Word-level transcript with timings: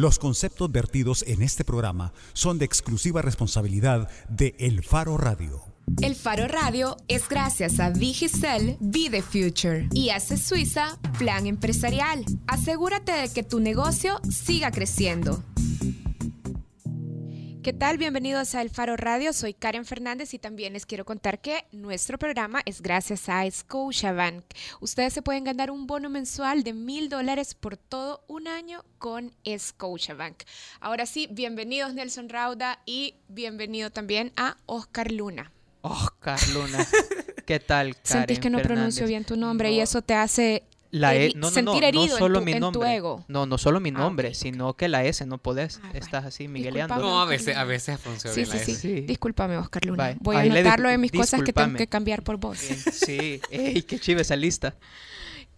Los 0.00 0.18
conceptos 0.18 0.72
vertidos 0.72 1.22
en 1.26 1.42
este 1.42 1.62
programa 1.62 2.14
son 2.32 2.58
de 2.58 2.64
exclusiva 2.64 3.20
responsabilidad 3.20 4.08
de 4.30 4.56
El 4.58 4.82
Faro 4.82 5.18
Radio. 5.18 5.60
El 6.00 6.14
Faro 6.14 6.48
Radio 6.48 6.96
es 7.06 7.28
gracias 7.28 7.80
a 7.80 7.90
Digicel 7.90 8.78
Be 8.80 9.10
the 9.10 9.20
Future 9.20 9.90
y 9.92 10.08
hace 10.08 10.38
Suiza 10.38 10.98
Plan 11.18 11.46
Empresarial. 11.46 12.24
Asegúrate 12.46 13.12
de 13.12 13.28
que 13.30 13.42
tu 13.42 13.60
negocio 13.60 14.22
siga 14.30 14.70
creciendo. 14.70 15.44
¿Qué 17.62 17.74
tal? 17.74 17.98
Bienvenidos 17.98 18.54
a 18.54 18.62
El 18.62 18.70
Faro 18.70 18.96
Radio. 18.96 19.34
Soy 19.34 19.52
Karen 19.52 19.84
Fernández 19.84 20.32
y 20.32 20.38
también 20.38 20.72
les 20.72 20.86
quiero 20.86 21.04
contar 21.04 21.42
que 21.42 21.66
nuestro 21.72 22.16
programa 22.16 22.62
es 22.64 22.80
gracias 22.80 23.28
a 23.28 23.48
Scotiabank. 23.50 24.44
Ustedes 24.80 25.12
se 25.12 25.20
pueden 25.20 25.44
ganar 25.44 25.70
un 25.70 25.86
bono 25.86 26.08
mensual 26.08 26.62
de 26.62 26.72
mil 26.72 27.10
dólares 27.10 27.54
por 27.54 27.76
todo 27.76 28.24
un 28.28 28.48
año 28.48 28.82
con 28.96 29.34
Scotiabank. 29.46 30.44
Ahora 30.80 31.04
sí, 31.04 31.28
bienvenidos 31.30 31.92
Nelson 31.92 32.30
Rauda 32.30 32.80
y 32.86 33.16
bienvenido 33.28 33.90
también 33.90 34.32
a 34.36 34.56
Oscar 34.64 35.12
Luna. 35.12 35.52
Oscar 35.82 36.40
Luna. 36.54 36.86
¿Qué 37.46 37.60
tal, 37.60 37.94
Karen 37.94 38.02
Sentís 38.04 38.38
que 38.38 38.48
no 38.48 38.56
Fernández? 38.58 38.76
pronuncio 38.78 39.06
bien 39.06 39.24
tu 39.24 39.36
nombre 39.36 39.70
y 39.70 39.80
eso 39.80 40.00
te 40.00 40.14
hace 40.14 40.62
La 40.92 41.14
E- 41.14 41.32
no, 41.36 41.42
no, 41.42 41.50
sentir 41.50 41.82
no, 41.82 41.86
herido 41.86 42.06
no 42.06 42.12
en 42.14 42.18
solo 42.18 42.38
tu- 42.40 42.44
mi 42.44 42.52
en 42.52 42.58
tu 42.58 42.60
nombre. 42.72 42.94
ego. 42.96 43.24
No, 43.28 43.46
no 43.46 43.58
solo 43.58 43.78
mi 43.78 43.90
Ah, 43.90 43.92
nombre, 43.92 44.34
sino 44.34 44.74
que 44.74 44.88
la 44.88 45.04
S 45.04 45.24
no 45.24 45.38
podés. 45.38 45.80
Ah. 45.84 45.90
Estás 45.94 46.24
así 46.24 46.48
migueleando. 46.48 46.96
No, 46.96 47.20
a 47.20 47.24
veces, 47.26 47.56
a 47.56 47.62
veces 47.64 48.00
funciona 48.00 48.34
Sí, 48.34 48.40
bien 48.42 48.50
sí, 48.52 48.58
la 48.58 48.64
sí, 48.64 48.72
S. 48.72 48.80
Sí. 48.80 49.00
Discúlpame, 49.02 49.56
Oscar 49.56 49.84
Luna. 49.86 50.08
Bye. 50.08 50.16
Voy 50.20 50.36
a 50.36 50.40
Ahí 50.40 50.50
anotarlo 50.50 50.90
en 50.90 51.00
mis 51.00 51.12
cosas 51.12 51.42
que 51.42 51.52
tengo 51.52 51.76
que 51.76 51.86
cambiar 51.86 52.22
por 52.22 52.38
vos. 52.38 52.58
Sí, 52.58 53.40
ey, 53.50 53.82
qué 53.82 53.98
chiva 54.00 54.22
esa 54.22 54.34
lista. 54.34 54.74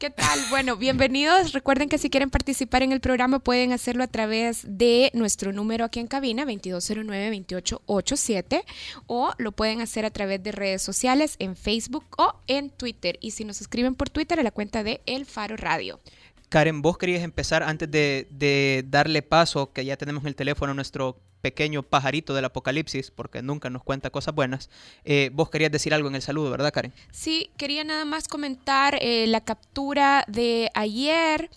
¿Qué 0.03 0.11
tal? 0.11 0.41
Bueno, 0.51 0.77
bienvenidos. 0.77 1.53
Recuerden 1.53 1.89
que 1.89 1.97
si 1.97 2.11
quieren 2.11 2.29
participar 2.29 2.83
en 2.83 2.91
el 2.91 3.01
programa 3.01 3.39
pueden 3.39 3.71
hacerlo 3.71 4.03
a 4.03 4.09
través 4.09 4.65
de 4.67 5.13
nuestro 5.15 5.53
número 5.53 5.85
aquí 5.85 6.01
en 6.01 6.09
cabina, 6.09 6.45
2209-2887, 6.45 8.65
o 9.07 9.31
lo 9.39 9.53
pueden 9.53 9.81
hacer 9.81 10.05
a 10.05 10.11
través 10.11 10.43
de 10.43 10.51
redes 10.51 10.83
sociales 10.83 11.37
en 11.39 11.55
Facebook 11.55 12.05
o 12.19 12.35
en 12.49 12.71
Twitter. 12.71 13.17
Y 13.21 13.31
si 13.31 13.45
nos 13.45 13.61
escriben 13.61 13.95
por 13.95 14.11
Twitter 14.11 14.41
a 14.41 14.43
la 14.43 14.51
cuenta 14.51 14.83
de 14.83 15.03
El 15.07 15.25
Faro 15.25 15.57
Radio. 15.57 16.01
Karen, 16.49 16.83
vos 16.83 16.99
querías 16.99 17.23
empezar 17.23 17.63
antes 17.63 17.89
de, 17.89 18.27
de 18.29 18.85
darle 18.89 19.23
paso, 19.23 19.73
que 19.73 19.85
ya 19.85 19.97
tenemos 19.97 20.25
en 20.25 20.29
el 20.31 20.35
teléfono 20.35 20.73
a 20.73 20.75
nuestro 20.75 21.21
pequeño 21.43 21.83
pajarito 21.83 22.33
del 22.33 22.47
apocalipsis, 22.47 23.11
porque 23.11 23.43
nunca 23.43 23.69
nos 23.69 23.83
cuenta 23.83 24.11
cosas 24.11 24.35
buenas. 24.35 24.71
Eh, 25.05 25.31
vos 25.35 25.51
querías 25.51 25.71
decir 25.71 25.93
algo 25.93 26.09
en 26.09 26.15
el 26.15 26.23
saludo, 26.23 26.51
¿verdad, 26.51 26.73
Karen? 26.73 26.95
Sí, 27.11 27.51
quería 27.59 27.85
nada 27.85 28.05
más 28.07 28.29
comentar 28.29 28.97
eh, 29.01 29.27
la 29.27 29.43
captura 29.43 30.25
de 30.29 30.71
ayer. 30.75 31.51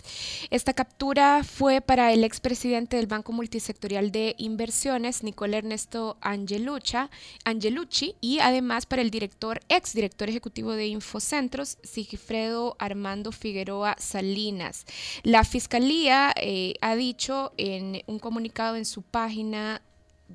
Esta 0.50 0.74
captura 0.74 1.44
fue 1.44 1.82
para 1.82 2.12
el 2.12 2.24
expresidente 2.24 2.98
del 2.98 3.08
Banco 3.08 3.32
Multisectorial 3.32 4.12
de 4.12 4.36
Inversiones, 4.38 5.24
Nicolás 5.24 5.56
Ernesto 5.56 6.18
Angelucha, 6.22 7.10
Angelucci, 7.46 8.16
y 8.20 8.40
además 8.40 8.86
para 8.86 9.02
el 9.02 9.12
director, 9.12 9.62
exdirector 9.70 10.30
ejecutivo 10.30 10.72
de 10.74 10.88
Infocentros, 10.88 11.78
Sigifredo 11.84 12.76
Armando 12.80 13.32
Figueroa 13.32 13.96
Salinas. 14.00 14.86
La 15.24 15.44
fiscalía 15.44 16.34
eh, 16.36 16.74
ha 16.82 16.96
dicho 16.96 17.54
en 17.58 18.02
un 18.08 18.20
comunicado 18.20 18.76
en 18.76 18.86
su 18.86 19.02
página 19.02 19.75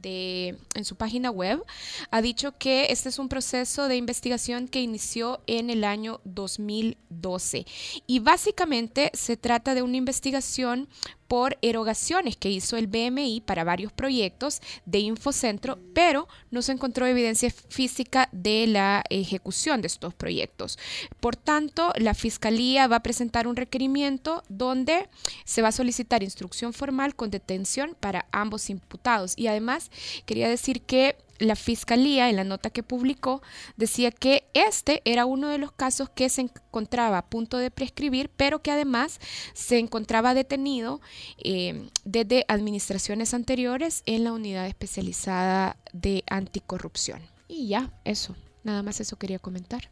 de, 0.03 0.57
en 0.75 0.85
su 0.85 0.97
página 0.97 1.31
web, 1.31 1.63
ha 2.11 2.23
dicho 2.23 2.57
que 2.57 2.87
este 2.91 3.09
es 3.09 3.19
un 3.19 3.29
proceso 3.29 3.89
de 3.89 3.97
investigación 3.97 4.69
que 4.69 4.81
inició 4.81 5.41
en 5.47 5.71
el 5.71 5.85
año 5.85 6.21
2012 6.25 7.67
y 8.07 8.19
básicamente 8.21 9.11
se 9.15 9.37
trata 9.37 9.75
de 9.75 9.83
una 9.83 9.97
investigación 9.97 10.89
por 11.31 11.59
erogaciones 11.63 12.37
que 12.37 12.51
hizo 12.51 12.77
el 12.77 12.89
BMI 12.89 13.43
para 13.47 13.63
varios 13.63 13.93
proyectos 13.93 14.61
de 14.85 14.99
Infocentro, 14.99 15.79
pero 15.95 16.27
no 16.51 16.61
se 16.61 16.73
encontró 16.73 17.07
evidencia 17.07 17.53
física 17.69 18.29
de 18.33 18.67
la 18.67 19.05
ejecución 19.11 19.81
de 19.81 19.87
estos 19.87 20.13
proyectos. 20.13 20.77
Por 21.21 21.37
tanto, 21.37 21.93
la 21.99 22.15
Fiscalía 22.15 22.89
va 22.89 22.97
a 22.97 23.05
presentar 23.05 23.47
un 23.47 23.55
requerimiento 23.55 24.43
donde 24.49 25.09
se 25.45 25.63
va 25.63 25.69
a 25.69 25.73
solicitar 25.73 26.25
instrucción 26.25 26.73
formal 26.73 27.15
con 27.15 27.31
detención 27.31 27.97
para 28.01 28.27
ambos 28.33 28.69
imputados. 28.69 29.35
Y 29.37 29.47
además, 29.47 29.93
quería 30.27 30.49
decir 30.49 30.83
que 30.83 31.17
la 31.41 31.57
fiscalía, 31.57 32.31
en 32.31 32.37
la 32.37 32.45
nota 32.45 32.71
que 32.71 32.83
publicó, 32.83 33.43
decía 33.77 34.13
que 34.13 34.49
este 34.55 35.03
era 35.05 35.27
uno 35.27 35.49
de 35.49 35.59
los 35.59 35.73
casos 35.73 36.09
que 36.11 36.29
se 36.29 36.43
encontraba 36.43 37.19
a 37.19 37.27
punto 37.29 37.57
de 37.57 37.71
prescribir, 37.71 38.31
pero 38.37 38.63
que 38.63 38.71
además 38.71 39.19
se 39.55 39.79
encontraba 39.79 40.35
detenido 40.35 41.01
eh, 41.39 41.89
desde 42.05 42.45
administraciones 42.47 43.35
anteriores 43.35 44.03
en 44.07 44.25
la 44.25 44.33
unidad 44.33 44.67
especializada 44.67 45.77
de 45.93 46.23
anticorrupción. 46.29 47.23
Y 47.49 47.69
ya, 47.69 47.91
eso, 48.05 48.37
nada 48.63 48.83
más 48.83 49.01
eso 49.01 49.17
quería 49.17 49.39
comentar. 49.39 49.91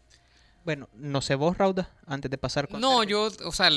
Bueno, 0.64 0.88
no 0.94 1.22
sé 1.22 1.34
vos, 1.34 1.56
Rauda, 1.56 1.90
antes 2.06 2.30
de 2.30 2.36
pasar 2.36 2.68
con... 2.68 2.80
No, 2.80 3.02
yo, 3.02 3.30
o 3.44 3.52
sea, 3.52 3.70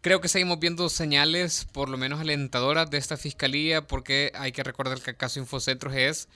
creo 0.00 0.20
que 0.20 0.28
seguimos 0.28 0.60
viendo 0.60 0.88
señales, 0.88 1.66
por 1.72 1.88
lo 1.88 1.98
menos 1.98 2.20
alentadoras, 2.20 2.90
de 2.90 2.98
esta 2.98 3.16
fiscalía, 3.16 3.86
porque 3.86 4.30
hay 4.34 4.52
que 4.52 4.62
recordar 4.62 5.00
que 5.00 5.10
el 5.10 5.16
caso 5.16 5.40
Infocentros 5.40 5.94
es 5.94 6.28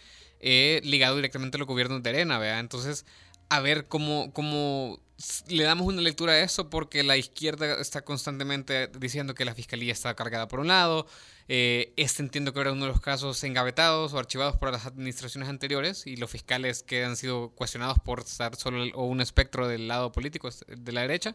eh, 0.46 0.82
ligado 0.84 1.16
directamente 1.16 1.56
a 1.56 1.58
los 1.58 1.66
gobiernos 1.66 2.02
de 2.02 2.10
Arena, 2.10 2.38
¿verdad? 2.38 2.60
Entonces, 2.60 3.06
a 3.48 3.60
ver 3.60 3.88
cómo, 3.88 4.30
cómo 4.34 5.00
le 5.48 5.64
damos 5.64 5.86
una 5.86 6.02
lectura 6.02 6.34
a 6.34 6.40
eso, 6.42 6.68
porque 6.68 7.02
la 7.02 7.16
izquierda 7.16 7.80
está 7.80 8.02
constantemente 8.02 8.88
diciendo 8.88 9.34
que 9.34 9.46
la 9.46 9.54
fiscalía 9.54 9.90
está 9.90 10.14
cargada 10.14 10.46
por 10.46 10.60
un 10.60 10.68
lado. 10.68 11.06
eh, 11.48 11.94
este 11.96 12.22
entiendo 12.22 12.52
que 12.52 12.60
era 12.60 12.72
uno 12.72 12.84
de 12.84 12.92
los 12.92 13.00
casos 13.00 13.42
engavetados 13.42 14.12
o 14.12 14.18
archivados 14.18 14.56
por 14.56 14.70
las 14.70 14.84
administraciones 14.84 15.48
anteriores 15.48 16.06
y 16.06 16.16
los 16.16 16.30
fiscales 16.30 16.82
que 16.82 17.04
han 17.04 17.16
sido 17.16 17.48
cuestionados 17.50 17.98
por 18.04 18.20
estar 18.20 18.54
solo 18.56 18.84
o 18.94 19.06
un 19.06 19.22
espectro 19.22 19.66
del 19.66 19.88
lado 19.88 20.12
político 20.12 20.50
de 20.68 20.92
la 20.92 21.02
derecha 21.02 21.34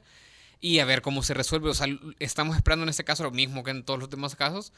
y 0.62 0.80
a 0.80 0.86
ver 0.86 1.02
cómo 1.02 1.24
se 1.24 1.34
resuelve. 1.34 1.70
O 1.70 1.74
sea, 1.74 1.88
estamos 2.20 2.56
esperando 2.56 2.84
en 2.84 2.90
este 2.90 3.04
caso 3.04 3.24
lo 3.24 3.32
mismo 3.32 3.64
que 3.64 3.72
en 3.72 3.84
todos 3.84 4.00
los 4.00 4.10
demás 4.10 4.36
casos, 4.36 4.72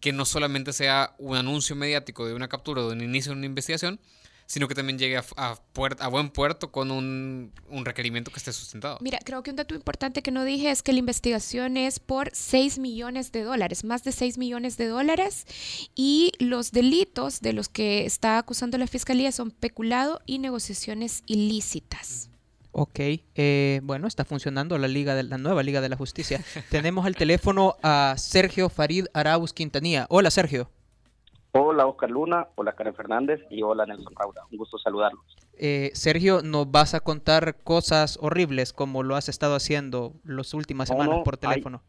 que 0.00 0.12
no 0.12 0.24
solamente 0.24 0.72
sea 0.72 1.14
un 1.18 1.36
anuncio 1.36 1.76
mediático 1.76 2.26
de 2.26 2.34
una 2.34 2.48
captura 2.48 2.82
o 2.82 2.88
de 2.88 2.94
un 2.94 3.02
inicio 3.02 3.32
de 3.32 3.38
una 3.38 3.46
investigación, 3.46 4.00
sino 4.46 4.68
que 4.68 4.74
también 4.74 4.98
llegue 4.98 5.16
a, 5.16 5.24
a 5.36 5.58
a 5.98 6.08
buen 6.08 6.30
puerto 6.30 6.70
con 6.70 6.90
un, 6.90 7.52
un 7.68 7.84
requerimiento 7.84 8.30
que 8.30 8.38
esté 8.38 8.52
sustentado. 8.52 8.98
Mira, 9.00 9.18
creo 9.24 9.42
que 9.42 9.50
un 9.50 9.56
dato 9.56 9.74
importante 9.74 10.22
que 10.22 10.30
no 10.30 10.44
dije 10.44 10.70
es 10.70 10.82
que 10.82 10.92
la 10.92 11.00
investigación 11.00 11.76
es 11.76 11.98
por 11.98 12.30
6 12.32 12.78
millones 12.78 13.32
de 13.32 13.42
dólares, 13.42 13.84
más 13.84 14.04
de 14.04 14.12
6 14.12 14.38
millones 14.38 14.76
de 14.76 14.86
dólares, 14.86 15.46
y 15.94 16.32
los 16.38 16.70
delitos 16.70 17.40
de 17.40 17.52
los 17.52 17.68
que 17.68 18.06
está 18.06 18.38
acusando 18.38 18.78
la 18.78 18.86
fiscalía 18.86 19.32
son 19.32 19.50
peculado 19.50 20.20
y 20.26 20.38
negociaciones 20.38 21.22
ilícitas. 21.26 22.30
Ok, 22.78 22.98
eh, 23.36 23.80
bueno, 23.84 24.06
está 24.06 24.26
funcionando 24.26 24.76
la 24.76 24.86
liga 24.86 25.14
de 25.14 25.22
la 25.22 25.38
nueva 25.38 25.62
Liga 25.62 25.80
de 25.80 25.88
la 25.88 25.96
Justicia. 25.96 26.40
Tenemos 26.70 27.06
al 27.06 27.16
teléfono 27.16 27.76
a 27.82 28.14
Sergio 28.18 28.68
Farid 28.68 29.06
Arauz 29.14 29.54
Quintanilla. 29.54 30.04
Hola, 30.10 30.30
Sergio. 30.30 30.68
Hola 31.52 31.86
Oscar 31.86 32.10
Luna, 32.10 32.48
hola 32.54 32.72
Karen 32.74 32.94
Fernández 32.94 33.40
y 33.48 33.62
hola 33.62 33.86
Nelson 33.86 34.12
Rauda. 34.14 34.42
Un 34.52 34.58
gusto 34.58 34.76
saludarlos. 34.76 35.24
Eh, 35.56 35.90
Sergio, 35.94 36.42
nos 36.42 36.70
vas 36.70 36.92
a 36.92 37.00
contar 37.00 37.56
cosas 37.64 38.18
horribles 38.20 38.74
como 38.74 39.02
lo 39.02 39.16
has 39.16 39.30
estado 39.30 39.54
haciendo 39.54 40.12
las 40.24 40.52
últimas 40.52 40.88
semanas 40.88 41.16
no, 41.16 41.24
por 41.24 41.38
teléfono. 41.38 41.80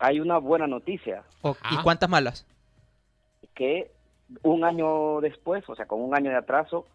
Hay 0.00 0.18
una 0.18 0.38
buena 0.38 0.66
noticia, 0.66 1.22
O- 1.42 1.52
¿Y 1.70 1.76
Ah. 1.76 1.80
cuántas 1.84 2.10
malas? 2.10 2.44
que 3.54 3.92
un 4.42 4.64
año 4.64 5.20
después, 5.20 5.62
o 5.68 5.76
sea, 5.76 5.86
con 5.86 6.00
un 6.00 6.12
año 6.16 6.30
de 6.30 6.36
atraso, 6.38 6.86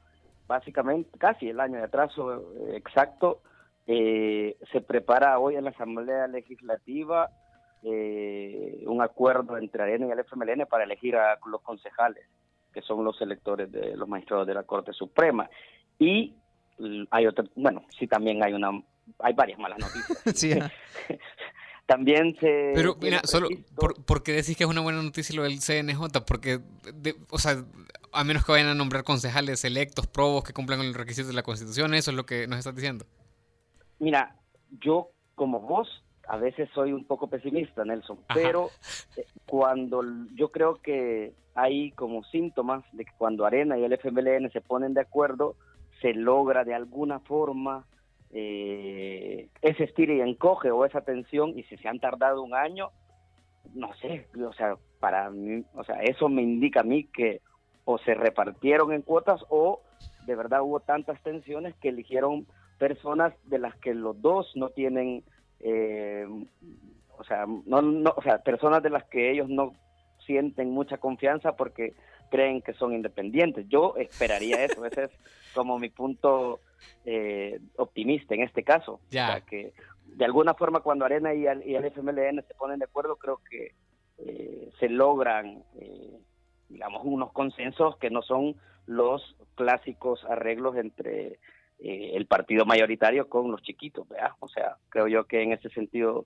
básicamente 0.47 1.09
casi 1.17 1.49
el 1.49 1.59
año 1.59 1.77
de 1.77 1.83
atraso 1.83 2.43
exacto, 2.73 3.41
eh, 3.85 4.57
se 4.71 4.81
prepara 4.81 5.39
hoy 5.39 5.55
en 5.55 5.63
la 5.65 5.69
Asamblea 5.71 6.27
Legislativa 6.27 7.29
eh, 7.83 8.83
un 8.87 9.01
acuerdo 9.01 9.57
entre 9.57 9.83
ARENA 9.83 10.07
y 10.07 10.11
el 10.11 10.19
FMLN 10.19 10.65
para 10.67 10.83
elegir 10.83 11.15
a 11.15 11.37
los 11.45 11.61
concejales, 11.61 12.25
que 12.73 12.81
son 12.81 13.03
los 13.03 13.21
electores 13.21 13.71
de 13.71 13.95
los 13.95 14.07
magistrados 14.09 14.47
de 14.47 14.53
la 14.55 14.63
Corte 14.63 14.93
Suprema. 14.93 15.49
Y 15.99 16.35
hay 17.11 17.27
otra, 17.27 17.45
bueno, 17.55 17.85
sí 17.97 18.07
también 18.07 18.43
hay 18.43 18.53
una, 18.53 18.71
hay 19.19 19.33
varias 19.33 19.59
malas 19.59 19.79
noticias. 19.79 20.23
Sí. 20.35 20.53
También 21.85 22.35
se... 22.41 22.73
Pero 22.75 22.97
mira, 23.01 23.21
solo, 23.23 23.47
por, 23.73 24.03
¿por 24.03 24.21
qué 24.21 24.33
decís 24.33 24.57
que 24.57 24.65
es 24.65 24.69
una 24.69 24.81
buena 24.81 25.01
noticia 25.01 25.33
lo 25.33 25.43
del 25.43 25.59
CNJ? 25.61 26.19
Porque, 26.27 26.59
de- 26.93 27.15
o 27.29 27.37
sea, 27.39 27.63
a 28.17 28.23
menos 28.23 28.43
que 28.43 28.51
vayan 28.51 28.67
a 28.67 28.73
nombrar 28.73 29.03
concejales 29.03 29.63
electos, 29.63 30.07
probos, 30.07 30.43
que 30.43 30.53
cumplan 30.53 30.79
con 30.79 30.87
los 30.87 30.95
requisitos 30.95 31.27
de 31.29 31.35
la 31.35 31.43
Constitución, 31.43 31.93
eso 31.93 32.11
es 32.11 32.17
lo 32.17 32.25
que 32.25 32.47
nos 32.47 32.57
estás 32.57 32.75
diciendo. 32.75 33.05
Mira, 33.99 34.35
yo 34.81 35.11
como 35.35 35.59
vos 35.59 36.03
a 36.27 36.37
veces 36.37 36.67
soy 36.73 36.93
un 36.93 37.05
poco 37.05 37.27
pesimista, 37.27 37.85
Nelson, 37.85 38.17
Ajá. 38.27 38.33
pero 38.33 38.69
eh, 39.15 39.25
cuando 39.45 40.01
yo 40.35 40.51
creo 40.51 40.81
que 40.81 41.33
hay 41.53 41.91
como 41.91 42.23
síntomas 42.25 42.83
de 42.91 43.05
que 43.05 43.11
cuando 43.17 43.45
Arena 43.45 43.77
y 43.77 43.83
el 43.83 43.93
FMLN 43.93 44.51
se 44.51 44.61
ponen 44.61 44.93
de 44.93 45.01
acuerdo, 45.01 45.55
se 46.01 46.13
logra 46.13 46.63
de 46.63 46.73
alguna 46.73 47.19
forma 47.19 47.85
eh, 48.31 49.49
ese 49.61 49.85
estira 49.85 50.13
y 50.13 50.21
encoge 50.21 50.71
o 50.71 50.85
esa 50.85 51.01
tensión, 51.01 51.57
y 51.57 51.63
si 51.63 51.77
se 51.77 51.87
han 51.87 51.99
tardado 51.99 52.41
un 52.41 52.55
año, 52.55 52.89
no 53.73 53.93
sé, 53.95 54.27
o 54.43 54.53
sea, 54.53 54.75
para 54.99 55.29
mí, 55.29 55.63
o 55.75 55.83
sea, 55.83 56.01
eso 56.01 56.29
me 56.29 56.41
indica 56.41 56.81
a 56.81 56.83
mí 56.83 57.05
que 57.05 57.41
o 57.89 57.97
se 57.99 58.13
repartieron 58.13 58.91
en 58.91 59.01
cuotas 59.01 59.41
o 59.47 59.81
de 60.25 60.35
verdad 60.35 60.61
hubo 60.61 60.81
tantas 60.81 61.23
tensiones 61.23 61.73
que 61.75 61.87
eligieron 61.87 62.45
personas 62.77 63.33
de 63.45 63.59
las 63.59 63.73
que 63.77 63.93
los 63.93 64.21
dos 64.21 64.51
no 64.55 64.69
tienen, 64.69 65.23
eh, 65.61 66.27
o 67.17 67.23
sea, 67.23 67.45
no, 67.65 67.81
no, 67.81 68.13
o 68.13 68.21
sea, 68.21 68.39
personas 68.39 68.83
de 68.83 68.89
las 68.89 69.05
que 69.05 69.31
ellos 69.31 69.47
no 69.47 69.71
sienten 70.25 70.71
mucha 70.71 70.97
confianza 70.97 71.55
porque 71.55 71.93
creen 72.29 72.61
que 72.61 72.73
son 72.73 72.93
independientes. 72.93 73.65
Yo 73.69 73.95
esperaría 73.95 74.61
eso, 74.65 74.85
ese 74.85 75.05
es 75.05 75.11
como 75.55 75.79
mi 75.79 75.89
punto 75.89 76.59
eh, 77.05 77.61
optimista 77.77 78.35
en 78.35 78.43
este 78.43 78.63
caso. 78.63 78.99
Ya. 79.11 79.29
O 79.29 79.31
sea, 79.31 79.41
que 79.41 79.73
de 80.03 80.25
alguna 80.25 80.55
forma 80.55 80.81
cuando 80.81 81.05
Arena 81.05 81.33
y 81.33 81.47
el, 81.47 81.65
y 81.65 81.75
el 81.75 81.85
FMLN 81.85 82.43
se 82.45 82.53
ponen 82.53 82.79
de 82.79 82.85
acuerdo, 82.85 83.15
creo 83.15 83.39
que 83.49 83.71
eh, 84.17 84.69
se 84.77 84.89
logran, 84.89 85.63
eh, 85.79 86.19
digamos, 86.69 87.01
unos 87.03 87.31
consensos 87.31 87.97
que 87.97 88.09
no 88.09 88.21
son 88.21 88.55
los 88.85 89.35
clásicos 89.55 90.23
arreglos 90.25 90.77
entre 90.77 91.39
eh, 91.79 92.11
el 92.13 92.25
partido 92.25 92.65
mayoritario 92.65 93.29
con 93.29 93.51
los 93.51 93.61
chiquitos, 93.61 94.07
¿verdad? 94.07 94.31
O 94.39 94.47
sea, 94.47 94.77
creo 94.89 95.07
yo 95.07 95.25
que 95.25 95.43
en 95.43 95.51
ese 95.51 95.69
sentido 95.69 96.25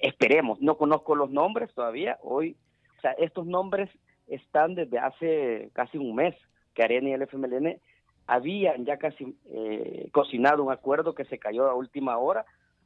esperemos, 0.00 0.60
no 0.60 0.76
conozco 0.76 1.14
los 1.14 1.30
nombres 1.30 1.72
todavía, 1.74 2.18
hoy, 2.22 2.56
o 2.98 3.00
sea, 3.00 3.12
estos 3.12 3.46
nombres 3.46 3.88
están 4.26 4.74
desde 4.74 4.98
hace 4.98 5.70
casi 5.72 5.98
un 5.98 6.14
mes 6.14 6.34
que 6.74 6.82
Arena 6.82 7.10
y 7.10 7.12
el 7.12 7.22
FMLN 7.22 7.80
habían 8.26 8.84
ya 8.84 8.98
casi 8.98 9.36
eh, 9.50 10.08
cocinado 10.12 10.62
un 10.62 10.72
acuerdo 10.72 11.14
que 11.14 11.24
se 11.24 11.38
cayó 11.38 11.68
a 11.68 11.74
última 11.74 12.18
hora 12.18 12.44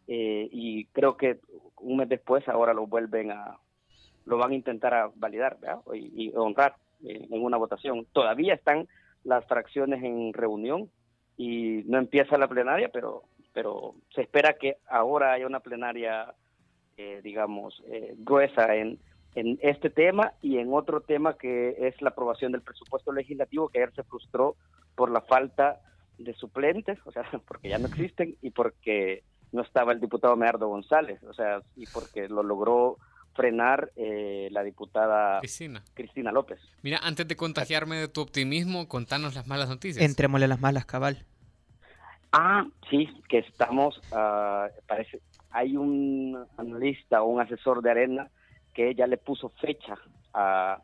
eh, 0.08 0.48
y 0.50 0.86
creo 0.86 1.16
que 1.16 1.40
un 1.80 1.98
mes 1.98 2.08
después 2.08 2.48
ahora 2.48 2.72
lo 2.72 2.86
vuelven 2.86 3.30
a, 3.30 3.58
lo 4.24 4.38
van 4.38 4.52
a 4.52 4.54
intentar 4.54 4.94
a 4.94 5.10
validar 5.14 5.58
¿verdad? 5.60 5.80
y, 5.94 6.26
y 6.28 6.32
honrar 6.34 6.76
en 7.02 7.42
una 7.42 7.56
votación. 7.56 8.06
Todavía 8.12 8.54
están 8.54 8.88
las 9.24 9.44
fracciones 9.46 10.02
en 10.02 10.32
reunión 10.32 10.90
y 11.36 11.82
no 11.86 11.98
empieza 11.98 12.38
la 12.38 12.48
plenaria, 12.48 12.90
pero 12.92 13.24
pero 13.56 13.94
se 14.14 14.20
espera 14.20 14.52
que 14.60 14.76
ahora 14.86 15.32
haya 15.32 15.46
una 15.46 15.60
plenaria, 15.60 16.34
eh, 16.98 17.22
digamos, 17.24 17.82
eh, 17.86 18.14
gruesa 18.18 18.74
en, 18.74 18.98
en 19.34 19.58
este 19.62 19.88
tema 19.88 20.34
y 20.42 20.58
en 20.58 20.74
otro 20.74 21.00
tema 21.00 21.38
que 21.38 21.74
es 21.88 22.02
la 22.02 22.10
aprobación 22.10 22.52
del 22.52 22.60
presupuesto 22.60 23.12
legislativo 23.12 23.70
que 23.70 23.78
ayer 23.78 23.94
se 23.94 24.02
frustró 24.02 24.56
por 24.94 25.10
la 25.10 25.22
falta 25.22 25.80
de 26.18 26.34
suplentes, 26.34 26.98
o 27.06 27.12
sea, 27.12 27.22
porque 27.48 27.70
ya 27.70 27.78
no 27.78 27.86
existen 27.86 28.36
y 28.42 28.50
porque 28.50 29.22
no 29.52 29.62
estaba 29.62 29.92
el 29.92 30.00
diputado 30.00 30.36
Medardo 30.36 30.68
González, 30.68 31.22
o 31.22 31.32
sea, 31.32 31.62
y 31.76 31.86
porque 31.86 32.28
lo 32.28 32.42
logró 32.42 32.98
frenar 33.36 33.92
eh, 33.96 34.48
la 34.50 34.62
diputada 34.62 35.38
Cristina. 35.40 35.84
Cristina 35.94 36.32
López. 36.32 36.58
Mira, 36.82 36.98
antes 37.02 37.28
de 37.28 37.36
contagiarme 37.36 37.96
de 37.96 38.08
tu 38.08 38.20
optimismo, 38.20 38.88
contanos 38.88 39.34
las 39.34 39.46
malas 39.46 39.68
noticias. 39.68 40.04
Entrémosle 40.04 40.48
las 40.48 40.60
malas, 40.60 40.86
cabal. 40.86 41.24
Ah, 42.32 42.66
sí, 42.90 43.08
que 43.28 43.38
estamos, 43.38 44.00
ah, 44.12 44.68
parece, 44.86 45.20
hay 45.50 45.76
un 45.76 46.44
analista 46.56 47.22
o 47.22 47.26
un 47.26 47.40
asesor 47.40 47.82
de 47.82 47.90
Arena 47.90 48.28
que 48.74 48.94
ya 48.94 49.06
le 49.06 49.16
puso 49.16 49.50
fecha 49.60 49.94
a 50.34 50.82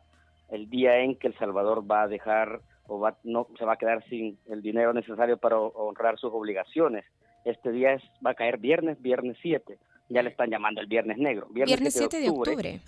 el 0.49 0.69
día 0.69 0.99
en 0.99 1.15
que 1.15 1.27
El 1.27 1.37
Salvador 1.37 1.89
va 1.89 2.03
a 2.03 2.07
dejar 2.07 2.61
o 2.87 2.99
va, 2.99 3.17
no 3.23 3.47
se 3.57 3.65
va 3.65 3.73
a 3.73 3.77
quedar 3.77 4.03
sin 4.09 4.37
el 4.47 4.61
dinero 4.61 4.93
necesario 4.93 5.37
para 5.37 5.57
honrar 5.57 6.17
sus 6.17 6.31
obligaciones. 6.33 7.05
Este 7.45 7.71
día 7.71 7.93
es, 7.93 8.03
va 8.25 8.31
a 8.31 8.35
caer 8.35 8.57
viernes, 8.57 9.01
viernes 9.01 9.37
7. 9.41 9.77
Ya 10.09 10.21
le 10.21 10.29
están 10.29 10.49
llamando 10.49 10.81
el 10.81 10.87
viernes 10.87 11.17
negro. 11.17 11.47
Viernes 11.49 11.93
7 11.93 12.19
de 12.19 12.29
octubre. 12.29 12.81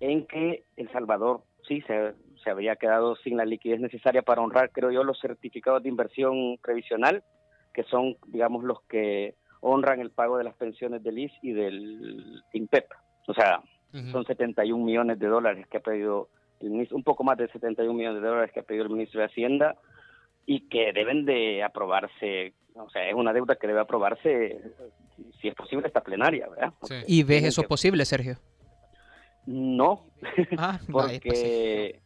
En 0.00 0.26
que 0.26 0.64
El 0.76 0.90
Salvador 0.92 1.42
sí 1.66 1.82
se, 1.82 2.14
se 2.42 2.50
había 2.50 2.76
quedado 2.76 3.16
sin 3.16 3.36
la 3.36 3.44
liquidez 3.44 3.80
necesaria 3.80 4.22
para 4.22 4.42
honrar, 4.42 4.70
creo 4.70 4.90
yo, 4.90 5.04
los 5.04 5.20
certificados 5.20 5.82
de 5.82 5.88
inversión 5.88 6.58
previsional, 6.62 7.22
que 7.72 7.84
son, 7.84 8.16
digamos, 8.26 8.64
los 8.64 8.82
que 8.82 9.34
honran 9.60 10.00
el 10.00 10.10
pago 10.10 10.38
de 10.38 10.44
las 10.44 10.54
pensiones 10.54 11.02
del 11.02 11.18
IS 11.18 11.32
y 11.42 11.52
del 11.52 12.42
INPEP. 12.52 12.86
O 13.26 13.34
sea, 13.34 13.62
Ujú. 13.92 14.10
son 14.10 14.24
71 14.24 14.84
millones 14.84 15.18
de 15.18 15.26
dólares 15.26 15.66
que 15.68 15.76
ha 15.76 15.82
pedido 15.82 16.28
el 16.60 16.70
ministro, 16.70 16.96
un 16.96 17.04
poco 17.04 17.24
más 17.24 17.38
de 17.38 17.48
71 17.48 17.92
millones 17.94 18.22
de 18.22 18.28
dólares 18.28 18.52
que 18.52 18.60
ha 18.60 18.64
pedido 18.64 18.84
el 18.84 18.90
ministro 18.90 19.20
de 19.20 19.26
Hacienda 19.26 19.76
y 20.52 20.68
que 20.68 20.92
deben 20.92 21.24
de 21.26 21.62
aprobarse, 21.62 22.54
o 22.74 22.90
sea, 22.90 23.08
es 23.08 23.14
una 23.14 23.32
deuda 23.32 23.54
que 23.54 23.68
debe 23.68 23.78
aprobarse, 23.80 24.60
si 25.40 25.46
es 25.46 25.54
posible, 25.54 25.86
esta 25.86 26.00
plenaria, 26.00 26.48
¿verdad? 26.48 26.72
Sí. 26.82 26.94
¿Y 27.06 27.22
ves 27.22 27.44
eso 27.44 27.62
que- 27.62 27.68
posible, 27.68 28.04
Sergio? 28.04 28.36
No, 29.46 30.06
Ah, 30.58 30.80
vaya, 30.88 31.20
pues 31.24 31.38
sí. 31.38 31.44
porque 31.44 32.00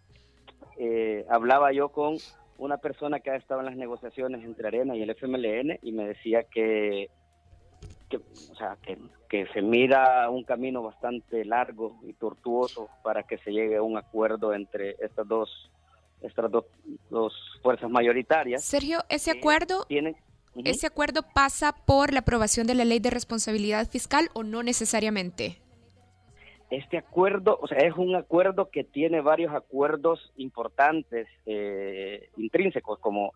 eh, 0.78 1.24
hablaba 1.30 1.72
yo 1.72 1.88
con 1.88 2.16
una 2.58 2.76
persona 2.76 3.20
que 3.20 3.30
ha 3.30 3.36
estado 3.36 3.60
en 3.60 3.66
las 3.66 3.76
negociaciones 3.76 4.44
entre 4.44 4.68
Arena 4.68 4.94
y 4.94 5.02
el 5.02 5.10
FMLN 5.10 5.78
y 5.82 5.92
me 5.92 6.06
decía 6.06 6.42
que, 6.44 7.08
que, 8.10 8.18
o 8.18 8.54
sea, 8.56 8.76
que, 8.82 8.98
que 9.30 9.46
se 9.54 9.62
mira 9.62 10.28
un 10.30 10.44
camino 10.44 10.82
bastante 10.82 11.44
largo 11.46 11.98
y 12.02 12.12
tortuoso 12.12 12.88
para 13.02 13.22
que 13.22 13.38
se 13.38 13.52
llegue 13.52 13.76
a 13.76 13.82
un 13.82 13.96
acuerdo 13.96 14.52
entre 14.54 14.96
estas 15.00 15.26
dos 15.26 15.70
estas 16.24 16.50
dos, 16.50 16.64
dos 17.10 17.32
fuerzas 17.62 17.90
mayoritarias. 17.90 18.64
Sergio, 18.64 19.00
ese 19.08 19.32
que 19.32 19.38
acuerdo, 19.38 19.84
tienen 19.86 20.16
ese 20.64 20.86
acuerdo 20.86 21.22
pasa 21.34 21.74
por 21.84 22.12
la 22.12 22.20
aprobación 22.20 22.66
de 22.66 22.74
la 22.74 22.84
ley 22.84 23.00
de 23.00 23.10
responsabilidad 23.10 23.88
fiscal 23.88 24.28
o 24.34 24.44
no 24.44 24.62
necesariamente. 24.62 25.58
Este 26.70 26.96
acuerdo, 26.96 27.58
o 27.60 27.66
sea, 27.66 27.78
es 27.78 27.94
un 27.96 28.14
acuerdo 28.14 28.70
que 28.70 28.84
tiene 28.84 29.20
varios 29.20 29.52
acuerdos 29.52 30.32
importantes 30.36 31.26
eh, 31.46 32.30
intrínsecos, 32.36 32.98
como 33.00 33.32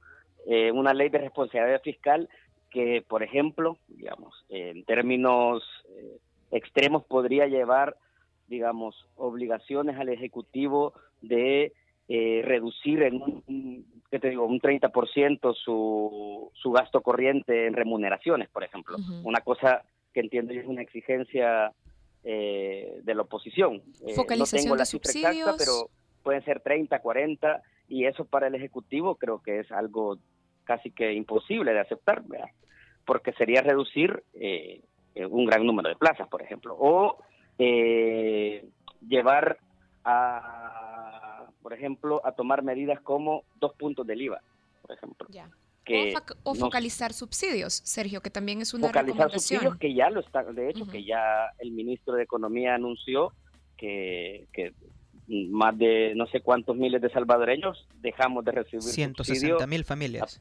eh, 0.46 0.70
una 0.72 0.94
ley 0.94 1.08
de 1.08 1.18
responsabilidad 1.18 1.82
fiscal 1.82 2.28
que, 2.70 3.04
por 3.06 3.22
ejemplo, 3.22 3.78
digamos, 3.88 4.44
en 4.48 4.84
términos 4.84 5.62
eh, 5.90 6.18
extremos 6.52 7.04
podría 7.04 7.46
llevar, 7.46 7.96
digamos, 8.46 9.06
obligaciones 9.16 9.98
al 9.98 10.08
Ejecutivo 10.08 10.94
de 11.20 11.72
eh, 12.08 12.42
reducir 12.44 13.02
en 13.02 13.22
un, 13.22 13.86
¿qué 14.10 14.18
te 14.18 14.30
digo? 14.30 14.46
un 14.46 14.60
30% 14.60 15.54
su, 15.54 16.50
su 16.54 16.70
gasto 16.72 17.00
corriente 17.02 17.66
en 17.66 17.74
remuneraciones, 17.74 18.48
por 18.48 18.64
ejemplo. 18.64 18.96
Una 19.24 19.40
cosa 19.40 19.82
que 20.12 20.20
entiendo 20.20 20.52
yo 20.52 20.60
es 20.60 20.66
una 20.66 20.82
exigencia 20.82 21.72
eh, 22.24 23.00
de 23.02 23.14
la 23.14 23.22
oposición. 23.22 23.82
Eh, 24.06 24.14
Focalización 24.14 24.60
no 24.60 24.62
tengo 24.62 24.76
la 24.76 24.82
de 24.82 24.86
cifra 24.86 25.12
subsidios. 25.12 25.36
exacta, 25.36 25.56
pero 25.58 25.90
pueden 26.22 26.44
ser 26.44 26.60
30, 26.60 26.98
40, 27.00 27.62
y 27.88 28.04
eso 28.06 28.24
para 28.24 28.48
el 28.48 28.54
Ejecutivo 28.54 29.16
creo 29.16 29.42
que 29.42 29.60
es 29.60 29.70
algo 29.72 30.18
casi 30.64 30.90
que 30.90 31.12
imposible 31.12 31.72
de 31.72 31.80
aceptar, 31.80 32.22
¿verdad? 32.26 32.50
porque 33.08 33.32
sería 33.32 33.62
reducir 33.62 34.22
eh, 34.34 34.82
eh, 35.14 35.24
un 35.24 35.46
gran 35.46 35.64
número 35.64 35.88
de 35.88 35.96
plazas, 35.96 36.28
por 36.28 36.42
ejemplo, 36.42 36.76
o 36.78 37.16
eh, 37.58 38.68
llevar 39.00 39.56
a, 40.04 40.97
por 41.62 41.72
ejemplo, 41.72 42.20
a 42.24 42.32
tomar 42.32 42.62
medidas 42.62 43.00
como 43.00 43.44
dos 43.56 43.74
puntos 43.74 44.06
del 44.06 44.22
IVA, 44.22 44.40
por 44.82 44.92
ejemplo, 44.92 45.26
Ya. 45.30 45.50
que 45.84 46.14
o, 46.14 46.18
fac- 46.18 46.36
o 46.44 46.54
no- 46.54 46.60
focalizar 46.60 47.12
subsidios, 47.12 47.74
Sergio, 47.84 48.20
que 48.20 48.30
también 48.30 48.60
es 48.60 48.74
una 48.74 48.86
focalizar 48.88 49.16
recomendación. 49.26 49.60
subsidios 49.60 49.78
que 49.78 49.94
ya 49.94 50.10
lo 50.10 50.20
está, 50.20 50.44
de 50.44 50.70
hecho, 50.70 50.86
que 50.86 51.04
ya 51.04 51.50
el 51.58 51.72
ministro 51.72 52.14
de 52.14 52.22
Economía 52.22 52.74
anunció 52.74 53.32
que, 53.76 54.46
que 54.52 54.72
más 55.50 55.76
de 55.76 56.14
no 56.16 56.26
sé 56.26 56.40
cuántos 56.40 56.76
miles 56.76 57.02
de 57.02 57.10
salvadoreños 57.10 57.86
dejamos 58.00 58.44
de 58.44 58.52
recibir 58.52 58.82
160 58.82 59.24
subsidios. 59.24 59.68
mil 59.68 59.84
familias. 59.84 60.40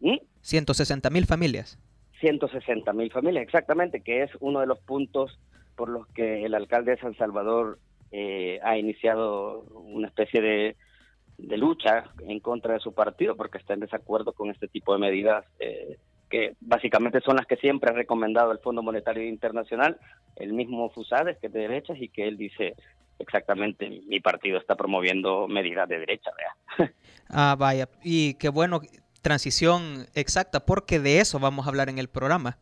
¿Mm? 0.00 0.16
160 0.42 1.10
mil 1.10 1.26
familias. 1.26 1.78
160 2.20 2.92
mil 2.92 3.10
familias, 3.10 3.42
exactamente, 3.44 4.02
que 4.02 4.22
es 4.24 4.30
uno 4.40 4.60
de 4.60 4.66
los 4.66 4.78
puntos 4.80 5.38
por 5.74 5.88
los 5.88 6.06
que 6.08 6.44
el 6.44 6.54
alcalde 6.54 6.92
de 6.92 7.00
San 7.00 7.16
Salvador 7.16 7.78
eh, 8.12 8.58
ha 8.62 8.76
iniciado 8.76 9.60
una 9.72 10.08
especie 10.08 10.40
de, 10.40 10.76
lucha 11.56 12.04
en 12.26 12.40
contra 12.40 12.74
de 12.74 12.80
su 12.80 12.92
partido, 12.92 13.36
porque 13.36 13.58
está 13.58 13.74
en 13.74 13.80
desacuerdo 13.80 14.32
con 14.32 14.50
este 14.50 14.68
tipo 14.68 14.92
de 14.92 14.98
medidas 14.98 15.44
eh, 15.58 15.96
que 16.28 16.54
básicamente 16.60 17.20
son 17.20 17.36
las 17.36 17.46
que 17.46 17.56
siempre 17.56 17.90
ha 17.90 17.94
recomendado 17.94 18.52
el 18.52 18.58
Fondo 18.58 18.82
Monetario 18.82 19.26
Internacional, 19.26 19.98
el 20.36 20.52
mismo 20.52 20.90
Fusades, 20.90 21.38
que 21.38 21.48
es 21.48 21.52
de 21.52 21.60
derechas, 21.60 21.96
y 22.00 22.08
que 22.08 22.28
él 22.28 22.36
dice 22.36 22.74
exactamente, 23.18 23.88
mi 24.06 24.20
partido 24.20 24.58
está 24.58 24.76
promoviendo 24.76 25.48
medidas 25.48 25.88
de 25.88 25.98
derecha, 25.98 26.30
¿verdad? 26.36 26.94
Ah, 27.32 27.54
vaya. 27.56 27.88
Y 28.02 28.34
qué 28.34 28.48
bueno, 28.48 28.80
transición 29.22 30.08
exacta, 30.14 30.66
porque 30.66 30.98
de 30.98 31.20
eso 31.20 31.38
vamos 31.38 31.64
a 31.64 31.68
hablar 31.68 31.88
en 31.88 31.98
el 31.98 32.08
programa. 32.08 32.58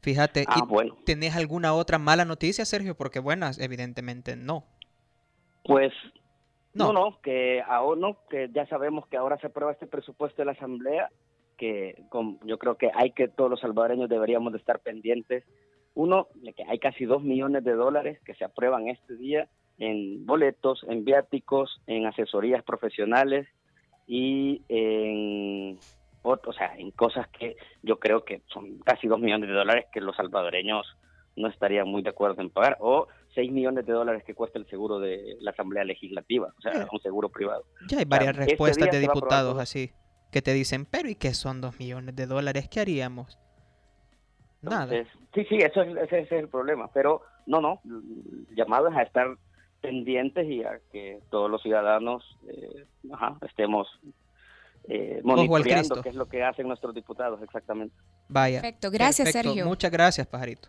Fíjate, 0.00 0.44
Ah, 0.46 0.60
¿y 0.62 0.66
bueno. 0.66 0.96
¿tenés 1.04 1.34
alguna 1.36 1.74
otra 1.74 1.98
mala 1.98 2.24
noticia, 2.24 2.64
Sergio? 2.64 2.96
Porque 2.96 3.18
buenas, 3.18 3.58
evidentemente 3.58 4.36
no. 4.36 4.64
Pues 5.64 5.92
No. 6.74 6.92
no, 6.92 7.10
no, 7.10 7.20
que 7.22 7.60
ahora 7.66 8.00
no, 8.00 8.18
que 8.30 8.48
ya 8.54 8.66
sabemos 8.66 9.06
que 9.08 9.16
ahora 9.16 9.38
se 9.38 9.48
aprueba 9.48 9.72
este 9.72 9.86
presupuesto 9.86 10.42
de 10.42 10.46
la 10.46 10.52
Asamblea, 10.52 11.10
que 11.56 12.04
con- 12.10 12.38
yo 12.46 12.58
creo 12.58 12.76
que 12.76 12.90
hay 12.94 13.12
que 13.12 13.28
todos 13.28 13.50
los 13.50 13.60
salvadoreños 13.60 14.08
deberíamos 14.10 14.52
de 14.52 14.58
estar 14.58 14.80
pendientes. 14.80 15.44
Uno, 15.94 16.28
de 16.34 16.52
que 16.52 16.62
hay 16.68 16.78
casi 16.78 17.06
dos 17.06 17.22
millones 17.22 17.64
de 17.64 17.72
dólares 17.72 18.20
que 18.24 18.34
se 18.34 18.44
aprueban 18.44 18.88
este 18.88 19.16
día 19.16 19.48
en 19.78 20.24
boletos, 20.26 20.84
en 20.88 21.04
viáticos, 21.04 21.80
en 21.86 22.04
asesorías 22.06 22.62
profesionales 22.62 23.48
y 24.06 24.62
en, 24.68 25.78
o 26.26 26.52
sea, 26.52 26.74
en 26.76 26.90
cosas 26.90 27.28
que 27.28 27.56
yo 27.82 27.98
creo 27.98 28.24
que 28.24 28.42
son 28.46 28.78
casi 28.78 29.06
dos 29.06 29.20
millones 29.20 29.48
de 29.48 29.54
dólares 29.54 29.86
que 29.92 30.00
los 30.00 30.16
salvadoreños 30.16 30.86
no 31.36 31.48
estarían 31.48 31.88
muy 31.88 32.02
de 32.02 32.10
acuerdo 32.10 32.40
en 32.42 32.50
pagar, 32.50 32.76
o 32.80 33.08
6 33.34 33.52
millones 33.52 33.84
de 33.86 33.92
dólares 33.92 34.24
que 34.24 34.34
cuesta 34.34 34.58
el 34.58 34.66
seguro 34.66 34.98
de 34.98 35.36
la 35.40 35.50
Asamblea 35.50 35.84
Legislativa, 35.84 36.52
o 36.56 36.60
sea, 36.60 36.88
un 36.90 37.00
seguro 37.00 37.28
privado. 37.28 37.64
Ya 37.88 37.98
hay 37.98 38.06
varias 38.06 38.34
respuestas 38.34 38.90
de 38.90 38.98
diputados 38.98 39.58
así, 39.58 39.92
que 40.32 40.40
te 40.42 40.54
dicen, 40.54 40.86
pero 40.86 41.08
¿y 41.08 41.14
qué 41.14 41.34
son 41.34 41.60
2 41.60 41.78
millones 41.78 42.16
de 42.16 42.26
dólares? 42.26 42.68
¿Qué 42.68 42.80
haríamos? 42.80 43.38
Nada. 44.62 45.04
sí, 45.34 45.44
sí, 45.44 45.56
eso 45.56 45.82
es, 45.82 45.96
ese, 45.96 46.20
es 46.20 46.32
el 46.32 46.48
problema, 46.48 46.90
pero 46.92 47.22
no, 47.44 47.60
no, 47.60 47.80
llamados 48.56 48.94
a 48.96 49.02
estar 49.02 49.36
pendientes 49.82 50.48
y 50.48 50.64
a 50.64 50.80
que 50.90 51.20
todos 51.30 51.50
los 51.50 51.62
ciudadanos 51.62 52.24
eh, 52.48 52.86
estemos 53.42 53.86
eh, 54.88 55.20
monitoreando 55.24 56.02
qué 56.02 56.10
es 56.10 56.14
lo 56.14 56.26
que 56.26 56.42
hacen 56.42 56.68
nuestros 56.68 56.94
diputados 56.94 57.42
exactamente. 57.42 57.94
Vaya. 58.28 58.60
Perfecto, 58.60 58.90
gracias 58.90 59.32
Sergio. 59.32 59.66
Muchas 59.66 59.90
gracias, 59.90 60.26
pajarito. 60.26 60.68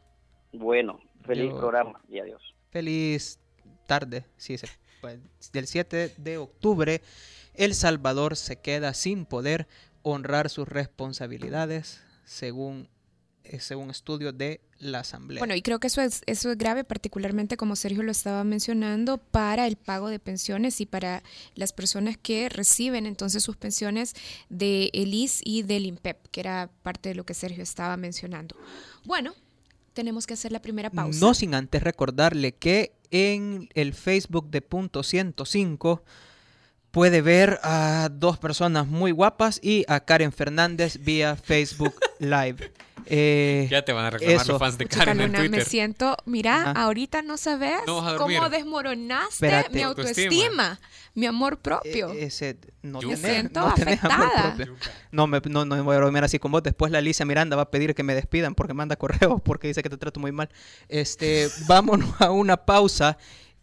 Bueno, 0.53 1.00
feliz 1.25 1.53
programa 1.53 2.01
y 2.09 2.19
adiós. 2.19 2.55
Feliz 2.69 3.39
tarde, 3.86 4.25
sí, 4.38 4.55
pues, 5.01 5.19
del 5.51 5.67
7 5.67 6.13
de 6.17 6.38
octubre, 6.38 7.01
El 7.53 7.74
Salvador 7.74 8.36
se 8.36 8.59
queda 8.59 8.93
sin 8.93 9.25
poder 9.25 9.67
honrar 10.01 10.50
sus 10.50 10.67
responsabilidades 10.67 12.03
según 12.24 12.89
según 13.59 13.86
un 13.86 13.91
estudio 13.91 14.33
de 14.33 14.62
la 14.79 15.00
Asamblea. 15.00 15.39
Bueno, 15.39 15.55
y 15.55 15.62
creo 15.62 15.79
que 15.79 15.88
eso 15.88 16.01
es, 16.01 16.22
eso 16.25 16.51
es 16.51 16.57
grave, 16.57 16.84
particularmente 16.84 17.57
como 17.57 17.75
Sergio 17.75 18.03
lo 18.03 18.12
estaba 18.12 18.43
mencionando, 18.43 19.17
para 19.17 19.67
el 19.67 19.75
pago 19.75 20.10
de 20.10 20.19
pensiones 20.19 20.81
y 20.81 20.86
para 20.86 21.24
las 21.55 21.74
personas 21.74 22.17
que 22.17 22.50
reciben 22.50 23.05
entonces 23.05 23.43
sus 23.43 23.57
pensiones 23.57 24.13
de 24.50 24.89
ELIS 24.93 25.41
y 25.43 25.63
del 25.63 25.86
INPEP, 25.86 26.27
que 26.29 26.39
era 26.39 26.69
parte 26.84 27.10
de 27.10 27.15
lo 27.15 27.25
que 27.25 27.34
Sergio 27.34 27.63
estaba 27.63 27.98
mencionando. 27.98 28.55
Bueno, 29.03 29.34
tenemos 29.93 30.27
que 30.27 30.36
hacer 30.36 30.51
la 30.51 30.62
primera 30.62 30.89
pausa. 30.89 31.19
No 31.19 31.34
sin 31.34 31.55
antes 31.55 31.81
recordarle 31.81 32.53
que 32.53 32.93
en 33.10 33.69
el 33.74 33.93
Facebook 33.93 34.50
de 34.50 34.62
Punto 34.62 35.01
105 35.03 36.03
puede 36.91 37.22
ver 37.22 37.60
a 37.63 38.10
dos 38.12 38.38
personas 38.38 38.88
muy 38.88 39.12
guapas 39.12 39.60
y 39.62 39.86
a 39.88 40.00
Karen 40.00 40.32
Fernández 40.32 41.00
vía 41.03 41.36
Facebook 41.36 41.96
Live. 42.20 42.72
Eh, 43.10 43.67
ya 43.72 43.86
te 43.86 43.94
van 43.94 44.06
a 44.06 44.10
reclamar 44.10 44.48
los 44.48 44.60
fans 44.60 44.77
de 44.77 44.86
Karen 44.86 45.22
en 45.22 45.32
Twitter. 45.32 45.50
Me 45.50 45.63
siento, 45.63 46.17
mira, 46.25 46.72
ahorita 46.72 47.22
no 47.22 47.38
sabes 47.38 47.79
cómo 47.86 48.50
desmoronaste 48.50 49.65
mi 49.72 49.82
autoestima, 49.82 50.79
mi 51.13 51.25
amor 51.25 51.60
propio. 51.60 52.12
E-, 52.12 52.25
ese, 52.25 52.58
no 52.82 53.01
me 53.01 53.15
siento 53.15 53.62
afectada. 53.62 54.58
No, 55.12 55.25
me, 55.25 55.39
no, 55.46 55.63
no 55.63 55.84
voy 55.84 55.96
a 55.96 56.00
bromear 56.00 56.25
así 56.25 56.38
con 56.38 56.51
vos. 56.51 56.63
Después 56.63 56.91
la 56.91 56.98
Alicia 56.98 57.25
Miranda 57.25 57.56
va 57.56 57.63
a 57.63 57.72
pedir 57.72 57.96
que 57.96 58.03
me 58.03 58.13
despidan 58.13 58.56
porque 58.56 58.74
manda 58.74 58.98
correos 58.98 59.41
porque 59.41 59.67
dice 59.67 59.82
que 59.84 59.89
te 59.89 59.98
trato 59.98 60.20
muy 60.20 60.34
mal. 60.34 60.50
Este, 60.89 61.50
vámonos 61.67 62.10
a 62.20 62.32
una 62.32 62.58
pausa 62.58 63.17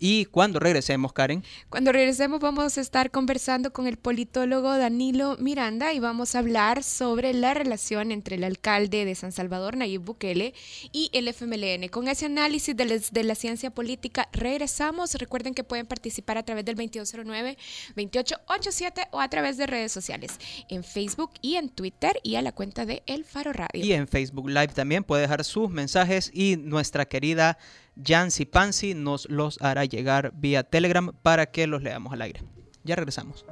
y 0.04 0.26
cuando 0.26 0.61
regresemos, 0.61 1.14
Karen. 1.14 1.42
Cuando 1.70 1.90
regresemos 1.90 2.38
vamos 2.38 2.76
a 2.76 2.82
estar 2.82 3.11
conversando 3.11 3.73
con 3.73 3.87
el 3.87 3.96
politólogo 3.96 4.76
Danilo 4.76 5.38
Miranda 5.40 5.94
y 5.94 5.99
vamos 5.99 6.34
a 6.34 6.40
hablar 6.40 6.82
sobre 6.82 7.32
la 7.32 7.54
relación 7.54 8.12
entre 8.12 8.37
el 8.37 8.44
alcalde 8.44 9.06
de 9.06 9.14
San 9.14 9.32
Salvador, 9.32 9.78
Nayib 9.78 10.02
Bukele, 10.02 10.52
y 10.92 11.08
el 11.14 11.26
FMLN. 11.28 11.88
Con 11.88 12.08
ese 12.08 12.26
análisis 12.26 12.76
de, 12.76 13.25
la 13.25 13.34
ciencia 13.34 13.70
política 13.70 14.28
regresamos. 14.34 15.14
Recuerden 15.14 15.54
que 15.54 15.64
pueden 15.64 15.87
participar 15.87 16.37
a 16.37 16.42
través 16.42 16.66
del 16.66 16.76
2209-2887 16.76 19.08
o 19.11 19.23
a 19.23 19.28
través 19.30 19.56
de 19.56 19.66
redes 19.66 19.90
sociales, 19.90 20.38
en 20.68 20.84
Facebook 20.84 21.30
y 21.40 21.54
en 21.54 21.70
Twitter 21.70 22.20
y 22.23 22.34
a 22.34 22.42
la 22.42 22.52
cuenta 22.52 22.84
de 22.84 23.02
El 23.06 23.25
Faro 23.25 23.54
Radio. 23.54 23.82
Y 23.82 23.94
en 23.94 24.06
Facebook 24.06 24.50
Live 24.50 24.75
también 24.75 25.02
puede 25.02 25.23
dejar 25.23 25.44
sus 25.44 25.70
mensajes 25.70 26.30
y 26.34 26.58
nuestra 26.58 27.06
querida 27.06 27.56
Jancy 28.02 28.44
Pansy 28.44 28.94
nos 28.94 29.28
los 29.30 29.60
hará 29.62 29.84
llegar 29.84 30.32
vía 30.34 30.62
Telegram 30.64 31.12
para 31.22 31.46
que 31.46 31.66
los 31.66 31.82
leamos 31.82 32.12
al 32.12 32.22
aire. 32.22 32.42
Ya 32.82 32.96
regresamos. 32.96 33.44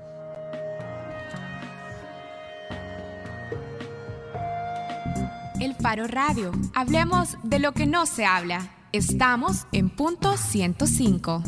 El 5.60 5.74
Faro 5.76 6.08
Radio. 6.08 6.50
Hablemos 6.74 7.36
de 7.44 7.60
lo 7.60 7.72
que 7.72 7.86
no 7.86 8.06
se 8.06 8.24
habla. 8.24 8.74
Estamos 8.90 9.66
en 9.70 9.90
punto 9.90 10.36
105. 10.36 11.42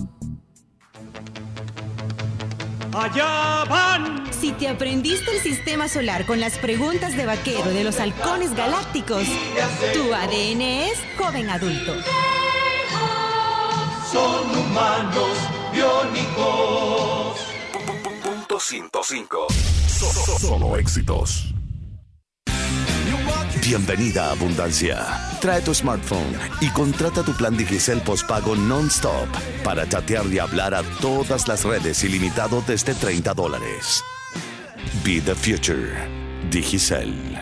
Allá 2.92 3.64
van. 3.68 4.32
Si 4.32 4.52
te 4.52 4.68
aprendiste 4.68 5.32
el 5.32 5.40
sistema 5.40 5.88
solar 5.88 6.26
con 6.26 6.38
las 6.38 6.58
preguntas 6.58 7.16
de 7.16 7.26
vaquero 7.26 7.70
de 7.70 7.82
los 7.82 7.98
halcones 7.98 8.54
galácticos, 8.54 9.24
tu 9.94 10.14
ADN 10.14 10.60
es 10.60 10.98
joven 11.18 11.50
adulto 11.50 11.92
son 14.14 14.49
humanos 14.56 15.37
biónicos. 15.73 17.40
Punto 18.23 18.61
105. 18.61 19.47
Solo 20.40 20.76
éxitos. 20.76 21.52
Bienvenida 23.61 24.28
a 24.28 24.30
Abundancia. 24.33 24.99
Trae 25.40 25.62
tu 25.62 25.75
smartphone 25.75 26.38
y 26.61 26.68
contrata 26.68 27.25
tu 27.25 27.33
plan 27.33 27.56
Digicel 27.56 28.00
postpago 28.02 28.54
non-stop 28.54 29.26
para 29.64 29.88
chatear 29.88 30.26
y 30.26 30.38
hablar 30.38 30.75
a 30.75 30.83
todas 31.00 31.49
las 31.49 31.64
redes 31.64 32.04
ilimitado 32.04 32.62
desde 32.66 32.94
30 32.94 33.35
dólares. 33.35 34.04
Be 35.02 35.21
the 35.21 35.35
future. 35.35 36.09
Digicel 36.50 37.34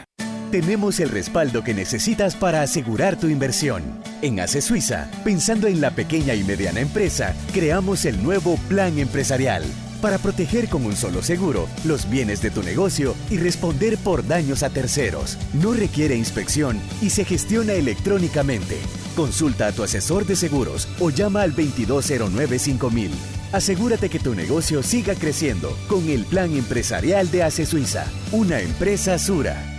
tenemos 0.52 1.00
el 1.00 1.08
respaldo 1.08 1.64
que 1.64 1.72
necesitas 1.72 2.36
para 2.36 2.60
asegurar 2.60 3.18
tu 3.18 3.28
inversión. 3.28 3.82
En 4.20 4.38
ACE 4.38 4.60
Suiza, 4.60 5.10
pensando 5.24 5.66
en 5.66 5.80
la 5.80 5.92
pequeña 5.92 6.34
y 6.34 6.44
mediana 6.44 6.80
empresa, 6.80 7.34
creamos 7.54 8.04
el 8.04 8.22
nuevo 8.22 8.58
Plan 8.68 8.98
Empresarial 8.98 9.64
para 10.02 10.18
proteger 10.18 10.68
con 10.68 10.84
un 10.84 10.94
solo 10.94 11.22
seguro 11.22 11.68
los 11.84 12.10
bienes 12.10 12.42
de 12.42 12.50
tu 12.50 12.62
negocio 12.62 13.14
y 13.30 13.38
responder 13.38 13.96
por 13.96 14.26
daños 14.26 14.62
a 14.62 14.68
terceros. 14.68 15.38
No 15.54 15.72
requiere 15.72 16.16
inspección 16.16 16.78
y 17.00 17.08
se 17.08 17.24
gestiona 17.24 17.72
electrónicamente. 17.72 18.76
Consulta 19.16 19.68
a 19.68 19.72
tu 19.72 19.82
asesor 19.82 20.26
de 20.26 20.36
seguros 20.36 20.86
o 21.00 21.08
llama 21.08 21.42
al 21.42 21.54
2209 21.54 22.58
5000. 22.58 23.10
Asegúrate 23.52 24.10
que 24.10 24.18
tu 24.18 24.34
negocio 24.34 24.82
siga 24.82 25.14
creciendo 25.14 25.74
con 25.88 26.10
el 26.10 26.26
Plan 26.26 26.54
Empresarial 26.54 27.30
de 27.30 27.42
ACE 27.42 27.64
Suiza, 27.64 28.04
una 28.32 28.60
empresa 28.60 29.18
Sura. 29.18 29.71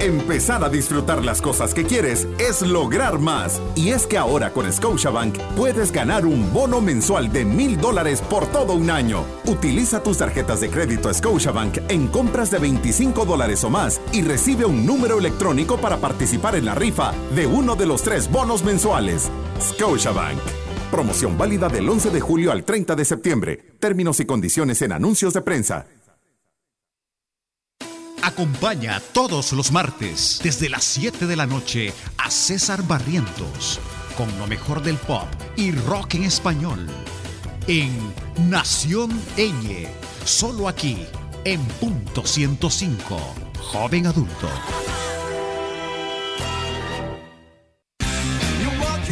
Empezar 0.00 0.64
a 0.64 0.70
disfrutar 0.70 1.22
las 1.22 1.42
cosas 1.42 1.74
que 1.74 1.84
quieres 1.84 2.26
es 2.38 2.62
lograr 2.62 3.18
más. 3.18 3.60
Y 3.74 3.90
es 3.90 4.06
que 4.06 4.16
ahora 4.16 4.50
con 4.50 4.72
Scotiabank 4.72 5.36
puedes 5.58 5.92
ganar 5.92 6.24
un 6.24 6.50
bono 6.54 6.80
mensual 6.80 7.30
de 7.30 7.44
mil 7.44 7.78
dólares 7.78 8.22
por 8.22 8.46
todo 8.46 8.72
un 8.72 8.88
año. 8.88 9.26
Utiliza 9.44 10.02
tus 10.02 10.16
tarjetas 10.16 10.62
de 10.62 10.70
crédito 10.70 11.12
Scotiabank 11.12 11.80
en 11.90 12.06
compras 12.06 12.50
de 12.50 12.60
25 12.60 13.26
dólares 13.26 13.62
o 13.62 13.68
más 13.68 14.00
y 14.10 14.22
recibe 14.22 14.64
un 14.64 14.86
número 14.86 15.18
electrónico 15.18 15.76
para 15.76 15.98
participar 15.98 16.54
en 16.54 16.64
la 16.64 16.74
rifa 16.74 17.12
de 17.36 17.46
uno 17.46 17.76
de 17.76 17.84
los 17.84 18.00
tres 18.00 18.30
bonos 18.30 18.64
mensuales. 18.64 19.30
Scotiabank. 19.60 20.38
Promoción 20.90 21.36
válida 21.36 21.68
del 21.68 21.86
11 21.86 22.08
de 22.08 22.20
julio 22.20 22.52
al 22.52 22.64
30 22.64 22.96
de 22.96 23.04
septiembre. 23.04 23.58
Términos 23.78 24.18
y 24.18 24.24
condiciones 24.24 24.80
en 24.80 24.92
anuncios 24.92 25.34
de 25.34 25.42
prensa. 25.42 25.86
Acompaña 28.22 29.00
todos 29.12 29.52
los 29.52 29.72
martes 29.72 30.40
desde 30.42 30.68
las 30.68 30.84
7 30.84 31.26
de 31.26 31.36
la 31.36 31.46
noche 31.46 31.92
a 32.18 32.30
César 32.30 32.82
Barrientos 32.86 33.80
con 34.16 34.38
lo 34.38 34.46
mejor 34.46 34.82
del 34.82 34.96
pop 34.96 35.26
y 35.56 35.72
rock 35.72 36.14
en 36.14 36.24
español 36.24 36.86
en 37.66 37.90
Nación 38.50 39.10
Eñe, 39.36 39.88
solo 40.24 40.68
aquí 40.68 41.06
en 41.44 41.64
punto 41.80 42.26
105, 42.26 43.18
joven 43.60 44.06
adulto. 44.06 44.48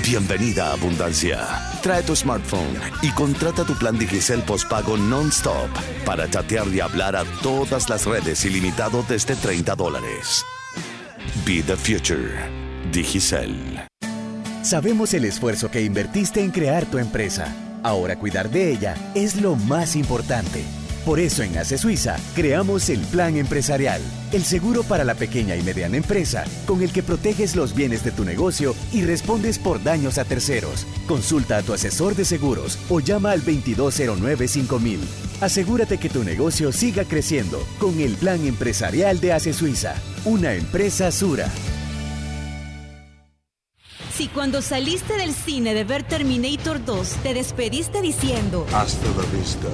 Bienvenida 0.03 0.71
a 0.71 0.73
Abundancia. 0.73 1.68
Trae 1.83 2.03
tu 2.03 2.17
smartphone 2.17 2.81
y 3.03 3.11
contrata 3.13 3.65
tu 3.65 3.75
plan 3.75 3.97
Digicel 3.97 4.43
postpago 4.43 4.97
non-stop 4.97 5.71
para 6.05 6.29
chatear 6.29 6.67
y 6.69 6.81
hablar 6.81 7.15
a 7.15 7.25
todas 7.43 7.89
las 7.89 8.05
redes 8.05 8.45
ilimitado 8.45 9.05
desde 9.09 9.37
30 9.37 9.75
dólares. 9.77 10.45
Be 11.47 11.63
the 11.63 11.77
future. 11.77 12.31
Digicel. 12.93 13.81
Sabemos 14.63 15.15
el 15.15 15.25
esfuerzo 15.25 15.71
que 15.71 15.83
invertiste 15.83 16.43
en 16.43 16.51
crear 16.51 16.85
tu 16.85 16.99
empresa. 16.99 17.55
Ahora 17.85 18.17
cuidar 18.17 18.51
de 18.51 18.73
ella 18.73 18.97
es 19.15 19.41
lo 19.41 19.55
más 19.55 19.95
importante. 19.95 20.65
Por 21.09 21.21
eso 21.21 21.43
en 21.43 21.57
ACE 21.57 21.79
Suiza 21.79 22.19
creamos 22.35 22.91
el 22.91 23.01
Plan 23.01 23.39
Empresarial, 23.39 24.03
el 24.31 24.45
seguro 24.45 24.83
para 24.83 25.05
la 25.05 25.15
pequeña 25.15 25.57
y 25.57 25.63
mediana 25.63 25.97
empresa, 25.97 26.45
con 26.67 26.83
el 26.83 26.93
que 26.93 27.03
proteges 27.03 27.57
los 27.57 27.75
bienes 27.75 28.05
de 28.05 28.11
tu 28.11 28.27
negocio 28.27 28.75
y 28.93 29.01
respondes 29.01 29.59
por 29.59 29.83
daños 29.83 30.19
a 30.19 30.27
terceros. 30.27 30.87
Consulta 31.07 31.57
a 31.57 31.63
tu 31.63 31.73
asesor 31.73 32.15
de 32.15 32.27
seguros 32.27 32.79
o 32.91 33.01
llama 33.01 33.31
al 33.31 33.43
2209 33.43 34.49
5000. 34.49 35.01
Asegúrate 35.41 35.97
que 35.97 36.11
tu 36.11 36.25
negocio 36.25 36.73
siga 36.73 37.05
creciendo 37.05 37.67
con 37.79 37.99
el 38.01 38.13
Plan 38.17 38.47
Empresarial 38.47 39.19
de 39.19 39.33
ACE 39.33 39.55
Suiza, 39.55 39.95
una 40.27 40.53
empresa 40.53 41.11
Sura. 41.11 41.51
Si 44.13 44.29
cuando 44.29 44.61
saliste 44.61 45.17
del 45.17 45.33
cine 45.33 45.73
de 45.73 45.85
ver 45.85 46.03
Terminator 46.03 46.85
2 46.85 47.09
te 47.23 47.33
despediste 47.33 48.03
diciendo 48.03 48.67
Hasta 48.75 49.07
la 49.07 49.39
vista, 49.39 49.69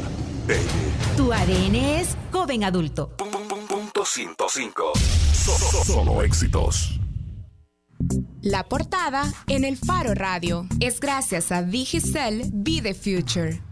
baby. 0.47 0.65
Tu 1.17 1.33
ADN 1.33 1.75
es 1.77 2.17
joven 2.33 2.65
adulto. 2.65 3.11
Punto 3.17 4.05
105. 4.05 4.93
Solo 5.85 6.23
éxitos. 6.23 6.99
La 8.43 8.65
portada 8.65 9.25
en 9.47 9.65
el 9.65 9.77
Faro 9.77 10.15
Radio 10.15 10.67
es 10.81 11.01
gracias 11.01 11.51
a 11.51 11.63
Digicel 11.63 12.51
Be 12.53 12.83
the 12.83 12.95
Future. 12.95 13.63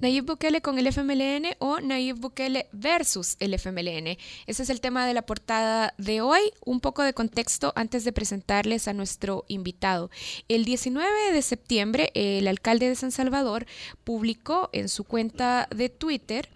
Nayib 0.00 0.24
Bukele 0.24 0.62
con 0.62 0.78
el 0.78 0.86
FMLN 0.86 1.56
o 1.58 1.78
Nayib 1.80 2.16
Bukele 2.16 2.68
versus 2.72 3.36
el 3.38 3.52
FMLN. 3.52 4.16
Ese 4.46 4.62
es 4.62 4.70
el 4.70 4.80
tema 4.80 5.06
de 5.06 5.12
la 5.12 5.26
portada 5.26 5.92
de 5.98 6.22
hoy. 6.22 6.40
Un 6.64 6.80
poco 6.80 7.02
de 7.02 7.12
contexto 7.12 7.74
antes 7.76 8.04
de 8.04 8.12
presentarles 8.12 8.88
a 8.88 8.94
nuestro 8.94 9.44
invitado. 9.48 10.10
El 10.48 10.64
19 10.64 11.32
de 11.34 11.42
septiembre, 11.42 12.12
el 12.14 12.48
alcalde 12.48 12.88
de 12.88 12.94
San 12.94 13.12
Salvador 13.12 13.66
publicó 14.02 14.70
en 14.72 14.88
su 14.88 15.04
cuenta 15.04 15.68
de 15.74 15.90
Twitter 15.90 16.48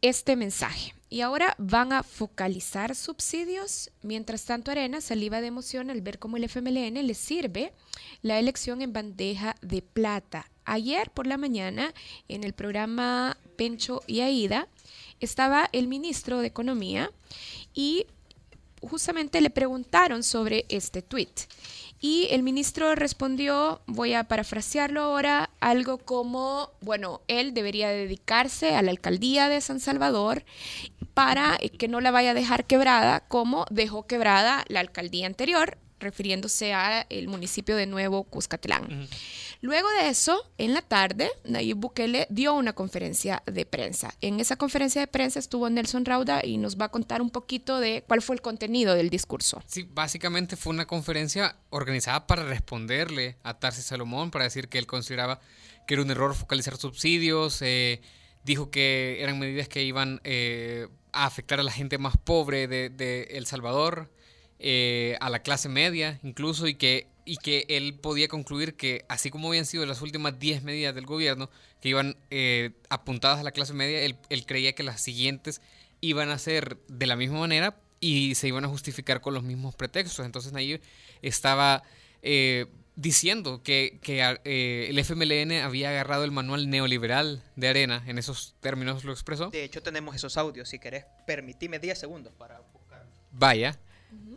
este 0.00 0.34
mensaje. 0.34 0.94
Y 1.10 1.20
ahora 1.20 1.54
van 1.58 1.92
a 1.92 2.02
focalizar 2.02 2.94
subsidios. 2.94 3.90
Mientras 4.02 4.46
tanto, 4.46 4.70
Arena 4.70 5.02
saliva 5.02 5.42
de 5.42 5.48
emoción 5.48 5.90
al 5.90 6.00
ver 6.00 6.18
cómo 6.18 6.38
el 6.38 6.44
FMLN 6.44 7.06
le 7.06 7.14
sirve 7.14 7.72
la 8.22 8.38
elección 8.38 8.80
en 8.80 8.94
bandeja 8.94 9.54
de 9.60 9.82
plata. 9.82 10.50
Ayer 10.68 11.10
por 11.10 11.26
la 11.26 11.38
mañana, 11.38 11.94
en 12.28 12.44
el 12.44 12.52
programa 12.52 13.38
Pencho 13.56 14.02
y 14.06 14.20
Aida, 14.20 14.68
estaba 15.18 15.70
el 15.72 15.88
ministro 15.88 16.40
de 16.40 16.48
Economía 16.48 17.10
y 17.72 18.06
justamente 18.82 19.40
le 19.40 19.48
preguntaron 19.48 20.22
sobre 20.22 20.66
este 20.68 21.00
tweet. 21.00 21.32
Y 22.00 22.28
el 22.30 22.42
ministro 22.42 22.94
respondió, 22.94 23.80
voy 23.86 24.12
a 24.12 24.24
parafrasearlo 24.24 25.00
ahora, 25.00 25.50
algo 25.58 25.96
como, 25.96 26.70
bueno, 26.82 27.22
él 27.28 27.54
debería 27.54 27.88
dedicarse 27.88 28.74
a 28.74 28.82
la 28.82 28.90
alcaldía 28.90 29.48
de 29.48 29.62
San 29.62 29.80
Salvador 29.80 30.44
para 31.14 31.58
que 31.78 31.88
no 31.88 32.00
la 32.00 32.10
vaya 32.10 32.30
a 32.30 32.34
dejar 32.34 32.66
quebrada 32.66 33.20
como 33.20 33.64
dejó 33.70 34.06
quebrada 34.06 34.64
la 34.68 34.80
alcaldía 34.80 35.26
anterior, 35.26 35.78
refiriéndose 35.98 36.72
a 36.72 37.06
el 37.08 37.26
municipio 37.26 37.74
de 37.74 37.86
Nuevo 37.86 38.22
Cuscatlán. 38.22 39.08
Luego 39.60 39.88
de 40.00 40.08
eso, 40.08 40.48
en 40.56 40.72
la 40.72 40.82
tarde, 40.82 41.30
Nayib 41.44 41.78
Bukele 41.78 42.28
dio 42.30 42.54
una 42.54 42.74
conferencia 42.74 43.42
de 43.44 43.66
prensa. 43.66 44.14
En 44.20 44.38
esa 44.38 44.54
conferencia 44.54 45.00
de 45.00 45.08
prensa 45.08 45.40
estuvo 45.40 45.68
Nelson 45.68 46.04
Rauda 46.04 46.44
y 46.44 46.58
nos 46.58 46.76
va 46.76 46.86
a 46.86 46.90
contar 46.90 47.20
un 47.20 47.30
poquito 47.30 47.80
de 47.80 48.04
cuál 48.06 48.22
fue 48.22 48.36
el 48.36 48.42
contenido 48.42 48.94
del 48.94 49.10
discurso. 49.10 49.60
Sí, 49.66 49.88
básicamente 49.92 50.56
fue 50.56 50.72
una 50.72 50.86
conferencia 50.86 51.56
organizada 51.70 52.28
para 52.28 52.44
responderle 52.44 53.36
a 53.42 53.58
Tarsi 53.58 53.82
Salomón, 53.82 54.30
para 54.30 54.44
decir 54.44 54.68
que 54.68 54.78
él 54.78 54.86
consideraba 54.86 55.40
que 55.88 55.94
era 55.94 56.04
un 56.04 56.10
error 56.10 56.34
focalizar 56.36 56.76
subsidios, 56.76 57.60
eh, 57.62 58.00
dijo 58.44 58.70
que 58.70 59.18
eran 59.20 59.40
medidas 59.40 59.68
que 59.68 59.82
iban 59.82 60.20
eh, 60.22 60.86
a 61.12 61.26
afectar 61.26 61.58
a 61.58 61.64
la 61.64 61.72
gente 61.72 61.98
más 61.98 62.16
pobre 62.16 62.68
de, 62.68 63.22
El 63.30 63.46
Salvador, 63.46 64.12
eh, 64.60 65.16
a 65.20 65.30
la 65.30 65.40
clase 65.40 65.68
media 65.68 66.20
incluso, 66.22 66.68
y 66.68 66.74
que 66.74 67.08
y 67.28 67.36
que 67.36 67.66
él 67.68 67.94
podía 68.00 68.26
concluir 68.26 68.74
que, 68.74 69.04
así 69.10 69.30
como 69.30 69.48
habían 69.48 69.66
sido 69.66 69.84
las 69.84 70.00
últimas 70.00 70.38
10 70.38 70.62
medidas 70.62 70.94
del 70.94 71.04
gobierno 71.04 71.50
que 71.82 71.90
iban 71.90 72.16
eh, 72.30 72.70
apuntadas 72.88 73.40
a 73.40 73.42
la 73.42 73.52
clase 73.52 73.74
media, 73.74 74.00
él, 74.00 74.46
creía 74.46 74.72
que 74.72 74.82
las 74.82 75.02
siguientes 75.02 75.60
iban 76.00 76.30
a 76.30 76.38
ser 76.38 76.78
de 76.88 77.04
la 77.04 77.16
misma 77.16 77.40
manera 77.40 77.76
y 78.00 78.34
se 78.34 78.48
iban 78.48 78.64
a 78.64 78.68
justificar 78.68 79.20
con 79.20 79.34
los 79.34 79.42
mismos 79.42 79.76
pretextos. 79.76 80.24
Entonces 80.24 80.52
Nayib 80.52 80.80
estaba 81.20 81.82
eh, 82.22 82.64
diciendo 82.96 83.62
que, 83.62 84.00
eh, 84.06 84.86
el 84.88 84.98
FMLN 84.98 85.52
había 85.62 85.90
agarrado 85.90 86.24
el 86.24 86.30
manual 86.30 86.70
neoliberal 86.70 87.42
de 87.56 87.68
Arena, 87.68 88.02
en 88.06 88.16
esos 88.16 88.54
términos 88.60 89.04
lo 89.04 89.12
expresó. 89.12 89.50
De 89.50 89.64
hecho 89.64 89.82
tenemos 89.82 90.16
esos 90.16 90.38
audios, 90.38 90.70
si 90.70 90.78
querés, 90.78 91.04
permitime 91.26 91.78
10 91.78 91.98
segundos 91.98 92.32
para 92.38 92.60
buscar. 92.72 93.04
Vaya. 93.32 93.78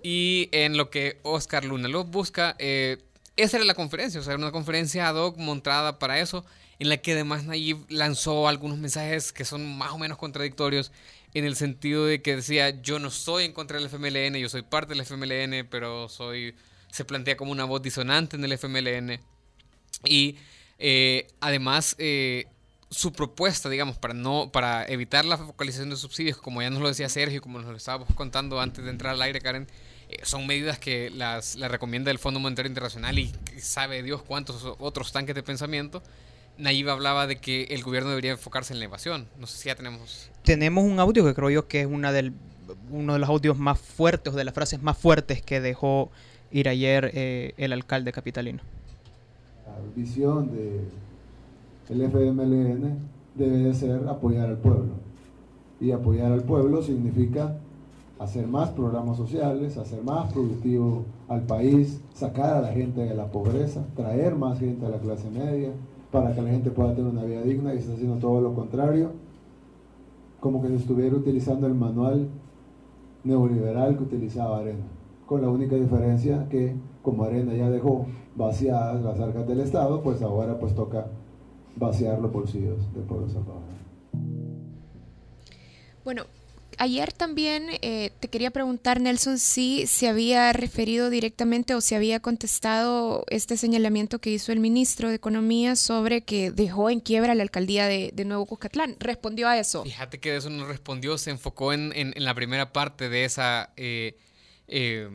Y 0.03 0.49
en 0.51 0.77
lo 0.77 0.89
que 0.89 1.19
Oscar 1.23 1.63
Luna 1.63 1.88
lo 1.88 2.03
busca, 2.03 2.55
eh, 2.60 2.97
esa 3.38 3.57
era 3.57 3.65
la 3.65 3.75
conferencia, 3.75 4.19
o 4.19 4.23
sea, 4.23 4.34
era 4.34 4.41
una 4.41 4.51
conferencia 4.51 5.07
ad 5.07 5.15
hoc 5.15 5.38
montada 5.38 5.99
para 5.99 6.19
eso, 6.19 6.45
en 6.79 6.89
la 6.89 6.97
que 6.97 7.13
además 7.13 7.45
Nayib 7.45 7.86
lanzó 7.89 8.47
algunos 8.47 8.77
mensajes 8.77 9.31
que 9.31 9.45
son 9.45 9.77
más 9.77 9.91
o 9.91 9.97
menos 9.97 10.17
contradictorios, 10.17 10.91
en 11.34 11.45
el 11.45 11.55
sentido 11.55 12.05
de 12.05 12.21
que 12.21 12.36
decía, 12.36 12.81
yo 12.81 12.99
no 12.99 13.10
soy 13.10 13.45
en 13.45 13.53
contra 13.53 13.77
del 13.77 13.88
FMLN, 13.88 14.36
yo 14.38 14.49
soy 14.49 14.63
parte 14.63 14.93
del 14.93 15.01
FMLN, 15.01 15.67
pero 15.69 16.10
soy, 16.10 16.55
se 16.91 17.05
plantea 17.05 17.38
como 17.38 17.51
una 17.51 17.65
voz 17.65 17.81
disonante 17.81 18.36
en 18.36 18.43
el 18.43 18.51
FMLN. 18.53 19.19
Y 20.03 20.38
eh, 20.79 21.27
además, 21.39 21.95
eh, 21.99 22.47
su 22.91 23.13
propuesta, 23.13 23.69
digamos, 23.69 23.97
para 23.97 24.13
no 24.13 24.51
para 24.51 24.86
evitar 24.86 25.23
la 25.23 25.38
focalización 25.38 25.89
de 25.89 25.95
subsidios, 25.95 26.38
como 26.38 26.62
ya 26.62 26.69
nos 26.69 26.82
lo 26.82 26.89
decía 26.89 27.08
Sergio, 27.08 27.41
como 27.41 27.60
nos 27.60 27.71
lo 27.71 27.77
estábamos 27.77 28.10
contando 28.13 28.60
antes 28.60 28.84
de 28.84 28.91
entrar 28.91 29.13
al 29.13 29.21
aire, 29.21 29.39
Karen, 29.39 29.65
eh, 30.10 30.17
son 30.23 30.45
medidas 30.45 30.77
que 30.77 31.10
las, 31.10 31.58
recomienda 31.58 32.12
el 32.12 32.19
Fondo 32.19 32.41
Monetario 32.41 32.67
Internacional 32.67 33.17
y 33.17 33.32
sabe 33.58 34.04
Dios 34.04 34.21
cuántos 34.21 34.75
otros 34.77 35.13
tanques 35.13 35.34
de 35.34 35.41
pensamiento. 35.41 36.04
Nayib 36.58 36.89
hablaba 36.89 37.27
de 37.27 37.38
que 37.38 37.63
el 37.69 37.82
gobierno 37.82 38.10
debería 38.10 38.32
enfocarse 38.32 38.73
en 38.73 38.80
la 38.80 38.86
evasión. 38.86 39.27
No 39.39 39.47
sé 39.47 39.58
si 39.58 39.69
ya 39.69 39.75
tenemos... 39.75 40.30
Tenemos 40.43 40.84
un 40.84 40.99
audio 40.99 41.25
que 41.25 41.34
creo 41.34 41.49
yo 41.49 41.67
que 41.67 41.82
es 41.82 41.88
una 41.88 42.12
del, 42.12 42.34
uno 42.89 43.13
de 43.13 43.19
los 43.19 43.30
audios 43.30 43.58
más 43.58 43.80
fuertes 43.80 44.34
o 44.34 44.36
de 44.36 44.43
las 44.43 44.54
frases 44.54 44.82
más 44.82 44.97
fuertes 44.97 45.41
que 45.41 45.62
dejó 45.62 46.12
ir 46.51 46.67
ayer 46.67 47.10
eh, 47.13 47.54
el 47.58 47.71
alcalde 47.71 48.12
capitalino. 48.12 48.62
La 49.65 49.73
visión 49.95 50.51
de 50.51 50.82
el 51.91 52.01
FMLN 52.04 52.99
debe 53.36 53.58
de 53.58 53.73
ser 53.73 54.08
apoyar 54.08 54.49
al 54.49 54.58
pueblo. 54.58 54.93
Y 55.82 55.91
apoyar 55.91 56.32
al 56.32 56.43
pueblo 56.43 56.82
significa 56.82 57.58
hacer 58.17 58.47
más 58.47 58.69
programas 58.69 59.17
sociales, 59.17 59.77
hacer 59.77 60.01
más 60.01 60.32
productivo 60.32 61.04
al 61.27 61.41
país, 61.41 61.99
sacar 62.13 62.56
a 62.56 62.62
la 62.62 62.71
gente 62.71 63.01
de 63.01 63.13
la 63.13 63.25
pobreza, 63.25 63.84
traer 63.95 64.36
más 64.36 64.60
gente 64.60 64.86
a 64.86 64.89
la 64.89 64.99
clase 64.99 65.30
media, 65.30 65.71
para 66.12 66.34
que 66.34 66.41
la 66.41 66.49
gente 66.49 66.71
pueda 66.71 66.95
tener 66.95 67.12
una 67.12 67.23
vida 67.23 67.41
digna 67.41 67.73
y 67.73 67.80
está 67.80 67.93
haciendo 67.93 68.17
todo 68.17 68.39
lo 68.39 68.54
contrario, 68.54 69.12
como 70.39 70.62
que 70.62 70.69
se 70.69 70.75
estuviera 70.75 71.15
utilizando 71.15 71.67
el 71.67 71.73
manual 71.73 72.30
neoliberal 73.23 73.97
que 73.97 74.04
utilizaba 74.04 74.60
Arena, 74.60 74.86
con 75.25 75.41
la 75.41 75.49
única 75.49 75.75
diferencia 75.75 76.47
que 76.49 76.75
como 77.01 77.23
Arena 77.23 77.54
ya 77.54 77.69
dejó 77.69 78.06
vaciadas 78.36 79.04
las 79.04 79.19
arcas 79.19 79.47
del 79.47 79.60
Estado, 79.60 80.01
pues 80.01 80.21
ahora 80.21 80.58
pues 80.60 80.73
toca 80.73 81.08
vaciar 81.75 82.19
los 82.19 82.31
bolsillos 82.31 82.93
del 82.93 83.03
pueblo 83.03 83.27
salvadoreño. 83.29 83.81
Bueno, 86.03 86.25
ayer 86.77 87.13
también 87.13 87.67
eh, 87.81 88.12
te 88.19 88.27
quería 88.27 88.49
preguntar, 88.51 88.99
Nelson, 88.99 89.38
si 89.38 89.86
se 89.86 90.07
había 90.07 90.51
referido 90.51 91.10
directamente 91.10 91.75
o 91.75 91.81
si 91.81 91.95
había 91.95 92.19
contestado 92.19 93.23
este 93.29 93.55
señalamiento 93.55 94.19
que 94.19 94.31
hizo 94.31 94.51
el 94.51 94.60
ministro 94.60 95.10
de 95.10 95.15
Economía 95.15 95.75
sobre 95.75 96.23
que 96.23 96.51
dejó 96.51 96.89
en 96.89 96.99
quiebra 96.99 97.36
la 97.36 97.43
alcaldía 97.43 97.86
de, 97.88 98.12
Nuevo 98.25 98.45
Cuscatlán. 98.45 98.95
¿Respondió 98.99 99.47
a 99.47 99.57
eso? 99.57 99.84
Fíjate 99.84 100.19
que 100.19 100.31
de 100.31 100.38
eso 100.38 100.49
no 100.49 100.65
respondió, 100.65 101.17
se 101.17 101.31
enfocó 101.31 101.73
en, 101.73 102.13
la 102.15 102.34
primera 102.34 102.73
parte 102.73 103.10
de 103.10 103.25
esa... 103.25 103.71
Eh, 103.77 104.17
eh, 104.67 105.10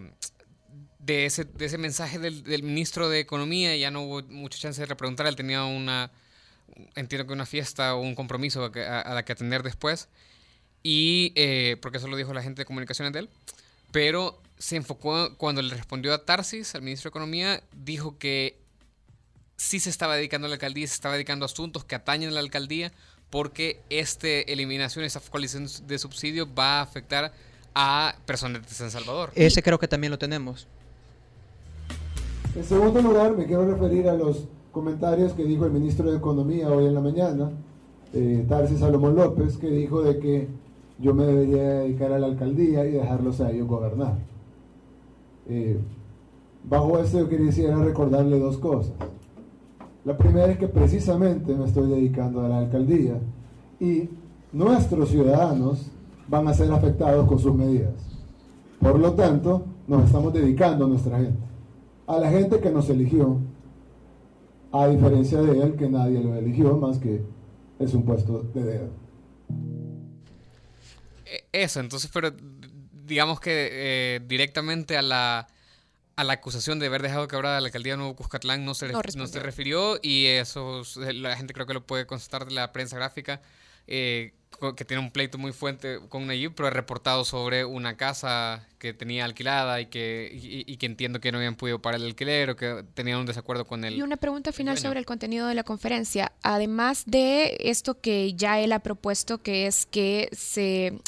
de 0.99 1.25
ese, 1.25 1.45
de 1.45 1.67
ese 1.67 1.79
mensaje 1.79 2.19
del, 2.19 2.43
del, 2.43 2.65
ministro 2.65 3.09
de 3.09 3.21
Economía, 3.21 3.77
ya 3.77 3.93
no 3.93 4.03
hubo 4.03 4.23
mucha 4.25 4.59
chance 4.59 4.81
de 4.81 4.87
repreguntar, 4.87 5.29
él 5.29 5.37
tenía 5.37 5.65
una, 5.65 6.11
entiendo 6.95 7.27
que 7.27 7.33
una 7.33 7.47
fiesta 7.47 7.95
o 7.95 8.01
un 8.01 8.15
compromiso 8.15 8.65
a, 8.65 9.15
la 9.15 9.25
que 9.25 9.33
atender 9.33 9.63
después. 9.63 10.09
Y 10.83 11.33
eh, 11.35 11.77
porque 11.83 11.99
eso 11.99 12.09
lo 12.09 12.17
dijo 12.17 12.33
la 12.33 12.43
gente 12.43 12.63
de 12.63 12.67
comunicaciones 12.67 13.13
de 13.13 13.21
él. 13.21 13.29
Pero 13.93 14.41
se 14.59 14.77
enfocó 14.77 15.37
cuando 15.37 15.63
le 15.63 15.75
respondió 15.75 16.15
a 16.15 16.25
Tarsis, 16.25 16.75
al 16.75 16.83
ministro 16.83 17.09
de 17.09 17.13
Economía, 17.13 17.63
dijo 17.73 18.19
que 18.19 18.59
sí 19.57 19.81
se 19.81 19.91
estaba 19.91 20.17
dedicando 20.17 20.47
a 20.47 20.49
la 20.49 20.55
alcaldía, 20.55 20.87
se 20.87 20.95
estaba 20.95 21.15
dedicando 21.15 21.45
a 21.45 21.47
asuntos 21.47 21.85
que 21.85 21.95
atañen 21.95 22.31
a 22.31 22.33
la 22.33 22.41
alcaldía, 22.41 22.93
porque 23.31 23.81
esta 23.91 24.29
eliminación, 24.29 25.05
esta 25.05 25.21
focalización 25.21 25.69
de 25.87 25.99
subsidios 25.99 26.49
va 26.57 26.79
a 26.79 26.83
afectar 26.83 27.33
a 27.75 28.17
personas 28.25 28.63
de 28.67 28.75
San 28.75 28.91
Salvador. 28.91 29.33
Ese 29.35 29.63
creo 29.63 29.79
que 29.79 29.89
también 29.89 30.11
lo 30.11 30.19
tenemos. 30.19 30.67
En 32.55 32.65
segundo 32.65 33.03
lugar, 33.03 33.37
me 33.37 33.45
quiero 33.45 33.71
referir 33.71 34.09
a 34.09 34.15
los 34.15 34.45
comentarios 34.77 35.33
que 35.33 35.43
dijo 35.43 35.65
el 35.65 35.73
ministro 35.73 36.11
de 36.11 36.19
Economía 36.19 36.69
hoy 36.69 36.85
en 36.85 36.93
la 36.93 37.01
mañana, 37.01 37.51
eh, 38.13 38.45
Tarsis 38.47 38.81
Salomón 38.81 39.17
López, 39.17 39.57
que 39.57 39.71
dijo 39.71 40.03
de 40.03 40.19
que 40.19 40.49
yo 40.99 41.15
me 41.15 41.25
debería 41.25 41.81
dedicar 41.81 42.13
a 42.13 42.19
la 42.19 42.27
alcaldía 42.27 42.85
y 42.85 42.91
dejarlos 42.91 43.41
a 43.41 43.51
ellos 43.51 43.67
gobernar. 43.67 44.19
Eh, 45.49 45.79
bajo 46.69 46.99
esto 46.99 47.21
yo 47.21 47.29
quisiera 47.31 47.83
recordarle 47.83 48.39
dos 48.39 48.59
cosas. 48.59 48.93
La 50.05 50.15
primera 50.19 50.53
es 50.53 50.59
que 50.59 50.69
precisamente 50.69 51.55
me 51.55 51.65
estoy 51.65 51.89
dedicando 51.89 52.43
a 52.43 52.49
la 52.51 52.59
alcaldía 52.59 53.19
y 53.81 54.11
nuestros 54.53 55.09
ciudadanos 55.09 55.91
van 56.29 56.49
a 56.49 56.53
ser 56.53 56.71
afectados 56.71 57.27
con 57.27 57.39
sus 57.39 57.55
medidas. 57.55 57.95
Por 58.79 58.99
lo 58.99 59.15
tanto, 59.15 59.63
nos 59.89 60.05
estamos 60.05 60.35
dedicando 60.35 60.85
a 60.85 60.89
nuestra 60.89 61.17
gente, 61.17 61.41
a 62.07 62.19
la 62.19 62.31
gente 62.31 62.61
que 62.61 62.71
nos 62.71 62.91
eligió, 62.91 63.39
a 64.83 64.89
diferencia 64.89 65.41
de 65.41 65.61
él 65.63 65.77
que 65.77 65.89
nadie 65.89 66.21
lo 66.21 66.35
eligió 66.35 66.77
más 66.77 66.99
que 66.99 67.23
es 67.79 67.95
un 67.95 68.05
puesto 68.05 68.43
de 68.55 68.63
dedo. 68.63 68.91
E, 71.25 71.45
eso, 71.53 71.81
entonces, 71.81 72.11
pero 72.13 72.33
digamos 72.93 73.41
que 73.41 73.69
eh, 73.71 74.21
directamente 74.27 74.97
a 74.97 75.03
la, 75.03 75.47
a 76.17 76.25
la 76.25 76.33
acusación 76.35 76.79
de 76.79 76.87
haber 76.87 77.03
dejado 77.03 77.29
quebrada 77.29 77.61
la 77.61 77.67
alcaldía 77.67 77.95
de 77.95 77.99
Nuevo 77.99 78.17
Cuscatlán 78.17 78.65
no 78.65 78.75
se, 78.75 78.89
no, 78.89 79.27
se 79.27 79.41
refirió 79.41 79.99
y 80.03 80.27
eso 80.27 80.83
la 80.97 81.37
gente 81.37 81.53
creo 81.55 81.67
que 81.67 81.75
lo 81.75 81.87
puede 81.87 82.07
constatar 82.07 82.47
de 82.47 82.55
la 82.55 82.73
prensa 82.73 82.97
gráfica. 82.97 83.43
Eh, 83.87 84.35
que 84.77 84.85
tiene 84.85 85.03
un 85.03 85.11
pleito 85.11 85.39
muy 85.39 85.53
fuerte 85.53 86.01
con 86.09 86.27
Nayib, 86.27 86.55
pero 86.55 86.69
ha 86.69 86.71
reportado 86.71 87.25
sobre 87.25 87.65
una 87.65 87.97
casa 87.97 88.67
que 88.79 88.93
tenía 88.93 89.25
alquilada 89.25 89.81
y 89.81 89.87
que, 89.87 90.31
y, 90.33 90.77
que 90.77 90.87
entiendo 90.87 91.21
que 91.21 91.33
no 91.33 91.39
habían 91.39 91.57
podido 91.57 91.81
pagar 91.81 92.01
el 92.01 92.07
alquiler 92.07 92.51
o 92.51 92.57
que 92.57 92.85
tenían 92.95 93.19
un 93.19 93.27
desacuerdo 93.27 93.67
con 93.67 93.85
él. 93.85 93.95
Y 93.95 94.03
una 94.03 94.17
pregunta 94.17 94.53
final 94.53 94.79
sobre 94.79 94.99
el 94.99 95.07
contenido 95.07 95.47
de 95.47 95.55
la 95.55 95.65
conferencia. 95.65 96.33
Además 96.43 97.05
de 97.07 97.57
esto 97.61 98.01
que 98.01 98.35
ya 98.35 98.61
él 98.61 98.73
ha 98.73 98.81
propuesto, 98.81 99.39
que 99.39 99.67
es 99.67 99.87
que 99.87 100.29
se 100.33 100.99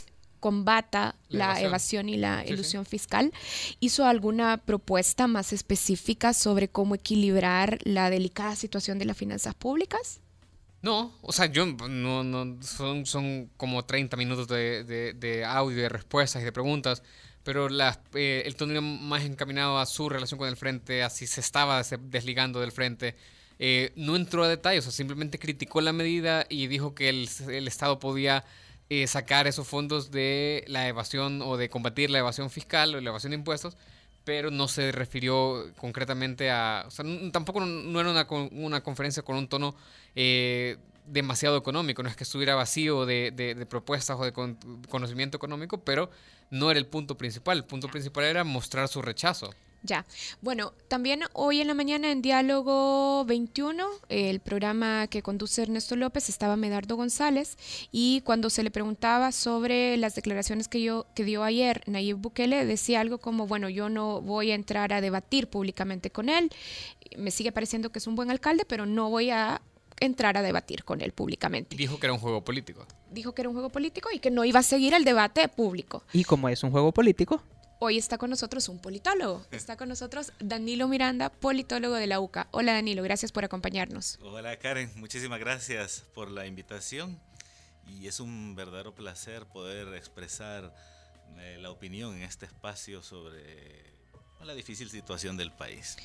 combata 0.40 1.16
la, 1.28 1.61
evasión. 1.61 2.08
y 2.08 2.16
la 2.16 2.44
ilusión 2.46 2.87
fiscal, 2.87 3.32
¿hizo 3.80 4.04
alguna 4.04 4.58
propuesta 4.58 5.26
más 5.26 5.52
específica 5.52 6.32
sobre 6.32 6.68
cómo 6.68 6.94
equilibrar 6.94 7.78
la 7.82 8.11
delicada 8.11 8.56
situación 8.56 8.98
de 8.98 9.04
las 9.04 9.16
finanzas 9.16 9.54
públicas? 9.54 10.20
No, 10.80 11.12
o 11.22 11.32
sea, 11.32 11.46
yo 11.46 11.66
no, 11.66 12.22
no 12.22 12.62
son, 12.62 13.04
son 13.04 13.50
como 13.56 13.84
30 13.84 14.16
minutos 14.16 14.46
de, 14.46 14.84
de, 14.84 15.44
audio, 15.44 15.76
de 15.76 15.88
respuestas 15.88 16.40
y 16.42 16.44
de 16.44 16.52
preguntas, 16.52 17.02
pero 17.42 17.68
las, 17.68 17.98
eh, 18.14 18.42
el 18.46 18.54
tono 18.54 18.80
más 18.80 19.24
encaminado 19.24 19.78
a 19.78 19.86
su 19.86 20.08
relación 20.08 20.38
con 20.38 20.48
el 20.48 20.56
frente, 20.56 21.02
así 21.02 21.26
se 21.26 21.40
estaba 21.40 21.82
desligando 21.82 22.60
del 22.60 22.70
frente. 22.70 23.16
Eh, 23.58 23.92
no 23.96 24.14
entró 24.14 24.44
a 24.44 24.48
detalles, 24.48 24.86
o 24.86 24.90
sea, 24.90 24.96
simplemente 24.96 25.38
criticó 25.40 25.80
la 25.80 25.92
medida 25.92 26.46
y 26.48 26.68
dijo 26.68 26.94
que 26.94 27.08
el, 27.08 27.28
el 27.48 27.66
Estado 27.66 27.98
podía 27.98 28.44
eh, 28.88 29.06
sacar 29.08 29.46
esos 29.48 29.66
fondos 29.66 30.12
de 30.12 30.64
la 30.68 30.88
evasión 30.88 31.42
o 31.42 31.56
de 31.56 31.68
combatir 31.68 32.08
la 32.10 32.20
evasión 32.20 32.50
fiscal 32.50 32.94
o 32.94 33.00
la 33.00 33.10
evasión 33.10 33.32
de 33.32 33.36
impuestos 33.36 33.76
pero 34.28 34.50
no 34.50 34.68
se 34.68 34.92
refirió 34.92 35.72
concretamente 35.78 36.50
a... 36.50 36.84
O 36.86 36.90
sea, 36.90 37.02
tampoco 37.32 37.64
no 37.64 37.98
era 37.98 38.10
una, 38.10 38.26
una 38.52 38.82
conferencia 38.82 39.22
con 39.22 39.36
un 39.36 39.48
tono 39.48 39.74
eh, 40.14 40.76
demasiado 41.06 41.56
económico, 41.56 42.02
no 42.02 42.10
es 42.10 42.14
que 42.14 42.24
estuviera 42.24 42.54
vacío 42.54 43.06
de, 43.06 43.32
de, 43.34 43.64
propuestas 43.64 44.18
o 44.20 44.24
de 44.26 44.34
conocimiento 44.90 45.38
económico, 45.38 45.78
pero 45.82 46.10
no 46.50 46.70
era 46.70 46.78
el 46.78 46.84
punto 46.84 47.16
principal. 47.16 47.56
El 47.56 47.64
punto 47.64 47.88
principal 47.88 48.24
era 48.24 48.44
mostrar 48.44 48.88
su 48.88 49.00
rechazo. 49.00 49.48
Ya. 49.82 50.04
Bueno, 50.40 50.72
también 50.88 51.22
hoy 51.32 51.60
en 51.60 51.68
la 51.68 51.74
mañana 51.74 52.10
en 52.10 52.20
Diálogo 52.20 53.24
21, 53.24 53.86
el 54.08 54.40
programa 54.40 55.06
que 55.06 55.22
conduce 55.22 55.62
Ernesto 55.62 55.94
López, 55.96 56.28
estaba 56.28 56.56
Medardo 56.56 56.96
González 56.96 57.56
y 57.92 58.22
cuando 58.22 58.50
se 58.50 58.62
le 58.62 58.70
preguntaba 58.70 59.30
sobre 59.32 59.96
las 59.96 60.14
declaraciones 60.14 60.68
que, 60.68 60.82
yo, 60.82 61.06
que 61.14 61.24
dio 61.24 61.44
ayer 61.44 61.82
Nayib 61.86 62.16
Bukele, 62.16 62.66
decía 62.66 63.00
algo 63.00 63.18
como, 63.18 63.46
bueno, 63.46 63.68
yo 63.68 63.88
no 63.88 64.20
voy 64.20 64.50
a 64.50 64.54
entrar 64.54 64.92
a 64.92 65.00
debatir 65.00 65.48
públicamente 65.48 66.10
con 66.10 66.28
él, 66.28 66.50
me 67.16 67.30
sigue 67.30 67.52
pareciendo 67.52 67.90
que 67.90 68.00
es 68.00 68.06
un 68.06 68.16
buen 68.16 68.30
alcalde, 68.30 68.64
pero 68.66 68.84
no 68.84 69.10
voy 69.10 69.30
a 69.30 69.62
entrar 70.00 70.36
a 70.36 70.42
debatir 70.42 70.84
con 70.84 71.00
él 71.00 71.12
públicamente. 71.12 71.76
Dijo 71.76 71.98
que 71.98 72.06
era 72.06 72.12
un 72.12 72.20
juego 72.20 72.44
político. 72.44 72.86
Dijo 73.10 73.32
que 73.32 73.42
era 73.42 73.48
un 73.48 73.54
juego 73.54 73.70
político 73.70 74.08
y 74.12 74.18
que 74.18 74.30
no 74.30 74.44
iba 74.44 74.60
a 74.60 74.62
seguir 74.62 74.94
el 74.94 75.04
debate 75.04 75.48
público. 75.48 76.02
¿Y 76.12 76.24
como 76.24 76.48
es 76.48 76.62
un 76.62 76.70
juego 76.70 76.92
político? 76.92 77.42
Hoy 77.80 77.96
está 77.96 78.18
con 78.18 78.30
nosotros 78.30 78.68
un 78.68 78.80
politólogo. 78.80 79.46
Está 79.52 79.76
con 79.76 79.88
nosotros 79.88 80.32
Danilo 80.40 80.88
Miranda, 80.88 81.30
politólogo 81.30 81.94
de 81.94 82.08
la 82.08 82.18
UCA. 82.18 82.48
Hola 82.50 82.72
Danilo, 82.72 83.02
gracias 83.04 83.30
por 83.30 83.44
acompañarnos. 83.44 84.18
Hola 84.20 84.58
Karen, 84.58 84.90
muchísimas 84.96 85.38
gracias 85.38 86.04
por 86.12 86.30
la 86.30 86.46
invitación 86.46 87.20
y 87.86 88.08
es 88.08 88.18
un 88.18 88.56
verdadero 88.56 88.94
placer 88.94 89.46
poder 89.46 89.94
expresar 89.94 90.74
eh, 91.38 91.58
la 91.60 91.70
opinión 91.70 92.16
en 92.16 92.22
este 92.22 92.46
espacio 92.46 93.02
sobre 93.02 93.88
la 94.44 94.54
difícil 94.54 94.88
situación 94.88 95.36
del 95.36 95.52
país. 95.52 95.96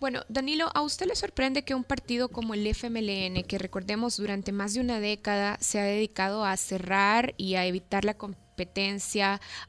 Bueno, 0.00 0.24
Danilo, 0.28 0.70
¿a 0.74 0.82
usted 0.82 1.06
le 1.06 1.14
sorprende 1.14 1.62
que 1.62 1.74
un 1.74 1.84
partido 1.84 2.28
como 2.28 2.54
el 2.54 2.66
FMLN, 2.66 3.44
que 3.44 3.58
recordemos 3.58 4.16
durante 4.16 4.50
más 4.50 4.74
de 4.74 4.80
una 4.80 4.98
década 4.98 5.58
se 5.60 5.78
ha 5.78 5.84
dedicado 5.84 6.44
a 6.44 6.56
cerrar 6.56 7.34
y 7.36 7.54
a 7.54 7.66
evitar 7.66 8.04
la 8.04 8.14
competencia, 8.14 8.41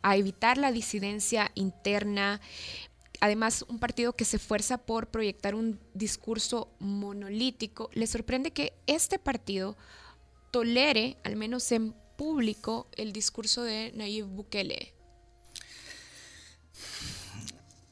a 0.02 0.18
evitar 0.18 0.58
la 0.58 0.72
disidencia 0.72 1.52
interna, 1.56 2.42
además 3.20 3.66
un 3.68 3.80
partido 3.80 4.14
que 4.14 4.26
se 4.26 4.38
esfuerza 4.38 4.78
por 4.78 5.08
proyectar 5.08 5.56
un 5.56 5.80
discurso 5.94 6.74
monolítico, 6.80 7.90
¿le 7.94 8.08
sorprende 8.08 8.52
que 8.52 8.74
este 8.88 9.20
partido 9.20 9.78
tolere, 10.52 11.18
al 11.24 11.36
menos 11.36 11.72
en 11.72 11.94
público, 12.18 12.88
el 12.96 13.14
discurso 13.14 13.64
de 13.64 13.92
Nayib 13.96 14.26
Bukele? 14.26 14.94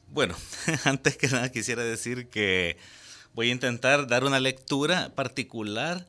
Bueno, 0.08 0.36
antes 0.84 1.16
que 1.16 1.28
nada 1.28 1.50
quisiera 1.50 1.82
decir 1.82 2.28
que 2.28 2.76
voy 3.34 3.48
a 3.48 3.52
intentar 3.52 4.06
dar 4.06 4.24
una 4.24 4.40
lectura 4.40 5.14
particular. 5.14 6.06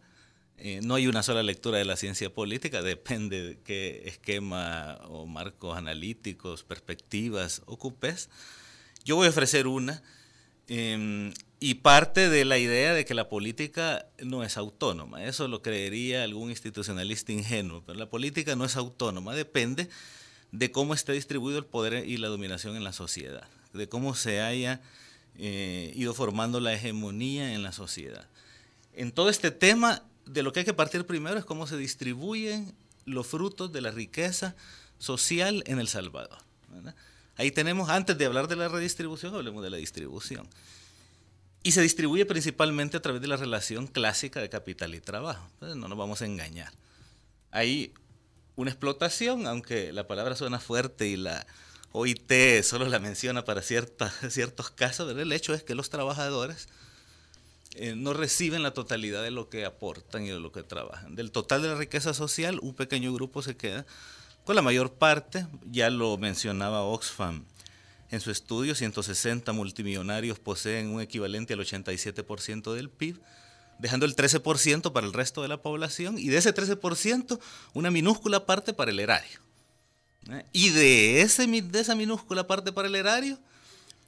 Eh, 0.58 0.80
no 0.84 0.96
hay 0.96 1.08
una 1.08 1.24
sola 1.24 1.44
lectura 1.44 1.78
de 1.78 1.86
la 1.86 1.98
ciencia 1.98 2.34
política, 2.34 2.82
depende 2.82 3.42
de 3.44 3.60
qué 3.60 4.04
esquema 4.06 5.00
o 5.08 5.26
marcos 5.26 5.78
analíticos, 5.78 6.64
perspectivas 6.64 7.62
ocupes. 7.66 8.30
Yo 9.04 9.16
voy 9.16 9.28
a 9.28 9.32
ofrecer 9.32 9.68
una 9.68 10.02
em, 10.68 11.34
y 11.60 11.76
parte 11.76 12.30
de 12.30 12.46
la 12.46 12.58
idea 12.58 12.94
de 12.94 13.04
que 13.04 13.14
la 13.14 13.30
política 13.30 14.08
no 14.20 14.44
es 14.44 14.58
autónoma. 14.58 15.26
Eso 15.26 15.48
lo 15.48 15.62
creería 15.62 16.24
algún 16.24 16.50
institucionalista 16.50 17.32
ingenuo, 17.32 17.84
pero 17.86 17.98
la 18.00 18.10
política 18.10 18.56
no 18.56 18.64
es 18.66 18.78
autónoma, 18.78 19.36
depende 19.36 19.90
de 20.52 20.72
cómo 20.72 20.94
esté 20.94 21.14
distribuido 21.14 21.58
el 21.58 21.66
poder 21.66 22.08
y 22.08 22.18
la 22.18 22.28
dominación 22.28 22.76
en 22.76 22.84
la 22.84 22.94
sociedad 22.94 23.48
de 23.74 23.90
cómo 23.90 24.16
se 24.16 24.42
haya 24.42 24.82
eh, 25.36 25.92
ido 25.96 26.14
formando 26.14 26.60
la 26.60 26.74
hegemonía 26.74 27.54
en 27.54 27.64
la 27.64 27.72
sociedad. 27.72 28.28
En 28.94 29.12
todo 29.12 29.30
este 29.30 29.52
tema, 29.52 30.04
de 30.26 30.44
lo 30.44 30.54
que 30.54 30.60
hay 30.60 30.66
que 30.66 30.74
partir 30.74 31.06
primero 31.06 31.38
es 31.38 31.46
cómo 31.46 31.68
se 31.68 31.78
distribuyen 31.78 32.74
los 33.06 33.28
frutos 33.28 33.72
de 33.72 33.82
la 33.82 33.92
riqueza 33.92 34.56
social 35.00 35.64
en 35.68 35.80
El 35.80 35.88
Salvador. 35.88 36.38
Ahí 37.36 37.52
tenemos, 37.52 37.90
antes 37.90 38.18
de 38.18 38.26
hablar 38.26 38.48
de 38.48 38.56
la 38.56 38.68
redistribución, 38.68 39.36
hablemos 39.36 39.64
de 39.64 39.70
la 39.70 39.78
distribución. 39.78 40.48
Y 41.64 41.72
se 41.72 41.82
distribuye 41.82 42.26
principalmente 42.26 42.98
a 42.98 43.02
través 43.02 43.22
de 43.22 43.28
la 43.28 43.38
relación 43.38 43.88
clásica 43.88 44.42
de 44.42 44.50
capital 44.50 44.96
y 44.96 45.02
trabajo. 45.02 45.48
No 45.62 45.88
nos 45.88 45.98
vamos 45.98 46.22
a 46.22 46.26
engañar. 46.26 46.72
Hay 47.52 47.94
una 48.56 48.72
explotación, 48.72 49.48
aunque 49.48 49.94
la 49.94 50.08
palabra 50.08 50.36
suena 50.36 50.60
fuerte 50.60 51.08
y 51.08 51.16
la, 51.16 51.46
OIT 51.94 52.64
solo 52.64 52.88
la 52.90 53.00
menciona 53.00 53.46
para 53.46 53.62
ciertos 53.62 54.72
casos, 54.72 55.08
pero 55.08 55.22
el 55.22 55.32
hecho 55.32 55.54
es 55.54 55.64
que 55.64 55.76
los 55.76 55.90
trabajadores 55.90 56.68
eh, 57.76 57.96
no 57.96 58.14
reciben 58.14 58.64
la 58.64 58.74
totalidad 58.74 59.24
de 59.24 59.32
lo 59.32 59.50
que 59.50 59.66
aportan 59.66 60.26
y 60.26 60.30
de 60.30 60.40
lo 60.40 60.52
que 60.52 60.64
trabajan. 60.64 61.16
Del 61.16 61.32
total 61.32 61.62
de 61.62 61.70
la 61.70 61.76
riqueza 61.76 62.14
social, 62.14 62.60
un 62.62 62.76
pequeño 62.76 63.14
grupo 63.14 63.42
se 63.42 63.58
queda 63.58 63.86
con 64.44 64.56
la 64.56 64.62
mayor 64.62 64.94
parte, 64.94 65.48
ya 65.72 65.90
lo 65.90 66.18
mencionaba 66.18 66.84
Oxfam 66.84 67.46
en 68.12 68.20
su 68.20 68.30
estudio, 68.30 68.76
160 68.76 69.54
multimillonarios 69.54 70.38
poseen 70.38 70.90
un 70.90 71.02
equivalente 71.02 71.54
al 71.54 71.62
87% 71.62 72.74
del 72.74 72.90
PIB, 72.90 73.20
dejando 73.80 74.06
el 74.06 74.16
13% 74.16 74.92
para 74.92 75.08
el 75.08 75.14
resto 75.14 75.42
de 75.42 75.48
la 75.48 75.62
población 75.62 76.20
y 76.20 76.28
de 76.28 76.38
ese 76.38 76.54
13% 76.54 77.40
una 77.74 77.90
minúscula 77.90 78.46
parte 78.46 78.74
para 78.74 78.92
el 78.92 79.00
erario. 79.00 79.40
¿eh? 80.30 80.46
Y 80.52 80.70
de, 80.70 81.22
ese, 81.22 81.48
de 81.48 81.80
esa 81.80 81.96
minúscula 81.96 82.46
parte 82.46 82.72
para 82.72 82.88
el 82.88 82.96
erario, 82.96 83.40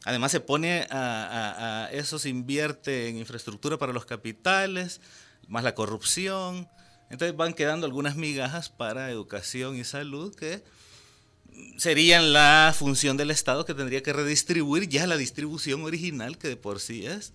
además 0.05 0.31
se 0.31 0.39
pone 0.39 0.87
a, 0.91 1.89
eso, 1.91 2.19
se 2.19 2.29
invierte 2.29 3.09
en 3.09 3.17
infraestructura 3.17 3.77
para 3.77 3.91
los 3.91 4.05
capitales, 4.05 5.01
más 5.47 5.63
la 5.63 5.75
corrupción. 5.75 6.69
Entonces 7.09 7.35
van 7.35 7.53
quedando 7.53 7.85
algunas 7.85 8.15
migajas 8.15 8.69
para 8.69 9.09
educación 9.09 9.75
y 9.75 9.83
salud 9.83 10.33
que 10.35 10.63
serían 11.77 12.33
la 12.33 12.73
función 12.77 13.17
del 13.17 13.31
Estado 13.31 13.65
que 13.65 13.73
tendría 13.73 14.03
que 14.03 14.13
redistribuir 14.13 14.87
ya 14.87 15.07
la 15.07 15.17
distribución 15.17 15.83
original 15.83 16.37
que 16.37 16.49
de 16.49 16.57
por 16.57 16.79
sí 16.79 17.05
es 17.05 17.33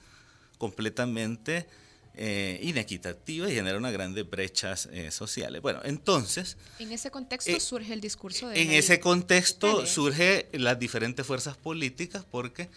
completamente 0.59 1.69
eh, 2.15 2.59
inequitativa 2.63 3.49
y 3.49 3.55
genera 3.55 3.79
unas 3.79 3.93
grandes 3.93 4.29
brechas 4.29 4.89
eh, 4.93 5.11
sociales. 5.13 5.63
Bueno, 5.63 5.81
entonces... 5.85 6.57
En 6.81 6.91
ese 6.91 7.11
contexto 7.11 7.51
eh, 7.51 7.61
surge 7.61 7.93
el 7.93 8.01
discurso 8.01 8.49
de... 8.49 8.61
En 8.61 8.73
ese 8.73 8.99
contexto 8.99 9.87
surge 9.87 10.49
las 10.53 10.79
diferentes 10.79 11.25
fuerzas 11.25 11.57
políticas 11.57 12.25
porque 12.29 12.69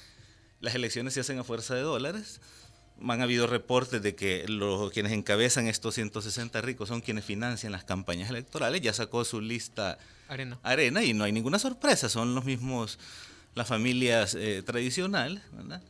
las 0.62 0.76
elecciones 0.76 1.16
se 1.16 1.22
hacen 1.22 1.40
a 1.40 1.44
fuerza 1.44 1.74
de 1.74 1.82
dólares. 1.82 2.42
Han 3.02 3.22
habido 3.22 3.48
reportes 3.48 4.04
de 4.04 4.16
que 4.16 4.46
los, 4.48 4.92
quienes 4.92 5.12
encabezan 5.12 5.68
estos 5.68 5.96
160 5.96 6.62
ricos 6.62 6.90
son 6.90 7.02
quienes 7.02 7.26
financian 7.26 7.72
las 7.72 7.84
campañas 7.84 8.30
electorales. 8.30 8.82
Ya 8.82 8.94
sacó 8.94 9.26
su 9.26 9.42
lista 9.42 9.98
Arena, 10.30 10.60
Arena 10.62 11.04
y 11.04 11.14
no 11.14 11.24
hay 11.24 11.32
ninguna 11.32 11.58
sorpresa, 11.58 12.08
son 12.08 12.36
los 12.36 12.46
mismos, 12.46 13.00
las 13.56 13.68
familias 13.68 14.38
tradicionales. 14.64 15.42
¿verdad? 15.52 15.82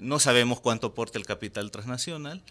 No 0.00 0.18
sabemos 0.18 0.60
cuánto 0.60 0.88
aporta 0.88 1.16
el 1.16 1.24
capital 1.24 1.70
transnacional. 1.70 2.42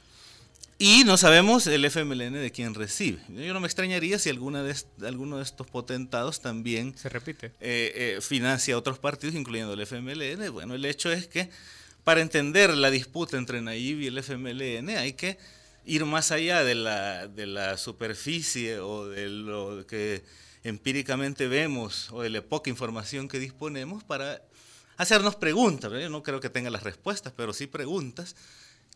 Y 0.79 1.03
no 1.05 1.17
sabemos 1.17 1.65
el 1.65 1.85
FMLN 1.85 2.33
de 2.33 2.51
quién 2.51 2.75
recibe. 2.75 3.19
Yo 3.29 3.53
no 3.53 3.59
me 3.59 3.65
extrañaría 3.65 4.19
si 4.19 4.29
alguna 4.29 4.61
de 4.61 4.75
alguno 5.07 5.37
de 5.37 5.43
estos 5.43 5.65
potentados 5.65 6.39
también 6.39 6.95
se 6.95 7.09
repite. 7.09 7.47
Eh, 7.59 7.93
eh, 7.95 8.19
financia 8.21 8.77
otros 8.77 8.99
partidos, 8.99 9.35
incluyendo 9.35 9.73
el 9.73 9.81
FMLN. 9.81 10.51
Bueno, 10.51 10.75
el 10.75 10.85
hecho 10.85 11.11
es 11.11 11.27
que 11.27 11.49
para 12.03 12.21
entender 12.21 12.77
la 12.77 12.91
disputa 12.91 13.37
entre 13.37 13.61
Nayib 13.61 14.01
y 14.01 14.07
el 14.07 14.19
FMLN 14.19 14.89
hay 14.97 15.13
que 15.13 15.39
ir 15.83 16.05
más 16.05 16.31
allá 16.31 16.63
de 16.63 16.75
la, 16.75 17.27
de 17.27 17.47
la 17.47 17.77
superficie 17.77 18.79
o 18.79 19.07
de 19.07 19.29
lo 19.29 19.87
que 19.87 20.23
empíricamente 20.63 21.47
vemos 21.47 22.09
o 22.11 22.21
de 22.21 22.29
la 22.29 22.41
poca 22.43 22.69
información 22.69 23.27
que 23.27 23.39
disponemos 23.39 24.03
para 24.03 24.43
hacernos 24.97 25.35
preguntas. 25.35 25.91
Yo 25.91 26.09
no 26.09 26.21
creo 26.21 26.39
que 26.39 26.49
tenga 26.49 26.69
las 26.69 26.83
respuestas, 26.83 27.33
pero 27.35 27.51
sí 27.51 27.65
preguntas 27.65 28.35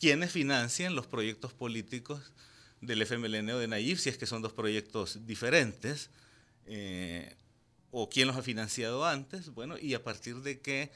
quiénes 0.02 0.32
financian 0.32 0.96
los 0.96 1.06
proyectos 1.06 1.54
políticos 1.54 2.34
del 2.82 3.04
FMLN 3.04 3.52
o 3.52 3.60
de 3.60 3.68
Nayib, 3.68 4.00
si 4.00 4.10
es 4.10 4.18
que 4.18 4.26
son 4.26 4.42
dos 4.42 4.52
proyectos 4.52 5.28
diferentes, 5.28 6.10
eh, 6.66 7.36
o 7.92 8.10
quién 8.10 8.28
los 8.28 8.36
ha 8.36 8.42
financiado 8.42 9.06
antes, 9.06 9.52
bueno, 9.52 9.78
y 9.78 9.94
a 9.94 10.04
partir 10.04 10.38
de 10.38 10.60
qué 10.60 10.92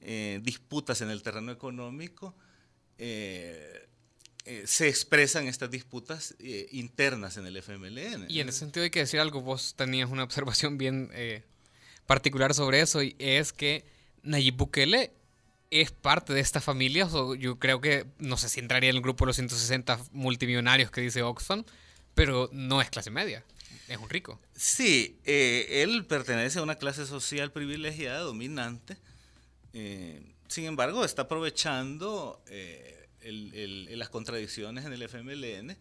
eh, 0.00 0.40
disputas 0.42 1.00
en 1.02 1.10
el 1.10 1.22
terreno 1.22 1.52
económico 1.52 2.34
eh, 2.98 3.86
se 4.64 4.88
expresan 4.88 5.46
estas 5.46 5.70
disputas 5.70 6.34
internas 6.72 7.36
en 7.36 7.46
el 7.46 7.56
FMLN. 7.58 8.26
Y 8.28 8.40
en 8.40 8.48
ese 8.48 8.60
sentido 8.60 8.82
hay 8.82 8.90
que 8.90 9.00
decir 9.00 9.20
algo, 9.20 9.40
vos 9.40 9.74
tenías 9.76 10.10
una 10.10 10.24
observación 10.24 10.78
bien 10.78 11.10
particular 12.06 12.54
sobre 12.54 12.80
eso, 12.80 13.02
y 13.02 13.14
es 13.18 13.52
que 13.52 13.84
Nayib 14.22 14.56
Bukele 14.56 15.12
es 15.70 15.90
parte 15.90 16.32
de 16.32 16.40
esta 16.40 16.60
familia. 16.60 17.06
O 17.06 17.34
yo 17.34 17.58
creo 17.58 17.80
que, 17.80 18.06
no 18.18 18.36
sé 18.36 18.48
si 18.48 18.60
entraría 18.60 18.90
en 18.90 18.96
el 18.96 19.02
grupo 19.02 19.24
de 19.24 19.28
los 19.28 19.36
160 19.36 19.98
multimillonarios 20.12 20.90
que 20.90 21.00
dice 21.00 21.22
Oxfam, 21.22 21.64
pero 22.14 22.48
no 22.52 22.80
es 22.80 22.90
clase 22.90 23.10
media. 23.10 23.44
Es 23.88 23.98
un 23.98 24.10
rico. 24.10 24.38
Sí, 24.54 25.18
eh, 25.24 25.82
él 25.82 26.04
pertenece 26.04 26.58
a 26.58 26.62
una 26.62 26.76
clase 26.76 27.06
social 27.06 27.52
privilegiada, 27.52 28.20
dominante. 28.20 28.98
Eh, 29.72 30.22
sin 30.46 30.64
embargo, 30.64 31.04
está 31.04 31.22
aprovechando 31.22 32.42
eh, 32.48 33.08
las 33.22 34.08
contradicciones 34.10 34.84
en 34.84 34.92
el 34.92 35.02
FMLN. 35.02 35.76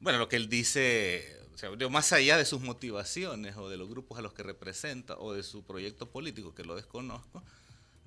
Bueno, 0.00 0.18
lo 0.18 0.28
que 0.28 0.36
él 0.36 0.48
dice, 0.48 1.38
o 1.54 1.58
sea, 1.58 1.70
más 1.88 2.12
allá 2.12 2.36
de 2.36 2.44
sus 2.44 2.60
motivaciones 2.60 3.56
o 3.56 3.68
de 3.68 3.76
los 3.76 3.88
grupos 3.88 4.18
a 4.18 4.22
los 4.22 4.32
que 4.32 4.42
representa 4.42 5.16
o 5.18 5.32
de 5.32 5.42
su 5.42 5.64
proyecto 5.64 6.10
político, 6.10 6.54
que 6.54 6.64
lo 6.64 6.76
desconozco, 6.76 7.42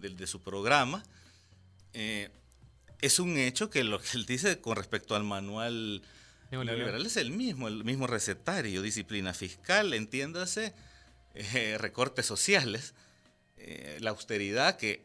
de, 0.02 0.28
su 0.28 0.42
programa, 0.42 1.04
eh, 1.94 2.30
es 3.02 3.20
un 3.20 3.38
hecho 3.38 3.70
que 3.70 3.84
lo 3.84 4.00
que 4.00 4.10
él 4.14 4.26
dice 4.26 4.60
con 4.60 4.76
respecto 4.76 5.16
al 5.16 5.24
manual 5.24 6.02
neoliberal. 6.52 7.06
es 7.06 7.18
el 7.18 7.32
mismo, 7.32 7.68
el 7.68 7.84
mismo 7.84 8.08
recetario, 8.08 8.82
disciplina 8.82 9.34
fiscal, 9.34 9.94
entiéndase, 9.94 10.74
eh, 11.34 11.78
recortes 11.80 12.26
sociales, 12.26 12.94
eh, 13.58 13.98
la 14.02 14.10
austeridad, 14.12 14.78
que 14.78 15.02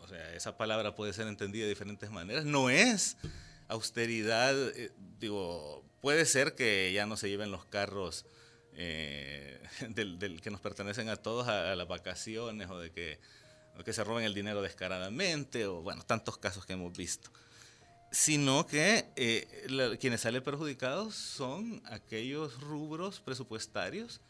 o 0.00 0.08
sea, 0.08 0.34
esa 0.34 0.56
palabra 0.56 0.94
puede 0.94 1.12
ser 1.12 1.26
entendida 1.26 1.64
de 1.64 1.70
diferentes 1.70 2.10
maneras, 2.10 2.44
no 2.44 2.70
es 2.70 3.16
austeridad, 3.68 4.54
digo, 5.20 5.84
puede 6.00 6.24
ser 6.24 6.54
que 6.54 6.90
ya 6.92 7.06
no 7.06 7.16
se 7.16 7.28
lleven 7.28 7.50
los 7.50 7.66
carros 7.66 8.24
del, 9.88 10.40
que 10.40 10.50
nos 10.50 10.60
pertenecen 10.60 11.08
a 11.08 11.16
todos 11.16 11.48
a 11.48 11.74
las 11.74 11.88
vacaciones 11.88 12.70
o 12.70 12.78
de 12.78 12.90
que 12.90 13.18
que 13.84 13.92
se 13.92 14.04
roben 14.04 14.24
el 14.24 14.34
dinero 14.34 14.62
descaradamente, 14.62 15.66
o 15.66 15.82
bueno, 15.82 16.02
tantos 16.04 16.38
casos 16.38 16.66
que 16.66 16.74
hemos 16.74 16.96
visto. 16.96 17.30
Sino 18.10 18.66
que 18.66 19.06
eh, 19.16 19.96
quienes 20.00 20.22
salen 20.22 20.42
perjudicados 20.42 21.14
son 21.14 21.82
aquellos 21.86 22.60
rubros 22.60 23.20
presupuestarios 23.20 24.20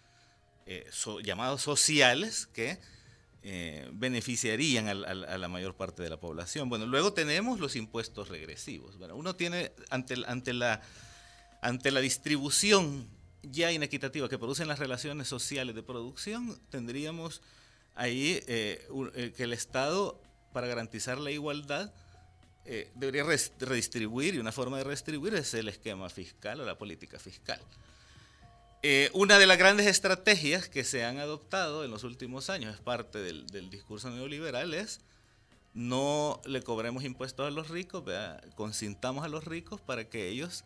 eh, 0.66 0.87
llamados 1.22 1.62
sociales 1.62 2.46
que 2.46 2.78
eh, 3.42 3.88
beneficiarían 3.92 4.88
a, 4.88 4.94
la 4.94 5.48
mayor 5.48 5.74
parte 5.74 6.02
de 6.02 6.11
la 6.11 6.18
población. 6.18 6.68
Bueno, 6.68 6.87
luego 6.87 7.12
tenemos 7.12 7.61
los 7.61 7.76
impuestos 7.76 8.28
regresivos. 8.28 8.98
Bueno, 8.98 9.14
uno 9.14 9.37
tiene 9.37 9.72
ante, 9.90 10.16
ante, 10.26 10.52
la, 10.52 10.82
ante 11.62 11.92
la 11.92 12.00
distribución 12.00 13.08
ya 13.42 13.70
inequitativa 13.72 14.28
que 14.28 14.38
producen 14.38 14.68
las 14.68 14.78
relaciones 14.78 15.28
sociales 15.28 15.74
de 15.74 15.82
producción, 15.82 16.61
tendríamos 16.68 17.40
ahí 17.98 18.40
eh, 18.46 18.87
eh, 19.14 19.32
que 19.37 19.42
el 19.42 19.52
Estado, 19.52 20.18
para 20.52 20.68
garantizar 20.68 21.18
la 21.18 21.32
igualdad, 21.32 21.92
eh, 22.64 22.90
debería 22.94 23.24
redistribuir, 23.58 24.37
y 24.37 24.38
una 24.38 24.52
forma 24.52 24.78
de 24.78 24.84
redistribuir 24.84 25.34
es 25.34 25.52
el 25.54 25.68
esquema 25.68 26.08
fiscal 26.08 26.61
o 26.61 26.64
la 26.64 26.78
política 26.78 27.18
fiscal. 27.18 27.61
una 29.12 29.38
de 29.38 29.46
las 29.46 29.58
grandes 29.58 29.87
estrategias 29.87 30.68
que 30.68 30.84
se 30.84 31.04
han 31.04 31.18
adoptado 31.18 31.84
en 31.84 31.90
los 31.90 32.04
últimos 32.04 32.48
años, 32.50 32.74
es 32.74 32.80
parte 32.80 33.18
del, 33.18 33.70
discurso 33.70 34.11
neoliberal, 34.11 34.72
es 34.74 35.00
no 35.74 36.40
le 36.44 36.62
cobremos 36.62 37.02
impuestos 37.02 37.46
a 37.46 37.50
los 37.50 37.68
ricos, 37.68 38.04
consintamos 38.54 39.24
a 39.24 39.28
los 39.28 39.44
ricos 39.44 39.80
para 39.80 40.08
que 40.08 40.28
ellos 40.28 40.64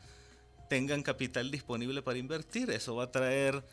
tengan 0.68 1.02
capital 1.02 1.50
disponible 1.50 2.02
para 2.02 2.18
invertir. 2.18 2.70
Eso 2.70 2.94
va 2.94 3.04
a 3.04 3.10
traer 3.10 3.64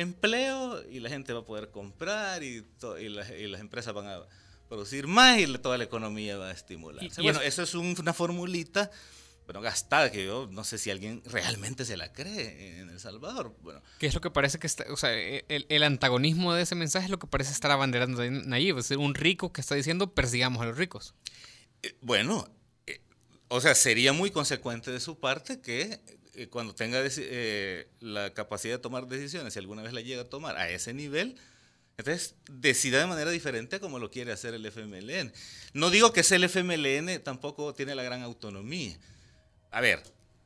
empleo 0.00 0.82
y 0.90 1.00
la 1.00 1.08
gente 1.08 1.32
va 1.32 1.40
a 1.40 1.44
poder 1.44 1.70
comprar 1.70 2.42
y, 2.42 2.66
y, 3.00 3.08
las 3.08 3.60
empresas 3.60 3.94
van 3.94 4.06
a 4.06 4.20
producir 4.68 5.06
más 5.06 5.38
y 5.38 5.46
toda 5.58 5.78
la 5.78 5.84
economía 5.84 6.36
va 6.38 6.48
a 6.48 6.52
estimularse. 6.52 7.22
bueno, 7.22 7.40
eso 7.40 7.62
es 7.62 7.74
una 7.74 8.12
formulita 8.12 8.90
bueno, 9.50 9.62
gastada, 9.62 10.12
que 10.12 10.24
yo 10.24 10.48
no 10.52 10.62
sé 10.62 10.78
si 10.78 10.92
alguien 10.92 11.22
realmente 11.24 11.84
se 11.84 11.96
la 11.96 12.12
cree 12.12 12.78
en 12.78 12.88
El 12.88 13.00
Salvador. 13.00 13.56
Bueno. 13.62 13.82
¿Qué 13.98 14.06
es 14.06 14.14
lo 14.14 14.20
que 14.20 14.30
parece 14.30 14.60
que 14.60 14.68
está, 14.68 14.84
o 14.92 14.96
sea, 14.96 15.12
el, 15.12 15.66
el, 15.68 15.82
antagonismo 15.82 16.54
de 16.54 16.62
ese 16.62 16.76
mensaje 16.76 17.06
es 17.06 17.10
lo 17.10 17.18
que 17.18 17.26
parece 17.26 17.50
estar 17.50 17.72
abanderando 17.72 18.22
Nayib, 18.30 18.78
es 18.78 18.92
un 18.92 19.12
rico 19.16 19.52
que 19.52 19.60
está 19.60 19.74
diciendo 19.74 20.14
persigamos 20.14 20.62
a 20.62 20.66
los 20.66 20.78
ricos. 20.78 21.14
Eh, 21.82 21.96
bueno, 22.00 22.48
eh, 22.86 23.00
o 23.48 23.60
sea, 23.60 23.74
sería 23.74 24.12
muy 24.12 24.30
consecuente 24.30 24.92
de 24.92 25.00
su 25.00 25.18
parte 25.18 25.60
que 25.60 26.00
eh, 26.34 26.48
cuando 26.48 26.74
tenga 26.74 27.00
eh, 27.04 27.88
la 28.00 28.32
capacidad 28.34 28.74
de 28.74 28.78
tomar 28.78 29.06
decisiones, 29.06 29.52
si 29.52 29.58
alguna 29.58 29.82
vez 29.82 29.92
la 29.92 30.00
llega 30.00 30.22
a 30.22 30.28
tomar 30.28 30.56
a 30.56 30.68
ese 30.68 30.94
nivel, 30.94 31.36
entonces 31.96 32.34
decida 32.50 32.98
de 32.98 33.06
manera 33.06 33.30
diferente 33.30 33.78
como 33.80 33.98
lo 33.98 34.10
quiere 34.10 34.32
hacer 34.32 34.54
el 34.54 34.64
FMLN. 34.64 35.32
No 35.74 35.90
digo 35.90 36.12
que 36.12 36.22
sea 36.22 36.36
el 36.36 36.44
FMLN 36.44 37.22
tampoco 37.22 37.74
tiene 37.74 37.94
la 37.94 38.02
gran 38.02 38.22
autonomía. 38.22 38.96
A 39.70 39.80
ver, 39.80 40.02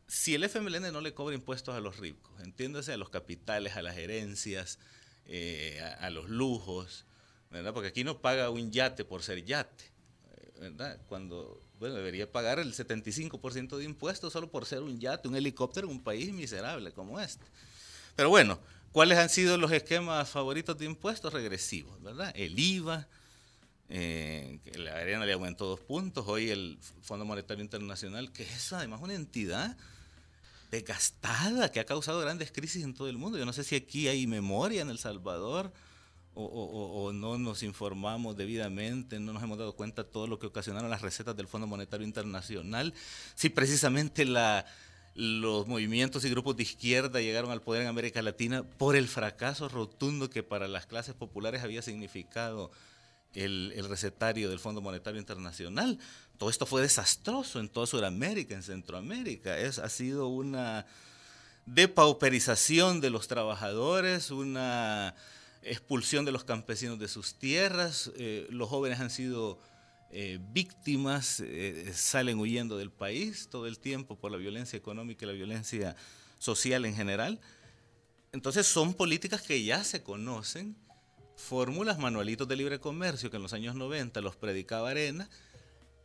si 0.08 0.34
el 0.34 0.44
FMLN 0.44 0.92
no 0.92 1.00
le 1.00 1.14
cobra 1.14 1.34
impuestos 1.34 1.74
a 1.74 1.80
los 1.80 1.98
ricos, 1.98 2.32
entiéndase 2.42 2.92
a 2.92 2.96
los 2.96 3.10
capitales, 3.10 3.76
a 3.76 3.82
las 3.82 3.96
herencias, 3.96 4.78
eh, 5.26 5.80
a, 5.82 6.06
a, 6.06 6.10
los 6.10 6.28
lujos, 6.28 7.06
¿verdad? 7.50 7.72
Porque 7.72 7.88
aquí 7.88 8.04
no 8.04 8.20
paga 8.20 8.50
un 8.50 8.70
yate 8.70 9.04
por 9.04 9.22
ser 9.22 9.44
yate, 9.44 9.93
¿verdad? 10.70 10.98
Cuando 11.08 11.60
bueno, 11.78 11.96
debería 11.96 12.30
pagar 12.30 12.58
el 12.58 12.72
75% 12.72 13.76
de 13.76 13.84
impuestos 13.84 14.32
solo 14.32 14.50
por 14.50 14.64
ser 14.64 14.80
un 14.80 14.98
yate, 14.98 15.28
un 15.28 15.36
helicóptero 15.36 15.86
en 15.86 15.92
un 15.92 16.02
país 16.02 16.32
miserable 16.32 16.92
como 16.92 17.20
este. 17.20 17.44
Pero 18.16 18.30
bueno, 18.30 18.58
¿cuáles 18.92 19.18
han 19.18 19.28
sido 19.28 19.58
los 19.58 19.70
esquemas 19.70 20.28
favoritos 20.28 20.78
de 20.78 20.86
impuestos 20.86 21.32
regresivos? 21.32 22.02
¿verdad? 22.02 22.32
El 22.34 22.58
IVA, 22.58 23.06
eh, 23.90 24.60
que 24.64 24.78
la 24.78 24.94
arena 24.94 25.26
le 25.26 25.32
aumentó 25.34 25.66
dos 25.66 25.80
puntos, 25.80 26.24
hoy 26.26 26.50
el 26.50 26.78
Fondo 27.02 27.24
Monetario 27.24 27.62
Internacional, 27.62 28.32
que 28.32 28.44
es 28.44 28.72
además 28.72 29.00
una 29.02 29.14
entidad 29.14 29.76
desgastada, 30.70 31.70
que 31.70 31.80
ha 31.80 31.84
causado 31.84 32.20
grandes 32.20 32.50
crisis 32.50 32.82
en 32.82 32.94
todo 32.94 33.08
el 33.08 33.18
mundo. 33.18 33.36
Yo 33.36 33.44
no 33.44 33.52
sé 33.52 33.62
si 33.62 33.76
aquí 33.76 34.08
hay 34.08 34.26
memoria 34.26 34.82
en 34.82 34.90
El 34.90 34.98
Salvador 34.98 35.72
o, 36.34 37.12
no 37.12 37.38
nos 37.38 37.62
informamos 37.62 38.36
debidamente, 38.36 39.20
no 39.20 39.32
nos 39.32 39.42
hemos 39.42 39.58
dado 39.58 39.74
cuenta 39.74 40.02
de 40.02 40.10
todo 40.10 40.26
lo 40.26 40.38
que 40.38 40.46
ocasionaron 40.46 40.90
las 40.90 41.02
recetas 41.02 41.36
del 41.36 41.48
Fondo 41.48 41.66
Monetario 41.66 42.06
Internacional, 42.06 42.92
si 43.34 43.48
precisamente 43.48 44.24
la, 44.24 44.66
los 45.14 45.66
movimientos 45.66 46.24
y 46.24 46.30
grupos 46.30 46.56
de 46.56 46.64
izquierda 46.64 47.20
llegaron 47.20 47.50
al 47.50 47.62
poder 47.62 47.82
en 47.82 47.88
América 47.88 48.20
Latina 48.20 48.64
por 48.64 48.96
el 48.96 49.06
fracaso 49.06 49.68
rotundo 49.68 50.28
que 50.28 50.42
para 50.42 50.66
las 50.66 50.86
clases 50.86 51.14
populares 51.14 51.62
había 51.62 51.82
significado 51.82 52.70
el, 53.32 53.72
el, 53.76 53.88
recetario 53.88 54.48
del 54.48 54.58
Fondo 54.58 54.80
Monetario 54.80 55.20
Internacional. 55.20 55.98
Todo 56.38 56.50
esto 56.50 56.66
fue 56.66 56.82
desastroso 56.82 57.60
en 57.60 57.68
toda 57.68 57.86
Sudamérica, 57.86 58.54
en 58.54 58.62
Centroamérica. 58.62 59.58
Es, 59.58 59.78
ha 59.78 59.88
sido 59.88 60.28
una 60.28 60.86
depauperización 61.66 63.00
de 63.00 63.10
los 63.10 63.28
trabajadores, 63.28 64.30
una 64.30 65.14
expulsión 65.64 66.24
de 66.24 66.32
los 66.32 66.44
campesinos 66.44 66.98
de 66.98 67.08
sus 67.08 67.38
tierras. 67.38 68.12
Eh, 68.16 68.46
los 68.50 68.68
jóvenes 68.68 69.00
han 69.00 69.10
sido 69.10 69.58
eh, 70.10 70.38
víctimas, 70.52 71.40
eh, 71.40 71.90
salen 71.94 72.38
huyendo 72.38 72.76
del 72.76 72.90
país 72.90 73.48
todo 73.50 73.66
el 73.66 73.78
tiempo 73.78 74.16
por 74.16 74.30
la 74.30 74.36
violencia 74.36 74.76
económica 74.76 75.24
y 75.24 75.28
la 75.28 75.34
violencia 75.34 75.96
social 76.38 76.84
en 76.84 76.94
general. 76.94 77.40
Entonces 78.32 78.66
son 78.66 78.94
políticas 78.94 79.42
que 79.42 79.64
ya 79.64 79.82
se 79.84 80.02
conocen, 80.02 80.76
fórmulas, 81.36 81.98
manualitos 81.98 82.46
de 82.46 82.56
libre 82.56 82.78
comercio 82.78 83.30
que 83.30 83.36
en 83.36 83.42
los 83.42 83.52
años 83.52 83.74
90 83.74 84.20
los 84.20 84.36
predicaba 84.36 84.90
Arena 84.90 85.28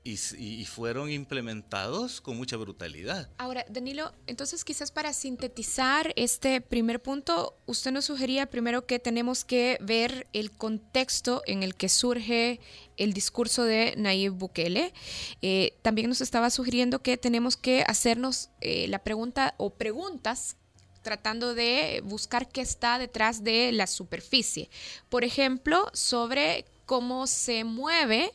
y, 0.04 0.66
fueron 0.66 1.12
implementados 1.12 2.22
con 2.22 2.38
mucha 2.38 2.58
brutalidad. 2.58 3.30
Ahora, 3.38 3.66
Danilo, 3.70 4.14
entonces 4.28 4.64
quizás 4.64 4.92
para 4.92 5.14
sintetizar 5.14 6.14
este 6.16 6.62
primer 6.62 7.02
punto, 7.02 7.56
usted 7.66 7.92
nos 7.92 8.06
sugería 8.06 8.50
primero 8.50 8.86
que 8.86 9.00
tenemos 9.00 9.44
que 9.44 9.78
ver 9.82 10.28
el 10.34 10.52
contexto 10.52 11.42
en 11.46 11.64
el 11.64 11.76
que 11.76 11.90
surge 11.90 12.60
el 12.98 13.14
discurso 13.14 13.64
de 13.64 13.94
Nayib 13.98 14.34
Bukele. 14.34 14.94
Eh, 15.42 15.78
también 15.82 16.10
nos 16.10 16.22
estaba 16.22 16.50
sugiriendo 16.50 17.02
que 17.02 17.18
tenemos 17.18 17.58
que 17.58 17.84
hacernos 17.88 18.50
eh, 18.62 18.88
la 18.88 19.00
pregunta 19.00 19.54
o 19.58 19.72
preguntas 19.72 20.56
tratando 21.02 21.56
de 21.56 22.02
buscar 22.04 22.50
qué 22.50 22.62
está 22.62 22.98
detrás 22.98 23.44
de 23.44 23.72
la 23.72 23.88
superficie. 23.88 24.70
Por 25.10 25.24
ejemplo, 25.24 25.90
sobre 25.94 26.66
cómo 26.86 27.28
se 27.28 27.64
mueve 27.64 28.34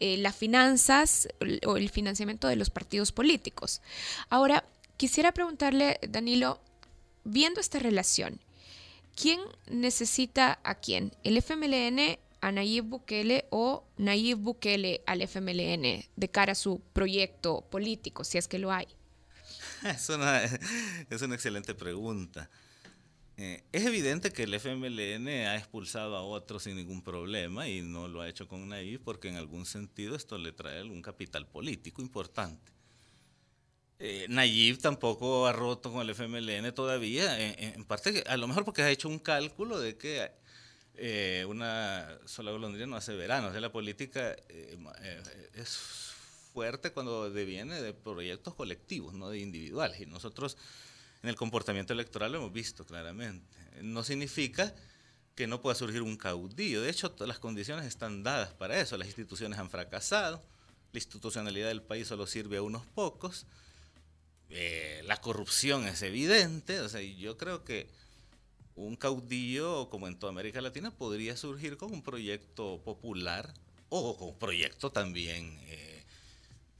eh, 0.00 0.16
las 0.18 0.36
finanzas 0.36 1.28
o 1.66 1.76
el 1.76 1.90
financiamiento 1.90 2.48
de 2.48 2.56
los 2.56 2.70
partidos 2.70 3.12
políticos. 3.12 3.80
Ahora, 4.28 4.64
quisiera 4.96 5.32
preguntarle, 5.32 5.98
Danilo, 6.08 6.60
viendo 7.24 7.60
esta 7.60 7.78
relación, 7.78 8.40
¿quién 9.16 9.40
necesita 9.66 10.60
a 10.62 10.76
quién? 10.76 11.12
¿El 11.24 11.36
FMLN 11.36 12.18
a 12.40 12.52
Nayib 12.52 12.84
Bukele 12.84 13.46
o 13.50 13.84
Nayib 13.96 14.38
Bukele 14.38 15.02
al 15.06 15.22
FMLN 15.22 16.04
de 16.14 16.30
cara 16.30 16.52
a 16.52 16.54
su 16.54 16.80
proyecto 16.92 17.62
político, 17.62 18.24
si 18.24 18.38
es 18.38 18.48
que 18.48 18.58
lo 18.58 18.72
hay? 18.72 18.86
Es 19.84 20.08
una, 20.08 20.42
es 20.42 21.22
una 21.22 21.36
excelente 21.36 21.74
pregunta. 21.74 22.50
Eh, 23.40 23.62
es 23.70 23.86
evidente 23.86 24.32
que 24.32 24.42
el 24.42 24.54
FMLN 24.54 25.28
ha 25.28 25.56
expulsado 25.56 26.16
a 26.16 26.22
otros 26.22 26.64
sin 26.64 26.74
ningún 26.74 27.02
problema 27.02 27.68
y 27.68 27.82
no 27.82 28.08
lo 28.08 28.20
ha 28.20 28.28
hecho 28.28 28.48
con 28.48 28.68
Nayib 28.68 29.00
porque 29.04 29.28
en 29.28 29.36
algún 29.36 29.64
sentido 29.64 30.16
esto 30.16 30.38
le 30.38 30.50
trae 30.50 30.80
algún 30.80 31.02
capital 31.02 31.46
político 31.46 32.02
importante. 32.02 32.72
Eh, 34.00 34.26
Nayib 34.28 34.78
tampoco 34.78 35.46
ha 35.46 35.52
roto 35.52 35.92
con 35.92 36.00
el 36.00 36.10
FMLN 36.10 36.74
todavía, 36.74 37.38
en, 37.38 37.84
parte 37.84 38.24
a 38.26 38.36
lo 38.36 38.48
mejor 38.48 38.64
porque 38.64 38.82
ha 38.82 38.90
hecho 38.90 39.08
un 39.08 39.20
cálculo 39.20 39.78
de 39.78 39.96
que 39.96 40.32
eh, 40.94 41.44
una 41.48 42.18
sola 42.24 42.50
golondrina 42.50 42.88
no 42.88 42.96
hace 42.96 43.14
verano, 43.14 43.48
o 43.48 43.50
sea, 43.52 43.60
la 43.60 43.70
política 43.70 44.34
es 45.54 45.78
fuerte 46.52 46.90
cuando 46.90 47.30
deviene 47.30 47.80
de 47.80 47.94
proyectos 47.94 48.54
colectivos, 48.54 49.14
no 49.14 49.30
de 49.30 49.38
individuales, 49.38 50.00
y 50.00 50.06
nosotros 50.06 50.56
en 51.22 51.28
el 51.28 51.36
comportamiento 51.36 51.92
electoral 51.92 52.32
lo 52.32 52.38
hemos 52.38 52.52
visto 52.52 52.84
claramente. 52.84 53.56
No 53.82 54.04
significa 54.04 54.74
que 55.34 55.46
no 55.46 55.60
pueda 55.60 55.74
surgir 55.74 56.02
un 56.02 56.16
caudillo. 56.16 56.82
De 56.82 56.90
hecho, 56.90 57.14
las 57.20 57.38
condiciones 57.38 57.86
están 57.86 58.22
dadas 58.22 58.52
para 58.54 58.80
eso. 58.80 58.96
Las 58.96 59.08
instituciones 59.08 59.58
han 59.58 59.70
fracasado, 59.70 60.42
la 60.92 60.98
institucionalidad 60.98 61.68
del 61.68 61.82
país 61.82 62.08
solo 62.08 62.26
sirve 62.26 62.56
a 62.56 62.62
unos 62.62 62.84
pocos, 62.86 63.46
eh, 64.50 65.02
la 65.04 65.18
corrupción 65.18 65.86
es 65.86 66.02
evidente. 66.02 66.80
O 66.80 66.88
sea, 66.88 67.00
yo 67.00 67.36
creo 67.36 67.64
que 67.64 67.88
un 68.74 68.96
caudillo, 68.96 69.88
como 69.90 70.08
en 70.08 70.18
toda 70.18 70.30
América 70.32 70.60
Latina, 70.60 70.90
podría 70.90 71.36
surgir 71.36 71.76
con 71.76 71.92
un 71.92 72.02
proyecto 72.02 72.80
popular 72.82 73.52
o 73.88 74.16
con 74.16 74.28
un 74.28 74.38
proyecto 74.38 74.90
también, 74.90 75.58
eh, 75.66 76.04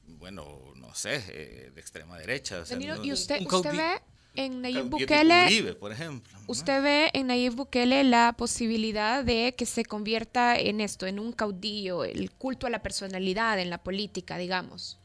bueno, 0.05 0.73
no 0.75 0.93
sé, 0.95 1.23
eh, 1.29 1.71
de 1.73 1.81
extrema 1.81 2.17
derecha. 2.17 2.63
¿Y 3.03 3.11
usted, 3.11 3.41
usted 3.41 3.71
ve 3.71 4.01
en 4.39 4.61
Nayib 4.61 4.85
Bukele, 4.85 5.73
por 5.79 5.91
ejemplo. 5.91 6.39
¿Usted 6.47 6.81
ve 6.81 7.09
en 7.13 7.27
Nayib 7.27 7.55
Bukele 7.55 8.03
la 8.03 8.33
posibilidad 8.37 9.23
de 9.23 9.53
que 9.57 9.65
se 9.65 9.83
convierta 9.83 10.57
en 10.57 10.79
esto, 10.79 11.05
en 11.05 11.19
un 11.19 11.33
caudillo, 11.33 12.05
el 12.05 12.31
culto 12.31 12.65
a 12.65 12.69
la 12.69 12.81
personalidad 12.81 13.59
en 13.59 13.69
la 13.69 13.83
política, 13.83 14.37
digamos? 14.37 14.98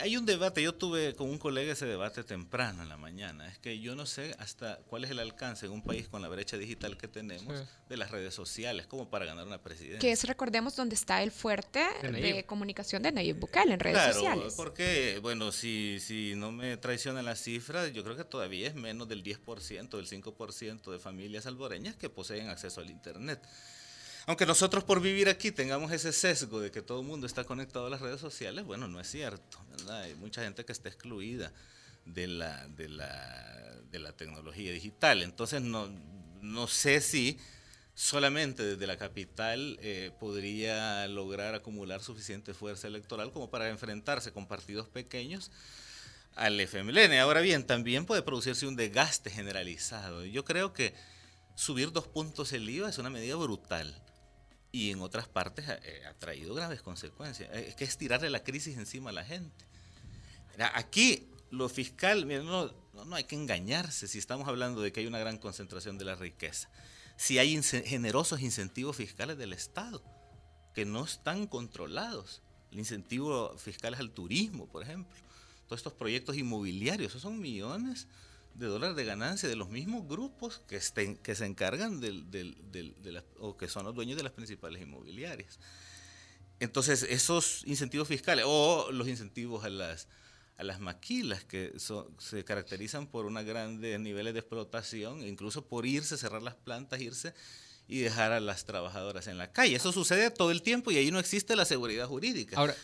Hay 0.00 0.16
un 0.16 0.26
debate, 0.26 0.62
yo 0.62 0.74
tuve 0.74 1.14
con 1.14 1.28
un 1.28 1.38
colega 1.38 1.72
ese 1.72 1.86
debate 1.86 2.24
temprano 2.24 2.82
en 2.82 2.88
la 2.88 2.96
mañana, 2.96 3.48
es 3.48 3.58
que 3.58 3.78
yo 3.80 3.94
no 3.94 4.06
sé 4.06 4.34
hasta 4.38 4.78
cuál 4.86 5.04
es 5.04 5.10
el 5.10 5.18
alcance 5.18 5.66
en 5.66 5.72
un 5.72 5.82
país 5.82 6.08
con 6.08 6.22
la 6.22 6.28
brecha 6.28 6.56
digital 6.56 6.96
que 6.96 7.08
tenemos 7.08 7.64
de 7.88 7.96
las 7.96 8.10
redes 8.10 8.34
sociales 8.34 8.86
como 8.86 9.10
para 9.10 9.24
ganar 9.24 9.46
una 9.46 9.62
presidencia. 9.62 9.98
Que 9.98 10.12
es, 10.12 10.24
recordemos, 10.24 10.76
donde 10.76 10.94
está 10.94 11.22
el 11.22 11.30
fuerte 11.30 11.84
de, 12.02 12.44
comunicación 12.44 13.02
de 13.02 13.12
Nayib 13.12 13.38
Bukele 13.38 13.74
en 13.74 13.80
redes 13.80 13.96
claro, 13.96 14.14
sociales. 14.14 14.54
porque, 14.56 15.18
bueno, 15.22 15.52
si, 15.52 15.98
si 16.00 16.34
no 16.36 16.52
me 16.52 16.76
traicionan 16.76 17.24
las 17.24 17.40
cifras, 17.40 17.92
yo 17.92 18.02
creo 18.04 18.16
que 18.16 18.24
todavía 18.24 18.68
es 18.68 18.74
menos 18.74 19.08
del 19.08 19.22
10%, 19.22 19.88
del 19.88 20.08
5% 20.08 20.90
de 20.90 20.98
familias 20.98 21.46
alboreñas 21.46 21.96
que 21.96 22.08
poseen 22.08 22.48
acceso 22.48 22.80
al 22.80 22.90
Internet. 22.90 23.40
Aunque 24.26 24.46
nosotros 24.46 24.84
por 24.84 25.00
vivir 25.00 25.28
aquí 25.28 25.50
tengamos 25.50 25.90
ese 25.90 26.12
sesgo 26.12 26.60
de 26.60 26.70
que 26.70 26.80
todo 26.80 27.00
el 27.00 27.06
mundo 27.06 27.26
está 27.26 27.44
conectado 27.44 27.86
a 27.86 27.90
las 27.90 28.00
redes 28.00 28.20
sociales, 28.20 28.64
bueno, 28.64 28.86
no 28.86 29.00
es 29.00 29.10
cierto. 29.10 29.58
Hay 29.90 30.14
mucha 30.14 30.42
gente 30.42 30.64
que 30.64 30.72
está 30.72 30.88
excluida 30.88 31.52
de 32.04 32.28
la, 32.28 32.68
de 32.68 34.12
tecnología 34.16 34.72
digital. 34.72 35.22
Entonces, 35.22 35.60
no, 35.60 35.88
no 36.40 36.68
sé 36.68 37.00
si 37.00 37.38
solamente 37.94 38.62
desde 38.62 38.86
la 38.86 38.96
capital 38.96 39.76
eh, 39.82 40.12
podría 40.18 41.06
lograr 41.08 41.54
acumular 41.54 42.00
suficiente 42.00 42.54
fuerza 42.54 42.86
electoral 42.86 43.32
como 43.32 43.50
para 43.50 43.68
enfrentarse 43.68 44.32
con 44.32 44.46
partidos 44.46 44.88
pequeños 44.88 45.50
al 46.36 46.60
FMLN. 46.60 47.18
Ahora 47.18 47.40
bien, 47.40 47.66
también 47.66 48.06
puede 48.06 48.22
producirse 48.22 48.68
un 48.68 48.76
desgaste 48.76 49.30
generalizado. 49.30 50.24
Yo 50.24 50.44
creo 50.44 50.72
que 50.72 50.94
subir 51.56 51.90
dos 51.90 52.06
puntos 52.06 52.52
el 52.52 52.70
IVA 52.70 52.88
es 52.88 52.98
una 52.98 53.10
medida 53.10 53.34
brutal 53.34 54.00
y 54.72 54.90
en 54.90 55.02
otras 55.02 55.28
partes 55.28 55.66
eh, 55.68 56.02
ha, 56.08 56.14
traído 56.14 56.54
graves 56.54 56.82
consecuencias. 56.82 57.50
Eh, 57.52 57.66
es 57.68 57.76
que 57.76 57.84
es 57.84 57.96
tirarle 57.98 58.30
la 58.30 58.42
crisis 58.42 58.78
encima 58.78 59.10
a 59.10 59.12
la 59.12 59.24
gente. 59.24 59.64
Aquí 60.74 61.28
lo 61.50 61.68
fiscal, 61.68 62.26
no, 62.26 62.72
no, 63.04 63.14
hay 63.14 63.24
que 63.24 63.36
engañarse 63.36 64.08
si 64.08 64.18
estamos 64.18 64.48
hablando 64.48 64.80
de 64.80 64.92
que 64.92 65.00
hay 65.00 65.06
una 65.06 65.18
gran 65.18 65.38
concentración 65.38 65.98
de 65.98 66.06
la 66.06 66.14
riqueza. 66.14 66.68
Si 67.16 67.38
hay 67.38 67.62
generosos 67.62 68.40
incentivos 68.40 68.96
fiscales 68.96 69.36
del 69.36 69.52
Estado 69.52 70.02
que 70.74 70.84
no 70.84 71.04
están 71.04 71.46
controlados. 71.46 72.42
El 72.70 72.78
incentivo 72.78 73.56
fiscal 73.58 73.92
es 73.92 74.00
al 74.00 74.10
turismo, 74.10 74.66
por 74.66 74.82
ejemplo. 74.82 75.14
Todos 75.66 75.80
estos 75.80 75.92
proyectos 75.92 76.36
inmobiliarios, 76.36 77.10
esos 77.10 77.22
son 77.22 77.38
millones 77.38 78.08
de 78.54 78.66
dólares 78.66 78.96
de 78.96 79.04
ganancia 79.04 79.48
de 79.48 79.56
los 79.56 79.68
mismos 79.68 80.06
grupos 80.06 80.60
que, 80.68 80.76
estén, 80.76 81.16
que 81.16 81.34
se 81.34 81.46
encargan 81.46 82.00
del, 82.00 82.30
del, 82.30 82.56
de 82.70 83.22
o 83.38 83.56
que 83.56 83.68
son 83.68 83.84
los 83.84 83.94
dueños 83.94 84.16
de 84.16 84.22
las 84.22 84.32
principales 84.32 84.82
inmobiliarias. 84.82 85.58
Entonces, 86.60 87.02
esos 87.02 87.62
incentivos 87.66 88.06
fiscales 88.08 88.44
o 88.46 88.90
los 88.92 89.08
incentivos 89.08 89.64
a 89.64 89.68
las, 89.70 90.06
a 90.56 90.64
las 90.64 90.78
maquilas 90.78 91.44
que 91.44 91.72
se 92.18 92.44
caracterizan 92.44 93.08
por 93.08 93.26
unos 93.26 93.44
grandes 93.44 93.98
niveles 93.98 94.32
de 94.34 94.40
explotación, 94.40 95.26
incluso 95.26 95.66
por 95.66 95.86
irse, 95.86 96.16
cerrar 96.16 96.42
las 96.42 96.54
plantas, 96.54 97.00
irse 97.00 97.34
y 97.88 97.98
dejar 97.98 98.32
a 98.32 98.38
las 98.38 98.64
trabajadoras 98.64 99.26
en 99.26 99.38
la 99.38 99.50
calle. 99.50 99.74
Eso 99.74 99.92
sucede 99.92 100.30
todo 100.30 100.52
el 100.52 100.62
tiempo 100.62 100.92
y 100.92 100.98
ahí 100.98 101.10
no 101.10 101.18
existe 101.18 101.56
la 101.56 101.64
seguridad 101.64 102.06
jurídica. 102.06 102.56
Ahora, 102.56 102.76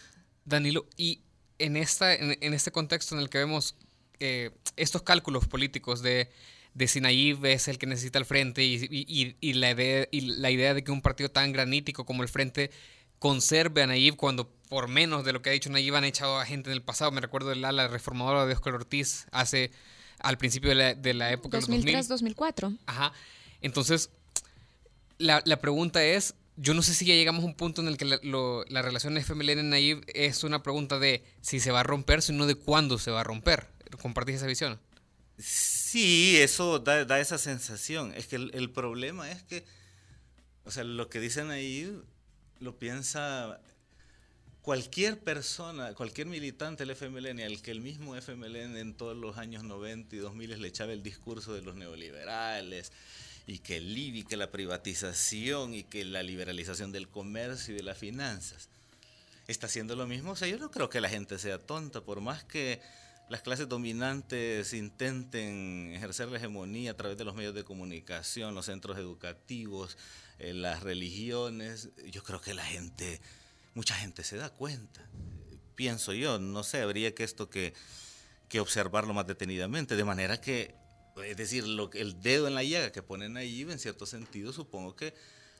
Danilo, 0.44 0.87
y 0.96 1.20
en, 1.59 1.76
esta, 1.76 2.14
en 2.14 2.54
este 2.54 2.72
contexto 2.72 3.14
en 3.14 3.20
el 3.20 3.31
que 3.31 3.38
vemos 3.38 3.76
eh, 4.20 4.50
estos 4.76 5.02
cálculos 5.02 5.46
políticos 5.46 6.02
de, 6.02 6.31
de 6.74 6.88
si 6.88 7.00
Nayib 7.00 7.44
es 7.46 7.68
el 7.68 7.78
que 7.78 7.87
necesita 7.87 8.18
el 8.18 8.24
frente 8.24 8.64
y, 8.64 9.52
la 9.54 9.70
idea, 9.70 10.09
y 10.11 10.20
la 10.20 10.50
idea 10.50 10.74
de 10.74 10.85
que 10.85 10.92
un 10.92 11.02
partido 11.02 11.31
tan 11.31 11.52
granítico 11.52 12.04
como 12.04 12.22
el 12.22 12.28
frente 12.28 12.70
conserve 13.18 13.83
a 13.83 13.87
Nayib 13.87 14.16
cuando 14.16 14.48
por 14.69 14.88
menos 14.88 15.25
de 15.25 15.33
lo 15.33 15.42
que 15.42 15.50
ha 15.50 15.52
dicho 15.52 15.71
Nayib 15.71 15.96
han 15.96 16.04
echado 16.04 16.38
a 16.38 16.46
gente 16.46 16.71
en 16.71 16.75
el 16.75 16.83
pasado. 16.83 17.10
Me 17.10 17.21
recuerdo 17.21 17.48
del 17.48 17.64
ala 17.64 17.88
reformadora 17.88 18.46
de 18.46 18.54
Oscar 18.54 18.75
Ortiz 18.75 19.27
hace 19.33 19.71
al 20.21 20.38
principio 20.38 20.71
de 20.71 20.77
la, 20.77 20.94
de 20.94 21.14
la 21.14 21.33
época 21.33 21.58
2003-2004. 21.58 22.79
Ajá. 22.87 23.12
Entonces, 23.60 24.10
la, 25.19 25.42
la, 25.44 25.60
pregunta 25.60 26.04
es, 26.04 26.35
yo 26.56 26.75
no 26.75 26.83
sé 26.83 26.94
si 26.94 27.06
ya 27.06 27.14
llegamos 27.14 27.42
a 27.42 27.46
un 27.46 27.54
punto 27.54 27.83
en 27.83 27.88
el 27.88 27.96
que 27.96 28.04
la, 28.04 28.19
la 28.23 28.83
relación 28.83 29.16
FMLN-Nayib 29.16 30.04
es 30.14 30.44
una 30.44 30.62
pregunta 30.62 30.98
de 30.98 31.25
si 31.40 31.60
se 31.60 31.73
va 31.73 31.81
a 31.81 31.85
romper, 31.85 32.23
sino 32.23 32.46
de 32.46 32.54
cuándo 32.54 32.98
se 32.98 33.10
va 33.10 33.21
a 33.21 33.25
romper. 33.25 33.69
¿Compartís 34.00 34.36
esa 34.36 34.46
visión? 34.46 34.78
Sí, 35.38 36.36
eso 36.38 36.80
da, 36.80 37.20
esa 37.20 37.38
sensación. 37.38 38.12
Es 38.14 38.26
que 38.26 38.36
el, 38.36 38.70
problema 38.70 39.30
es 39.30 39.42
que, 39.42 39.64
o 40.64 40.70
sea, 40.70 40.84
lo 40.84 41.08
que 41.08 41.20
dicen 41.20 41.50
ahí 41.50 42.00
lo 42.58 42.76
piensa 42.76 43.60
cualquier 44.62 45.20
persona, 45.20 45.94
cualquier 45.94 46.26
militante 46.26 46.84
del 46.84 46.96
FMLN, 46.96 47.40
al 47.40 47.62
que 47.62 47.70
el 47.70 47.80
mismo 47.80 48.16
FMLN 48.16 48.76
en 48.76 48.94
todos 48.94 49.16
los 49.16 49.38
años 49.38 49.62
90 49.62 50.16
y 50.16 50.18
2000 50.18 50.60
le 50.60 50.68
echaba 50.68 50.92
el 50.92 51.02
discurso 51.02 51.54
de 51.54 51.62
los 51.62 51.76
neoliberales, 51.76 52.92
y 53.46 53.60
que 53.60 53.78
el 53.78 53.96
IBI, 53.96 54.24
que 54.24 54.36
la 54.36 54.50
privatización 54.50 55.72
y 55.72 55.84
que 55.84 56.04
la 56.04 56.22
liberalización 56.22 56.92
del 56.92 57.08
comercio 57.08 57.72
y 57.72 57.78
de 57.78 57.82
las 57.82 57.96
finanzas 57.96 58.68
está 59.46 59.68
haciendo 59.68 59.96
lo 59.96 60.06
mismo. 60.06 60.32
O 60.32 60.36
sea, 60.36 60.48
yo 60.48 60.58
no 60.58 60.70
creo 60.70 60.90
que 60.90 61.00
la 61.00 61.08
gente 61.08 61.38
sea 61.38 61.58
tonta, 61.58 62.02
por 62.02 62.20
más 62.20 62.44
que 62.44 62.82
las 63.29 63.42
clases 63.42 63.68
dominantes 63.68 64.72
intenten 64.72 65.92
ejercer 65.94 66.29
la 66.29 66.38
hegemonía 66.38 66.92
a 66.92 66.96
través 66.96 67.18
de 67.18 67.24
los 67.24 67.35
medios 67.35 67.54
de 67.54 67.64
comunicación, 67.64 68.54
los 68.54 68.66
centros 68.66 68.96
educativos, 68.98 69.98
eh, 70.38 70.54
las 70.54 70.83
religiones, 70.83 71.90
yo 72.10 72.22
creo 72.22 72.40
que 72.40 72.54
la 72.54 72.64
gente, 72.64 73.20
mucha 73.74 73.94
gente 73.94 74.24
se 74.24 74.37
da 74.37 74.50
cuenta. 74.50 75.08
Pienso 75.74 76.12
yo, 76.12 76.38
no 76.38 76.64
sé, 76.64 76.81
habría 76.81 77.14
que 77.14 77.24
esto 77.24 77.50
que, 77.50 77.74
que 78.48 78.60
observarlo 78.60 79.12
más 79.12 79.26
detenidamente, 79.26 79.94
de 79.96 80.04
manera 80.04 80.40
que 80.40 80.74
es 81.24 81.37
decir, 81.37 81.66
lo, 81.66 81.90
el 81.94 82.20
dedo 82.22 82.46
en 82.46 82.54
la 82.54 82.62
llaga 82.62 82.92
que 82.92 83.02
ponen 83.02 83.37
ahí, 83.37 83.62
en 83.62 83.79
cierto 83.79 84.06
sentido, 84.06 84.52
supongo 84.52 84.94
que 84.94 85.14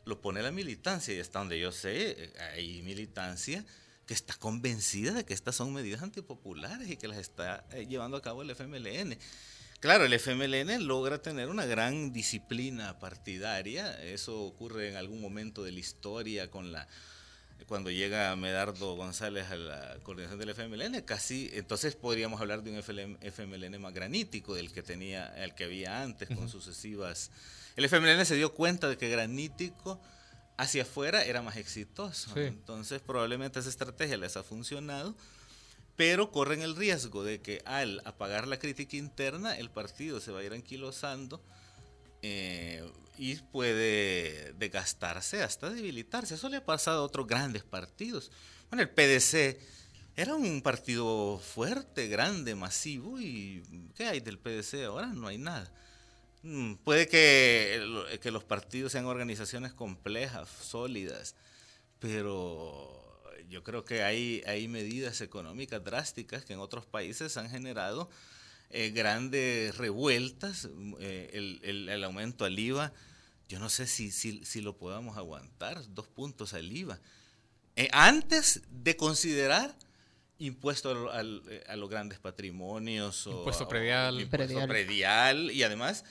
lo 0.05 0.21
pone 0.21 0.41
la 0.41 0.53
militancia, 0.53 1.15
y 1.15 1.21
hasta 1.21 1.41
donde 1.41 1.59
yo 1.59 1.73
sé, 1.73 2.11
eh, 2.11 2.33
hay 2.55 2.83
militancia 2.83 3.65
que 4.09 4.15
está 4.15 4.35
convencida 4.35 5.13
de 5.13 5.27
que 5.27 5.35
estas 5.35 5.55
son 5.55 5.75
medidas 5.75 6.03
antipopulares 6.03 6.89
y 6.89 6.97
que 6.97 7.09
las 7.09 7.19
está 7.19 7.67
eh, 7.73 7.87
llevando 7.87 8.17
a 8.17 8.23
cabo 8.23 8.41
el 8.41 8.51
FMLN. 8.51 9.19
Claro, 9.81 10.07
el 10.07 10.15
FMLN 10.15 10.87
logra 10.87 11.21
tener 11.21 11.51
una 11.51 11.67
gran 11.67 12.11
disciplina 12.11 12.99
partidaria, 12.99 14.03
eso 14.03 14.41
ocurre 14.45 14.89
en 14.89 14.97
algún 14.97 15.21
momento 15.21 15.63
de 15.63 15.73
la 15.73 15.81
historia 15.81 16.51
con 16.51 16.73
la 16.73 16.89
cuando 17.67 17.91
llega 17.91 18.35
Medardo 18.37 18.95
González 18.95 19.51
a 19.51 19.57
la 19.57 19.99
coordinación 20.03 20.39
del 20.39 20.51
FMLN, 20.51 21.03
casi, 21.03 21.51
entonces 21.53 21.97
podríamos 21.97 22.41
hablar 22.41 22.63
de 22.63 22.71
un 22.71 22.79
FMLN 22.79 23.79
más 23.79 23.93
granítico 23.93 24.55
del 24.55 24.73
que 24.73 24.83
tenía, 24.83 25.27
el 25.37 25.55
que 25.55 25.65
había 25.65 26.01
antes, 26.03 26.29
con 26.29 26.49
sucesivas. 26.49 27.31
El 27.77 27.85
FMLN 27.85 28.25
se 28.25 28.37
dio 28.37 28.55
cuenta 28.55 28.89
de 28.89 28.97
que 28.97 29.11
granítico 29.11 30.01
hacia 30.59 30.83
afuera 30.83 31.25
era 31.25 31.41
más 31.41 31.57
exitoso. 31.57 32.37
Entonces 32.37 33.01
probablemente 33.01 33.61
esa 33.61 33.71
estrategia 33.71 34.19
les 34.19 34.37
ha 34.37 34.43
funcionado, 34.43 35.15
pero 35.97 36.31
corren 36.31 36.61
el 36.61 36.77
riesgo 36.77 37.25
de 37.25 37.41
que 37.41 37.63
al 37.65 38.03
apagar 38.05 38.47
la 38.47 38.59
crítica 38.59 38.97
interna, 38.97 39.57
el 39.57 39.71
partido 39.71 40.21
se 40.21 40.33
va 40.33 40.41
a 40.41 40.45
ir 40.45 40.53
anquilosando. 40.53 41.41
Eh, 42.21 42.85
y 43.17 43.37
puede 43.37 44.53
desgastarse 44.59 45.43
hasta 45.43 45.71
debilitarse. 45.71 46.35
Eso 46.35 46.49
le 46.49 46.59
ha 46.59 46.65
pasado 46.65 47.03
a 47.03 47.05
otros 47.05 47.27
grandes 47.27 47.65
partidos. 47.65 48.31
Bueno, 48.71 48.83
el 48.83 48.91
PDC 48.91 49.59
era 50.17 50.35
un 50.35 50.63
partido 50.63 51.39
fuerte, 51.39 52.09
grande, 52.09 52.55
masivo 52.55 53.21
y 53.21 53.63
¿qué 53.97 54.07
hay 54.07 54.21
del 54.21 54.39
PDC 54.39 54.85
ahora? 54.85 55.07
No 55.07 55.29
hay 55.29 55.39
nada. 55.39 55.73
Mm, 56.49 56.77
puede 56.77 57.09
que, 57.09 58.19
que 58.23 58.31
los 58.31 58.43
partidos 58.43 58.93
sean 58.93 59.05
organizaciones 59.05 59.75
complejas, 59.75 60.49
sólidas, 60.49 61.35
pero 61.99 63.23
yo 63.51 63.63
creo 63.63 63.85
que 63.85 64.03
hay, 64.03 64.43
hay 64.47 64.67
medidas 64.67 65.21
económicas 65.21 65.85
drásticas 65.85 66.47
que 66.47 66.55
en 66.55 66.61
otros 66.61 66.87
países 66.87 67.37
han 67.37 67.51
generado 67.51 68.09
eh, 68.71 68.91
grandes 68.91 69.77
revueltas, 69.77 70.69
eh, 71.01 71.31
el, 71.35 71.89
el, 71.89 72.05
aumento 72.05 72.47
al 72.47 72.59
IVA 72.59 72.95
yo 73.49 73.59
no 73.59 73.71
sé 73.71 73.87
si, 73.87 74.11
si, 74.11 74.61
lo 74.61 74.77
podamos 74.77 75.17
aguantar, 75.17 75.83
dos 75.95 76.07
puntos 76.07 76.53
al 76.53 76.71
IVA. 76.71 77.01
Eh, 77.77 77.89
antes 77.93 78.63
de 78.71 78.97
considerar 78.97 79.75
impuesto 80.39 81.11
eh, 81.13 81.65
a 81.67 81.77
los 81.77 81.89
grandes 81.89 82.19
patrimonios. 82.19 83.27
O, 83.27 83.39
impuesto 83.39 83.67
predial. 83.67 84.21
impuesto 84.21 84.67
predial. 84.67 85.51
Y 85.51 85.63
además, 85.63 86.05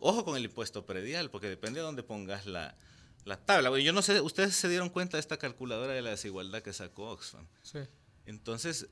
ojo 0.00 0.24
con 0.24 0.36
el 0.36 0.44
impuesto 0.44 0.86
predial, 0.86 1.30
porque 1.30 1.48
depende 1.48 1.80
de 1.80 1.84
dónde 1.86 2.02
pongas 2.02 2.46
la, 2.46 2.76
la 3.24 3.36
tabla. 3.36 3.78
Yo 3.78 3.92
no 3.92 4.02
sé, 4.02 4.20
ustedes 4.20 4.56
se 4.56 4.68
dieron 4.68 4.88
cuenta 4.88 5.16
de 5.16 5.20
esta 5.20 5.36
calculadora 5.36 5.92
de 5.92 6.02
la 6.02 6.10
desigualdad 6.10 6.62
que 6.62 6.72
sacó 6.72 7.10
Oxfam. 7.10 7.46
Sí. 7.62 7.80
Entonces, 8.24 8.88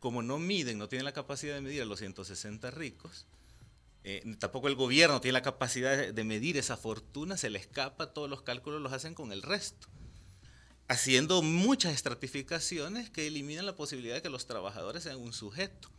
como 0.00 0.22
no 0.22 0.38
miden, 0.38 0.78
no 0.78 0.88
tienen 0.88 1.04
la 1.04 1.12
capacidad 1.12 1.54
de 1.54 1.60
medir 1.60 1.82
a 1.82 1.84
los 1.84 1.98
160 1.98 2.70
ricos, 2.70 3.26
eh, 4.08 4.22
tampoco 4.38 4.68
el 4.68 4.76
gobierno 4.76 5.20
tiene 5.20 5.32
la 5.32 5.42
capacidad 5.42 6.12
de 6.12 6.24
medir 6.24 6.56
esa 6.56 6.76
fortuna, 6.76 7.36
se 7.36 7.50
le 7.50 7.58
escapa, 7.58 8.12
todos 8.12 8.30
los 8.30 8.42
cálculos 8.42 8.80
los 8.80 8.92
hacen 8.92 9.14
con 9.14 9.32
el 9.32 9.42
resto, 9.42 9.88
haciendo 10.86 11.42
muchas 11.42 11.92
estratificaciones 11.92 13.10
que 13.10 13.26
eliminan 13.26 13.66
la 13.66 13.74
posibilidad 13.74 14.14
de 14.14 14.22
que 14.22 14.30
los 14.30 14.46
trabajadores 14.46 15.02
sean 15.02 15.18
un 15.18 15.32
sujeto. 15.32 15.90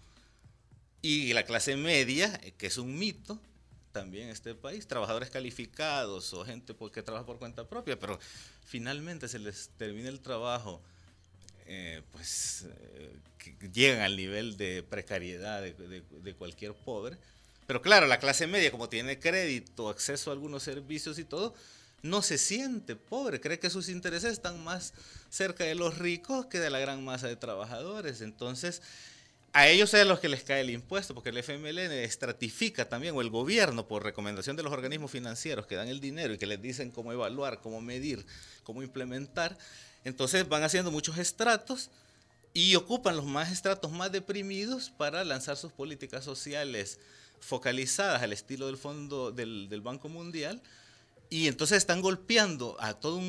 Y 1.01 1.33
la 1.33 1.43
clase 1.43 1.75
media, 1.75 2.39
eh, 2.43 2.53
que 2.57 2.67
es 2.67 2.77
un 2.77 2.97
mito, 2.97 3.41
también 3.97 4.29
este 4.29 4.53
país, 4.53 4.87
trabajadores 4.87 5.29
calificados 5.29 6.33
o 6.33 6.45
gente 6.45 6.75
que 6.93 7.01
trabaja 7.01 7.25
por 7.25 7.39
cuenta 7.39 7.67
propia, 7.67 7.97
pero 7.97 8.19
finalmente 8.65 9.27
se 9.27 9.39
les 9.39 9.69
termina 9.77 10.09
el 10.09 10.19
trabajo, 10.19 10.81
eh, 11.65 12.03
pues 12.11 12.65
que 13.37 13.69
llegan 13.73 14.01
al 14.01 14.15
nivel 14.15 14.55
de 14.57 14.83
precariedad 14.83 15.61
de 15.61 16.33
cualquier 16.37 16.73
pobre, 16.73 17.17
pero 17.67 17.81
claro, 17.81 18.07
la 18.07 18.17
clase 18.17 18.47
media, 18.47 18.71
como 18.71 18.87
tiene 18.87 19.19
crédito, 19.19 19.89
acceso 19.89 20.29
a 20.29 20.33
algunos 20.33 20.63
servicios 20.63 21.19
y 21.19 21.25
todo, 21.25 21.53
no 22.01 22.21
se 22.21 22.37
siente 22.37 22.95
pobre, 22.95 23.41
cree 23.41 23.59
que 23.59 23.69
sus 23.69 23.89
intereses 23.89 24.31
están 24.31 24.63
más 24.63 24.93
cerca 25.29 25.65
de 25.65 25.75
los 25.75 25.97
ricos 25.97 26.45
que 26.45 26.59
de 26.59 26.69
la 26.69 26.79
gran 26.79 27.03
masa 27.03 27.27
de 27.27 27.35
trabajadores. 27.35 28.21
Entonces, 28.21 28.81
a 29.53 29.67
ellos 29.67 29.93
es 29.93 30.01
a 30.01 30.05
los 30.05 30.19
que 30.19 30.29
les 30.29 30.43
cae 30.43 30.61
el 30.61 30.69
impuesto, 30.69 31.13
porque 31.13 31.29
el 31.29 31.37
FMLN 31.37 31.91
estratifica 31.91 32.87
también, 32.87 33.15
o 33.15 33.21
el 33.21 33.29
gobierno, 33.29 33.87
por 33.87 34.03
recomendación 34.03 34.55
de 34.55 34.63
los 34.63 34.71
organismos 34.71 35.09
financieros 35.09 35.65
que 35.65 35.75
dan 35.75 35.87
el 35.87 35.99
dinero 35.99 36.33
y 36.33 36.37
que 36.37 36.45
les 36.45 36.61
dicen 36.61 36.91
cómo 36.91 37.11
evaluar, 37.11 37.61
cómo 37.61 37.81
medir, 37.81 38.25
cómo 38.63 38.83
implementar. 38.83 39.57
Entonces 40.03 40.47
van 40.47 40.63
haciendo 40.63 40.91
muchos 40.91 41.17
estratos 41.17 41.89
y 42.53 42.75
ocupan 42.75 43.15
los 43.15 43.25
más 43.25 43.51
estratos 43.51 43.91
más 43.91 44.11
deprimidos 44.11 44.89
para 44.89 45.23
lanzar 45.23 45.57
sus 45.57 45.71
políticas 45.71 46.23
sociales 46.23 46.99
focalizadas 47.39 48.23
al 48.23 48.33
estilo 48.33 48.67
del 48.67 48.77
Fondo 48.77 49.31
del, 49.31 49.81
Banco 49.81 50.09
Mundial, 50.09 50.61
y 51.29 51.47
entonces 51.47 51.77
están 51.77 52.01
golpeando 52.01 52.77
a 52.79 52.93
toda 52.93 53.21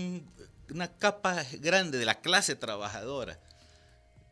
una 0.71 0.93
capa 0.97 1.45
grande 1.61 1.99
de 1.99 2.05
la 2.05 2.21
clase 2.21 2.55
trabajadora, 2.55 3.39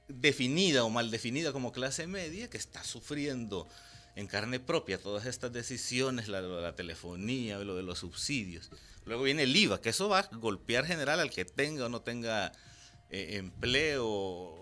definida 0.09 0.85
o 0.85 0.91
mal 0.91 1.11
definida 1.11 1.53
como 1.53 1.73
clase 1.73 2.07
media, 2.07 2.49
que 2.49 2.59
está 2.59 2.85
sufriendo 2.85 3.69
en 4.15 4.27
carne 4.27 4.61
propia 4.61 4.99
todas 4.99 5.27
estas 5.27 5.53
decisiones, 5.53 6.29
la, 6.29 6.41
la 6.41 6.75
telefonía, 6.75 7.59
lo 7.59 7.77
de 7.77 7.83
los 7.83 7.99
subsidios. 7.99 8.71
Luego 9.05 9.23
viene 9.23 9.45
el 9.45 9.55
IVA, 9.55 9.81
que 9.81 9.91
eso 9.91 10.09
va 10.09 10.21
a 10.21 10.29
golpear 10.33 10.87
general 10.87 11.21
al 11.21 11.31
que 11.31 11.45
tenga 11.45 11.87
o 11.87 11.89
no 11.89 12.01
tenga 12.01 12.53
eh, 13.11 13.37
empleo. 13.37 14.55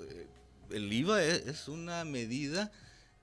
Eh, 0.00 0.26
el 0.70 0.92
IVA 0.92 1.22
es 1.22 1.68
una 1.68 2.04
medida 2.04 2.72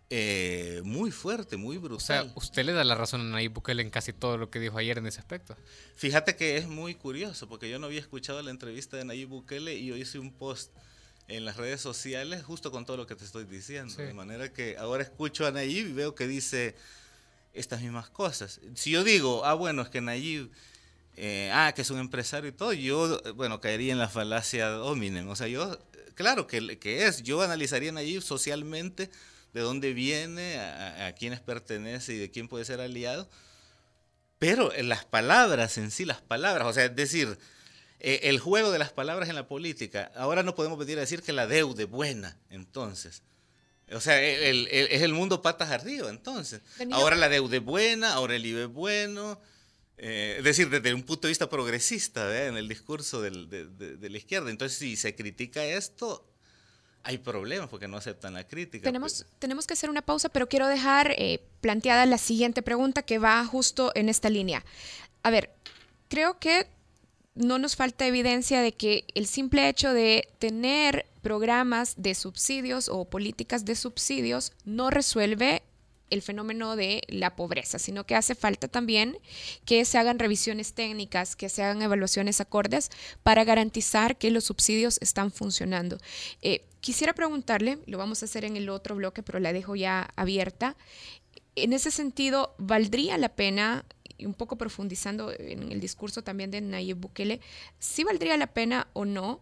eh, 0.09 0.81
muy 0.83 1.09
fuerte, 1.09 1.57
muy 1.57 1.77
brutal. 1.77 1.97
O 1.97 1.99
sea, 1.99 2.33
usted 2.35 2.65
le 2.65 2.73
da 2.73 2.83
la 2.83 2.93
razón 2.93 3.21
a 3.21 3.23
Nayib 3.23 3.53
Bukele 3.53 3.81
en 3.81 3.89
casi 3.89 4.13
todo 4.13 4.37
lo 4.37 4.51
que 4.51 4.59
dijo 4.59 4.77
ayer 4.77 4.99
en 4.99 5.07
ese 5.07 5.19
aspecto. 5.19 5.57
Fíjate 5.95 6.35
que 6.35 6.57
es 6.57 6.67
muy 6.67 6.93
curioso, 6.93 7.49
porque 7.49 7.69
yo 7.69 7.79
no 7.79 7.87
había 7.87 7.99
escuchado 7.99 8.41
la 8.43 8.51
entrevista 8.51 8.95
de 8.95 9.05
Nayib 9.05 9.29
Bukele 9.29 9.73
y 9.73 9.87
yo 9.87 9.97
hice 9.97 10.19
un 10.19 10.31
post 10.31 10.71
en 11.27 11.45
las 11.45 11.57
redes 11.57 11.81
sociales 11.81 12.43
justo 12.43 12.71
con 12.71 12.85
todo 12.85 12.97
lo 12.97 13.07
que 13.07 13.15
te 13.15 13.25
estoy 13.25 13.45
diciendo. 13.45 13.95
De 13.95 14.13
manera 14.13 14.51
que 14.51 14.77
ahora 14.77 15.03
escucho 15.03 15.45
a 15.45 15.51
Nayib 15.51 15.87
y 15.87 15.93
veo 15.93 16.15
que 16.15 16.27
dice 16.27 16.75
estas 17.53 17.81
mismas 17.81 18.09
cosas. 18.09 18.59
Si 18.75 18.91
yo 18.91 19.03
digo, 19.03 19.45
ah, 19.45 19.53
bueno, 19.53 19.81
es 19.81 19.89
que 19.89 20.01
Nayib, 20.01 20.51
eh, 21.15 21.51
ah, 21.53 21.73
que 21.75 21.83
es 21.83 21.89
un 21.89 21.99
empresario 21.99 22.49
y 22.49 22.53
todo, 22.53 22.73
yo, 22.73 23.21
bueno, 23.35 23.61
caería 23.61 23.93
en 23.93 23.99
la 23.99 24.09
falacia 24.09 24.69
dominen. 24.69 25.27
O 25.29 25.35
sea, 25.35 25.47
yo, 25.47 25.79
claro 26.15 26.47
que, 26.47 26.79
que 26.79 27.05
es, 27.05 27.23
yo 27.23 27.41
analizaría 27.41 27.89
a 27.89 27.93
Nayib 27.93 28.21
socialmente 28.21 29.09
de 29.53 29.61
dónde 29.61 29.93
viene, 29.93 30.59
a, 30.59 31.13
quiénes 31.13 31.39
pertenece 31.39 32.13
y 32.13 32.17
de 32.17 32.31
quién 32.31 32.47
puede 32.47 32.65
ser 32.65 32.81
aliado. 32.81 33.29
Pero 34.39 34.73
en 34.73 34.89
las 34.89 35.05
palabras 35.05 35.77
en 35.77 35.91
sí, 35.91 36.05
las 36.05 36.21
palabras, 36.21 36.67
o 36.67 36.73
sea, 36.73 36.85
es 36.85 36.95
decir, 36.95 37.37
eh, 38.03 38.19
el 38.23 38.39
juego 38.39 38.69
de 38.71 38.79
las 38.79 38.91
palabras 38.91 39.29
en 39.29 39.35
la 39.35 39.47
política, 39.47 40.11
ahora 40.15 40.43
no 40.43 40.55
podemos 40.55 40.77
venir 40.77 40.97
a 40.97 41.01
decir 41.01 41.23
que 41.23 41.31
la 41.31 41.47
deuda 41.47 41.83
es 41.83 41.89
buena, 41.89 42.37
entonces. 42.49 43.23
O 43.91 44.01
sea, 44.01 44.21
es 44.21 45.01
el 45.01 45.13
mundo 45.13 45.41
patas 45.41 45.71
arriba, 45.71 46.09
entonces. 46.09 46.61
Ahora 46.91 47.15
la 47.15 47.29
deuda 47.29 47.57
es 47.57 47.63
buena, 47.63 48.13
ahora 48.13 48.35
el 48.35 48.45
IVA 48.45 48.63
es 48.63 48.67
bueno. 48.67 49.39
Eh, 49.97 50.35
es 50.39 50.43
decir, 50.43 50.69
desde 50.69 50.93
un 50.93 51.03
punto 51.03 51.27
de 51.27 51.31
vista 51.31 51.47
progresista, 51.47 52.45
en 52.47 52.57
el 52.57 52.67
discurso 52.67 53.21
de, 53.21 53.31
la 53.31 54.17
izquierda. 54.17 54.49
Entonces, 54.49 54.77
si 54.77 54.97
se 54.97 55.15
critica 55.15 55.63
esto, 55.63 56.27
hay 57.03 57.19
problemas 57.19 57.69
porque 57.69 57.87
no 57.87 57.95
aceptan 57.95 58.33
la 58.33 58.45
crítica. 58.45 58.83
Tenemos, 58.83 59.23
pues. 59.23 59.39
tenemos 59.39 59.65
que 59.65 59.75
hacer 59.75 59.89
una 59.89 60.01
pausa, 60.01 60.27
pero 60.27 60.49
quiero 60.49 60.67
dejar 60.67 61.11
eh, 61.17 61.41
planteada 61.61 62.05
la 62.05 62.17
siguiente 62.17 62.61
pregunta 62.61 63.03
que 63.03 63.17
va 63.17 63.45
justo 63.45 63.93
en 63.95 64.09
esta 64.09 64.29
línea. 64.29 64.65
A 65.21 65.29
ver, 65.29 65.53
creo 66.09 66.37
que 66.39 66.67
no 67.35 67.57
nos 67.57 67.75
falta 67.75 68.05
evidencia 68.05 68.61
de 68.61 68.73
que 68.73 69.05
el 69.15 69.25
simple 69.25 69.67
hecho 69.67 69.93
de 69.93 70.29
tener 70.39 71.05
programas 71.21 71.95
de 71.97 72.15
subsidios 72.15 72.89
o 72.89 73.05
políticas 73.05 73.65
de 73.65 73.75
subsidios 73.75 74.53
no 74.65 74.89
resuelve 74.89 75.63
el 76.09 76.21
fenómeno 76.21 76.75
de 76.75 77.01
la 77.07 77.35
pobreza, 77.35 77.79
sino 77.79 78.05
que 78.05 78.15
hace 78.15 78.35
falta 78.35 78.67
también 78.67 79.17
que 79.65 79.83
se 79.83 79.97
hagan 79.97 80.19
revisiones 80.19 80.73
técnicas, 80.73 81.35
que 81.35 81.49
se 81.49 81.63
hagan 81.63 81.81
evaluaciones 81.81 82.39
acordes 82.39 82.91
para 83.23 83.43
garantizar 83.43 84.17
que 84.17 84.29
los 84.29 84.43
subsidios 84.43 84.99
están 85.01 85.31
funcionando. 85.31 85.97
Eh, 86.41 86.65
quisiera 86.81 87.13
preguntarle, 87.13 87.79
lo 87.87 87.97
vamos 87.97 88.21
a 88.21 88.25
hacer 88.25 88.45
en 88.45 88.57
el 88.57 88.69
otro 88.69 88.95
bloque, 88.95 89.23
pero 89.23 89.39
la 89.39 89.53
dejo 89.53 89.75
ya 89.75 90.09
abierta. 90.15 90.75
En 91.55 91.73
ese 91.73 91.89
sentido, 91.89 92.53
¿valdría 92.59 93.17
la 93.17 93.29
pena 93.29 93.85
y 94.17 94.25
un 94.25 94.33
poco 94.33 94.57
profundizando 94.57 95.31
en 95.37 95.71
el 95.71 95.79
discurso 95.79 96.23
también 96.23 96.51
de 96.51 96.61
Nayib 96.61 96.97
Bukele, 96.97 97.41
si 97.79 98.03
valdría 98.03 98.37
la 98.37 98.47
pena 98.47 98.87
o 98.93 99.05
no 99.05 99.41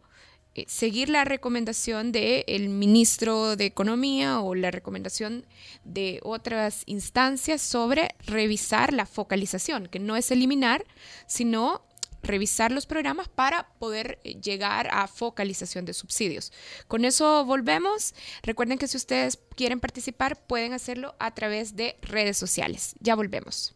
eh, 0.54 0.66
seguir 0.68 1.08
la 1.08 1.24
recomendación 1.24 2.12
del 2.12 2.68
ministro 2.68 3.56
de 3.56 3.66
Economía 3.66 4.42
o 4.42 4.54
la 4.54 4.70
recomendación 4.70 5.46
de 5.86 6.20
otras 6.24 6.84
instancias 6.88 7.62
sobre 7.62 8.10
revisar 8.26 8.92
la 8.92 9.06
focalización, 9.06 9.88
que 9.88 10.00
no 10.00 10.18
es 10.18 10.30
eliminar, 10.30 10.84
sino 11.26 11.86
revisar 12.22 12.74
los 12.74 12.86
programas 12.86 13.30
para 13.30 13.70
poder 13.80 14.20
eh, 14.26 14.36
llegar 14.42 14.90
a 14.92 15.08
focalización 15.08 15.86
de 15.86 15.94
subsidios. 15.94 16.52
Con 16.90 17.06
eso 17.06 17.46
volvemos. 17.46 18.14
Recuerden 18.44 18.78
que 18.78 18.90
si 18.90 18.98
ustedes 18.98 19.40
quieren 19.56 19.80
participar 19.80 20.46
pueden 20.48 20.74
hacerlo 20.74 21.16
a 21.20 21.34
través 21.34 21.78
de 21.78 21.98
redes 22.02 22.36
sociales. 22.38 22.96
Ya 23.00 23.16
volvemos. 23.16 23.74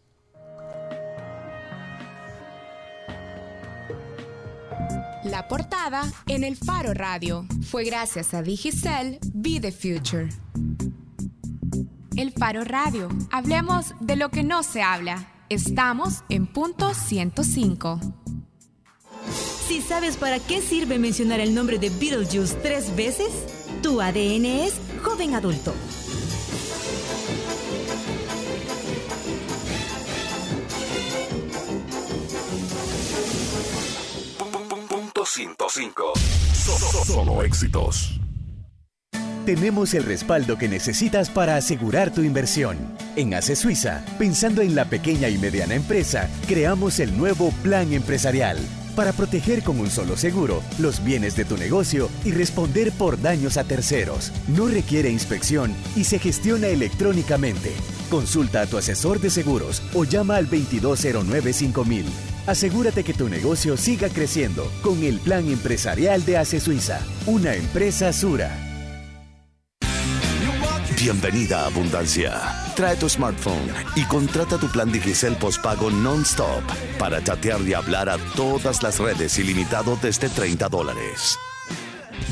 La 5.26 5.48
portada 5.48 6.04
en 6.28 6.44
el 6.44 6.56
Faro 6.56 6.94
Radio 6.94 7.48
fue 7.72 7.84
gracias 7.84 8.36
a 8.36 8.44
Digicel 8.44 9.18
Be 9.34 9.60
the 9.60 9.72
Future. 9.72 10.30
El 12.16 12.32
Faro 12.32 12.64
Radio. 12.64 13.10
Hablemos 13.32 13.96
de 14.00 14.18
lo 14.18 14.30
que 14.30 14.44
no 14.44 14.62
se 14.62 14.84
habla. 14.84 15.28
Estamos 15.50 16.24
en 16.30 16.46
punto 16.46 16.94
105. 16.94 18.00
Si 19.68 19.82
sabes 19.82 20.18
para 20.18 20.38
qué 20.38 20.62
sirve 20.62 21.00
mencionar 21.00 21.40
el 21.40 21.56
nombre 21.56 21.80
de 21.80 21.90
Beetlejuice 21.90 22.56
tres 22.62 22.96
veces, 22.96 23.32
tu 23.82 24.02
ADN 24.02 24.46
es 24.46 24.76
joven 25.02 25.34
adulto. 25.34 25.74
105. 35.36 36.14
Solo 37.06 37.44
éxitos. 37.44 38.22
Tenemos 39.46 39.94
el 39.94 40.04
respaldo 40.04 40.58
que 40.58 40.70
necesitas 40.70 41.30
para 41.30 41.58
asegurar 41.58 42.14
tu 42.14 42.22
inversión. 42.22 42.78
En 43.18 43.34
ACE 43.34 43.58
Suiza, 43.58 44.06
pensando 44.18 44.62
en 44.62 44.76
la 44.76 44.86
pequeña 44.86 45.28
y 45.28 45.38
mediana 45.38 45.76
empresa, 45.76 46.30
creamos 46.48 47.02
el 47.02 47.18
nuevo 47.18 47.52
Plan 47.64 47.92
Empresarial 47.92 48.58
para 48.96 49.12
proteger 49.12 49.62
con 49.62 49.78
un 49.78 49.92
solo 49.92 50.16
seguro 50.16 50.64
los 50.80 51.04
bienes 51.04 51.36
de 51.36 51.44
tu 51.44 51.58
negocio 51.58 52.10
y 52.24 52.32
responder 52.32 52.94
por 52.94 53.22
daños 53.22 53.58
a 53.58 53.66
terceros. 53.66 54.32
No 54.48 54.68
requiere 54.68 55.10
inspección 55.10 55.76
y 55.98 56.06
se 56.06 56.18
gestiona 56.18 56.68
electrónicamente. 56.68 57.74
Consulta 58.10 58.62
a 58.62 58.68
tu 58.68 58.78
asesor 58.78 59.20
de 59.20 59.30
seguros 59.30 59.82
o 59.94 60.06
llama 60.06 60.38
al 60.38 60.46
2209 60.46 61.52
5000. 61.52 62.35
Asegúrate 62.48 63.04
que 63.04 63.14
tu 63.14 63.28
negocio 63.28 63.76
siga 63.76 64.10
creciendo 64.10 64.72
con 64.84 65.04
el 65.04 65.20
plan 65.20 65.50
empresarial 65.50 66.24
de 66.26 66.38
ACE 66.38 66.60
Suiza, 66.60 67.00
una 67.26 67.56
empresa 67.56 68.14
Sura. 68.14 68.52
Bienvenida 70.96 71.62
a 71.62 71.66
Abundancia. 71.68 72.42
Trae 72.76 72.96
tu 72.96 73.08
smartphone 73.08 73.72
y 73.96 74.04
contrata 74.06 74.58
tu 74.58 74.68
plan 74.70 74.92
Digicel 74.92 75.36
postpago 75.36 75.90
non-stop 75.92 76.64
para 76.98 77.24
chatear 77.24 77.62
y 77.62 77.74
hablar 77.74 78.10
a 78.10 78.18
todas 78.36 78.82
las 78.82 79.00
redes 79.00 79.38
ilimitado 79.38 79.98
desde 80.02 80.30
30 80.30 80.70
dólares. 80.70 81.38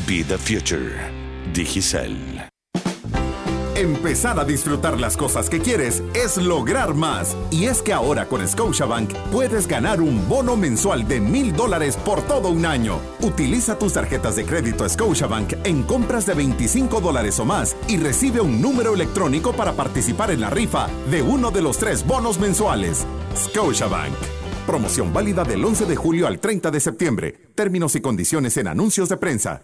Be 0.07 0.23
the 0.23 0.37
future. 0.37 0.95
Digicel. 1.53 2.42
Empezar 3.75 4.39
a 4.39 4.45
disfrutar 4.45 4.99
las 4.99 5.17
cosas 5.17 5.49
que 5.49 5.59
quieres 5.59 6.03
es 6.13 6.37
lograr 6.37 6.93
más. 6.93 7.35
Y 7.49 7.65
es 7.65 7.81
que 7.81 7.91
ahora 7.91 8.27
con 8.27 8.47
Scotiabank 8.47 9.11
puedes 9.31 9.67
ganar 9.67 9.99
un 9.99 10.29
bono 10.29 10.55
mensual 10.55 11.07
de 11.07 11.19
mil 11.19 11.53
dólares 11.53 11.97
por 11.97 12.21
todo 12.21 12.49
un 12.49 12.67
año. 12.67 12.99
Utiliza 13.21 13.79
tus 13.79 13.93
tarjetas 13.93 14.35
de 14.35 14.45
crédito 14.45 14.87
Scotiabank 14.87 15.53
en 15.63 15.81
compras 15.83 16.27
de 16.27 16.35
25 16.35 17.01
dólares 17.01 17.39
o 17.39 17.45
más 17.45 17.75
y 17.87 17.97
recibe 17.97 18.41
un 18.41 18.61
número 18.61 18.93
electrónico 18.93 19.53
para 19.53 19.73
participar 19.73 20.29
en 20.29 20.41
la 20.41 20.51
rifa 20.51 20.87
de 21.09 21.23
uno 21.23 21.49
de 21.49 21.63
los 21.63 21.79
tres 21.79 22.05
bonos 22.05 22.39
mensuales. 22.39 23.07
Scotiabank. 23.35 24.13
Promoción 24.67 25.11
válida 25.11 25.43
del 25.43 25.65
11 25.65 25.87
de 25.87 25.95
julio 25.95 26.27
al 26.27 26.39
30 26.39 26.69
de 26.69 26.79
septiembre. 26.79 27.35
Términos 27.55 27.95
y 27.95 28.01
condiciones 28.01 28.55
en 28.57 28.67
anuncios 28.67 29.09
de 29.09 29.17
prensa. 29.17 29.63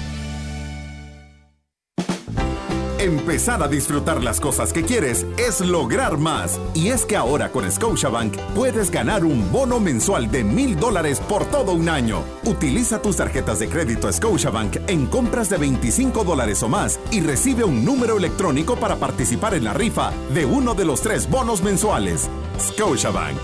Empezar 3.01 3.63
a 3.63 3.67
disfrutar 3.67 4.23
las 4.23 4.39
cosas 4.39 4.71
que 4.71 4.83
quieres 4.83 5.25
es 5.35 5.59
lograr 5.59 6.19
más. 6.19 6.59
Y 6.75 6.89
es 6.89 7.03
que 7.03 7.15
ahora 7.15 7.51
con 7.51 7.69
Scotiabank 7.69 8.37
puedes 8.53 8.91
ganar 8.91 9.25
un 9.25 9.51
bono 9.51 9.79
mensual 9.79 10.29
de 10.29 10.43
mil 10.43 10.79
dólares 10.79 11.19
por 11.19 11.45
todo 11.45 11.73
un 11.73 11.89
año. 11.89 12.23
Utiliza 12.45 13.01
tus 13.01 13.17
tarjetas 13.17 13.57
de 13.57 13.69
crédito 13.69 14.13
Scotiabank 14.13 14.87
en 14.87 15.07
compras 15.07 15.49
de 15.49 15.57
25 15.57 16.23
dólares 16.23 16.61
o 16.61 16.69
más 16.69 16.99
y 17.09 17.21
recibe 17.21 17.63
un 17.63 17.83
número 17.83 18.19
electrónico 18.19 18.75
para 18.75 18.97
participar 18.97 19.55
en 19.55 19.63
la 19.63 19.73
rifa 19.73 20.13
de 20.35 20.45
uno 20.45 20.75
de 20.75 20.85
los 20.85 21.01
tres 21.01 21.27
bonos 21.27 21.63
mensuales. 21.63 22.29
Scotiabank. 22.59 23.39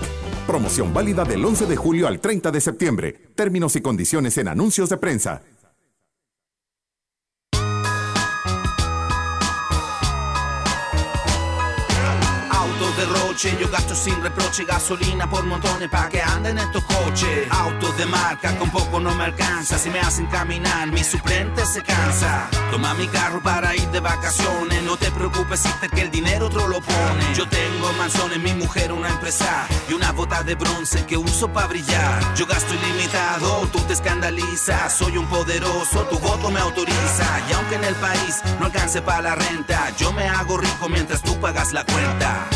Promoción 0.46 0.94
válida 0.94 1.24
del 1.24 1.44
11 1.44 1.66
de 1.66 1.74
julio 1.74 2.06
al 2.06 2.20
30 2.20 2.52
de 2.52 2.60
septiembre. 2.60 3.16
Términos 3.34 3.74
y 3.74 3.80
condiciones 3.80 4.38
en 4.38 4.46
anuncios 4.46 4.88
de 4.88 4.98
prensa. 4.98 5.42
Derroche 13.38 13.56
Yo 13.58 13.68
gasto 13.70 13.94
sin 13.94 14.20
reproche 14.22 14.64
gasolina 14.64 15.28
por 15.28 15.44
montones 15.44 15.88
pa' 15.88 16.08
que 16.08 16.20
anden 16.20 16.58
estos 16.58 16.84
coches. 16.84 17.48
Autos 17.50 17.96
de 17.96 18.06
marca 18.06 18.56
con 18.56 18.70
poco 18.70 19.00
no 19.00 19.14
me 19.14 19.24
alcanza 19.24 19.78
Si 19.78 19.90
me 19.90 20.00
hacen 20.00 20.26
caminar 20.26 20.90
mi 20.90 21.04
suplente 21.04 21.64
se 21.66 21.82
cansa. 21.82 22.48
Toma 22.70 22.94
mi 22.94 23.06
carro 23.08 23.40
para 23.42 23.74
ir 23.74 23.88
de 23.90 24.00
vacaciones 24.00 24.82
No 24.82 24.96
te 24.96 25.10
preocupes 25.10 25.60
si 25.60 25.88
que 25.88 26.02
el 26.02 26.10
dinero 26.10 26.46
otro 26.46 26.66
lo 26.68 26.80
pone. 26.80 27.34
Yo 27.34 27.48
tengo 27.48 27.92
manzones, 27.96 28.38
mi 28.38 28.52
mujer 28.54 28.92
una 28.92 29.08
empresa 29.08 29.66
Y 29.88 29.94
una 29.94 30.12
bota 30.12 30.42
de 30.42 30.54
bronce 30.54 31.04
que 31.06 31.16
uso 31.16 31.48
para 31.52 31.68
brillar. 31.68 32.34
Yo 32.34 32.46
gasto 32.46 32.74
ilimitado, 32.74 33.68
tú 33.72 33.80
te 33.80 33.92
escandalizas 33.92 34.92
Soy 34.92 35.16
un 35.16 35.26
poderoso, 35.26 36.02
tu 36.10 36.18
voto 36.18 36.50
me 36.50 36.60
autoriza. 36.60 37.40
Y 37.48 37.52
aunque 37.52 37.76
en 37.76 37.84
el 37.84 37.94
país 37.96 38.40
no 38.58 38.66
alcance 38.66 39.00
para 39.02 39.22
la 39.22 39.34
renta 39.34 39.90
Yo 39.96 40.12
me 40.12 40.28
hago 40.28 40.58
rico 40.58 40.88
mientras 40.88 41.22
tú 41.22 41.38
pagas 41.40 41.72
la 41.72 41.84
cuenta 41.84 42.48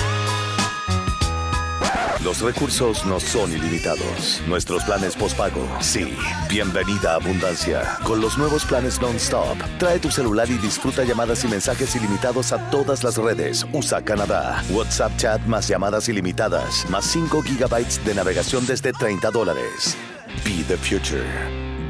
los 2.24 2.40
recursos 2.40 3.04
no 3.04 3.18
son 3.20 3.52
ilimitados. 3.52 4.42
Nuestros 4.46 4.84
planes 4.84 5.16
postpago, 5.16 5.66
sí. 5.80 6.16
Bienvenida 6.48 7.12
a 7.12 7.14
Abundancia. 7.16 7.98
Con 8.04 8.20
los 8.20 8.38
nuevos 8.38 8.64
planes 8.64 9.00
non-stop, 9.00 9.58
trae 9.78 9.98
tu 9.98 10.10
celular 10.10 10.48
y 10.50 10.58
disfruta 10.58 11.04
llamadas 11.04 11.44
y 11.44 11.48
mensajes 11.48 11.94
ilimitados 11.96 12.52
a 12.52 12.70
todas 12.70 13.02
las 13.04 13.16
redes. 13.16 13.66
USA 13.72 14.02
Canadá. 14.02 14.62
WhatsApp 14.70 15.16
chat 15.16 15.42
más 15.46 15.68
llamadas 15.68 16.08
ilimitadas. 16.08 16.88
Más 16.88 17.04
5 17.06 17.42
gigabytes 17.42 18.04
de 18.04 18.14
navegación 18.14 18.66
desde 18.66 18.92
30 18.92 19.30
dólares. 19.30 19.96
Be 20.44 20.62
the 20.68 20.76
future. 20.76 21.26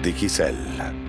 Digicel. 0.03 1.01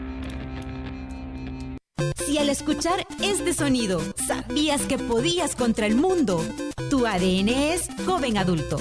Si 2.26 2.38
al 2.38 2.50
escuchar 2.50 3.06
este 3.22 3.54
sonido 3.54 4.02
sabías 4.28 4.82
que 4.84 4.98
podías 4.98 5.56
contra 5.56 5.86
el 5.86 5.96
mundo, 5.96 6.44
tu 6.89 7.06
ADN 7.06 7.50
es 7.50 7.88
joven 8.06 8.38
adulto. 8.38 8.78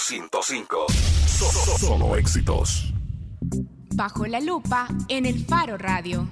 105. 0.00 0.86
Solo 1.78 2.16
éxitos. 2.16 2.92
Bajo 3.94 4.26
la 4.26 4.40
lupa 4.40 4.88
en 5.08 5.26
el 5.26 5.44
Faro 5.44 5.76
Radio. 5.76 6.26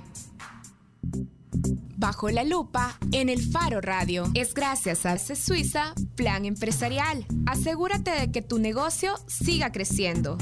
Bajo 1.97 2.31
la 2.31 2.45
lupa 2.45 2.99
en 3.13 3.29
el 3.29 3.43
Faro 3.43 3.83
Radio. 3.83 4.31
Es 4.35 4.55
gracias 4.55 5.05
a 5.05 5.19
C 5.19 5.37
Suiza 5.37 5.95
Plan 6.15 6.47
Empresarial. 6.47 7.27
Asegúrate 7.47 8.11
de 8.11 8.33
que 8.33 8.41
tu 8.41 8.59
negocio 8.59 9.15
siga 9.27 9.71
creciendo. 9.71 10.39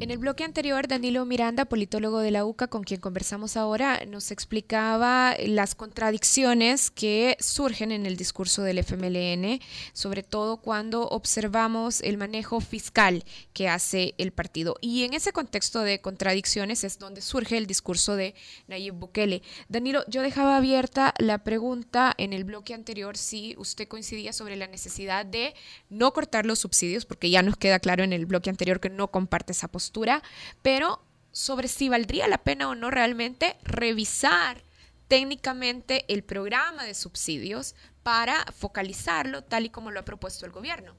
En 0.00 0.10
el 0.10 0.16
bloque 0.16 0.44
anterior, 0.44 0.88
Danilo 0.88 1.26
Miranda, 1.26 1.66
politólogo 1.66 2.20
de 2.20 2.30
la 2.30 2.46
UCA, 2.46 2.68
con 2.68 2.84
quien 2.84 3.02
conversamos 3.02 3.58
ahora, 3.58 4.00
nos 4.06 4.30
explicaba 4.30 5.36
las 5.44 5.74
contradicciones 5.74 6.90
que 6.90 7.36
surgen 7.38 7.92
en 7.92 8.06
el 8.06 8.16
discurso 8.16 8.62
del 8.62 8.78
FMLN, 8.78 9.60
sobre 9.92 10.22
todo 10.22 10.56
cuando 10.56 11.06
observamos 11.06 12.00
el 12.00 12.16
manejo 12.16 12.62
fiscal 12.62 13.24
que 13.52 13.68
hace 13.68 14.14
el 14.16 14.32
partido. 14.32 14.76
Y 14.80 15.04
en 15.04 15.12
ese 15.12 15.32
contexto 15.32 15.82
de 15.82 16.00
contradicciones 16.00 16.82
es 16.82 16.98
donde 16.98 17.20
surge 17.20 17.58
el 17.58 17.66
discurso 17.66 18.16
de 18.16 18.34
Nayib 18.68 18.94
Bukele. 18.94 19.42
Danilo, 19.68 20.02
yo 20.08 20.22
dejaba 20.22 20.56
abierta 20.56 21.12
la 21.18 21.44
pregunta 21.44 22.14
en 22.16 22.32
el 22.32 22.44
bloque 22.44 22.72
anterior 22.72 23.18
si 23.18 23.54
usted 23.58 23.86
coincidía 23.86 24.32
sobre 24.32 24.56
la 24.56 24.66
necesidad 24.66 25.26
de 25.26 25.52
no 25.90 26.14
cortar 26.14 26.46
los 26.46 26.60
subsidios, 26.60 27.04
porque 27.04 27.28
ya 27.28 27.42
nos 27.42 27.58
queda 27.58 27.80
claro 27.80 28.02
en 28.02 28.14
el 28.14 28.24
bloque 28.24 28.48
anterior 28.48 28.80
que 28.80 28.88
no 28.88 29.08
comparte 29.08 29.52
esa 29.52 29.68
postura 29.68 29.89
pero 30.62 31.02
sobre 31.32 31.68
si 31.68 31.88
valdría 31.88 32.28
la 32.28 32.38
pena 32.38 32.68
o 32.68 32.74
no 32.74 32.90
realmente 32.90 33.56
revisar 33.62 34.62
técnicamente 35.08 36.04
el 36.08 36.22
programa 36.22 36.84
de 36.84 36.94
subsidios 36.94 37.74
para 38.02 38.44
focalizarlo 38.52 39.42
tal 39.42 39.66
y 39.66 39.70
como 39.70 39.90
lo 39.90 40.00
ha 40.00 40.04
propuesto 40.04 40.46
el 40.46 40.52
gobierno. 40.52 40.94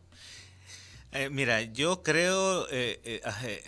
Eh, 1.14 1.30
mira, 1.30 1.62
yo 1.62 2.04
creo 2.04 2.68
eh, 2.70 3.02
eh, 3.04 3.64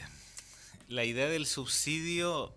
la 0.87 1.03
idea 1.03 1.27
del 1.27 1.45
subsidio, 1.45 2.53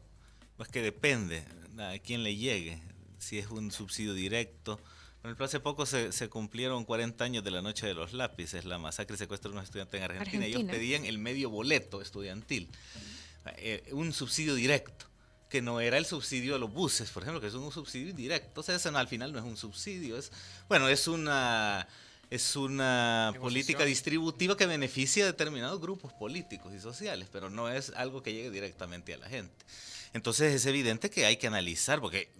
pues 0.56 0.68
que 0.68 0.82
depende 0.82 1.44
a 1.78 1.98
quién 1.98 2.22
le 2.22 2.36
llegue, 2.36 2.80
si 3.18 3.38
es 3.38 3.48
un 3.48 3.70
subsidio 3.70 4.14
directo, 4.14 4.80
por 5.26 5.30
ejemplo, 5.30 5.46
hace 5.46 5.58
poco 5.58 5.86
se, 5.86 6.12
se, 6.12 6.28
cumplieron 6.28 6.84
40 6.84 7.24
años 7.24 7.42
de 7.42 7.50
la 7.50 7.60
noche 7.60 7.84
de 7.84 7.94
los 7.94 8.12
lápices, 8.12 8.64
la 8.64 8.78
masacre 8.78 9.16
y 9.16 9.18
secuestro 9.18 9.50
de 9.50 9.56
unos 9.56 9.64
estudiantes 9.64 9.98
en 9.98 10.04
Argentina. 10.04 10.44
Argentina. 10.44 10.60
Ellos 10.60 10.72
pedían 10.72 11.04
el 11.04 11.18
medio 11.18 11.50
boleto 11.50 12.00
estudiantil, 12.00 12.68
eh, 13.56 13.88
un 13.90 14.12
subsidio 14.12 14.54
directo, 14.54 15.06
que 15.48 15.62
no 15.62 15.80
era 15.80 15.98
el 15.98 16.06
subsidio 16.06 16.54
a 16.54 16.58
los 16.60 16.72
buses, 16.72 17.10
por 17.10 17.24
ejemplo, 17.24 17.40
que 17.40 17.48
es 17.48 17.54
un 17.54 17.72
subsidio 17.72 18.10
indirecto. 18.10 18.60
O 18.60 18.62
sea, 18.62 18.76
eso 18.76 18.92
no, 18.92 18.98
al 18.98 19.08
final 19.08 19.32
no 19.32 19.40
es 19.40 19.44
un 19.44 19.56
subsidio, 19.56 20.16
es 20.16 20.30
bueno, 20.68 20.88
es 20.88 21.08
una 21.08 21.88
es 22.30 22.54
una 22.54 23.34
política 23.40 23.84
distributiva 23.84 24.56
que 24.56 24.66
beneficia 24.66 25.24
a 25.24 25.26
determinados 25.26 25.80
grupos 25.80 26.12
políticos 26.12 26.72
y 26.72 26.78
sociales, 26.78 27.28
pero 27.32 27.50
no 27.50 27.68
es 27.68 27.90
algo 27.96 28.22
que 28.22 28.32
llegue 28.32 28.52
directamente 28.52 29.12
a 29.12 29.18
la 29.18 29.28
gente. 29.28 29.64
Entonces 30.12 30.54
es 30.54 30.66
evidente 30.66 31.10
que 31.10 31.26
hay 31.26 31.36
que 31.36 31.48
analizar, 31.48 32.00
porque 32.00 32.30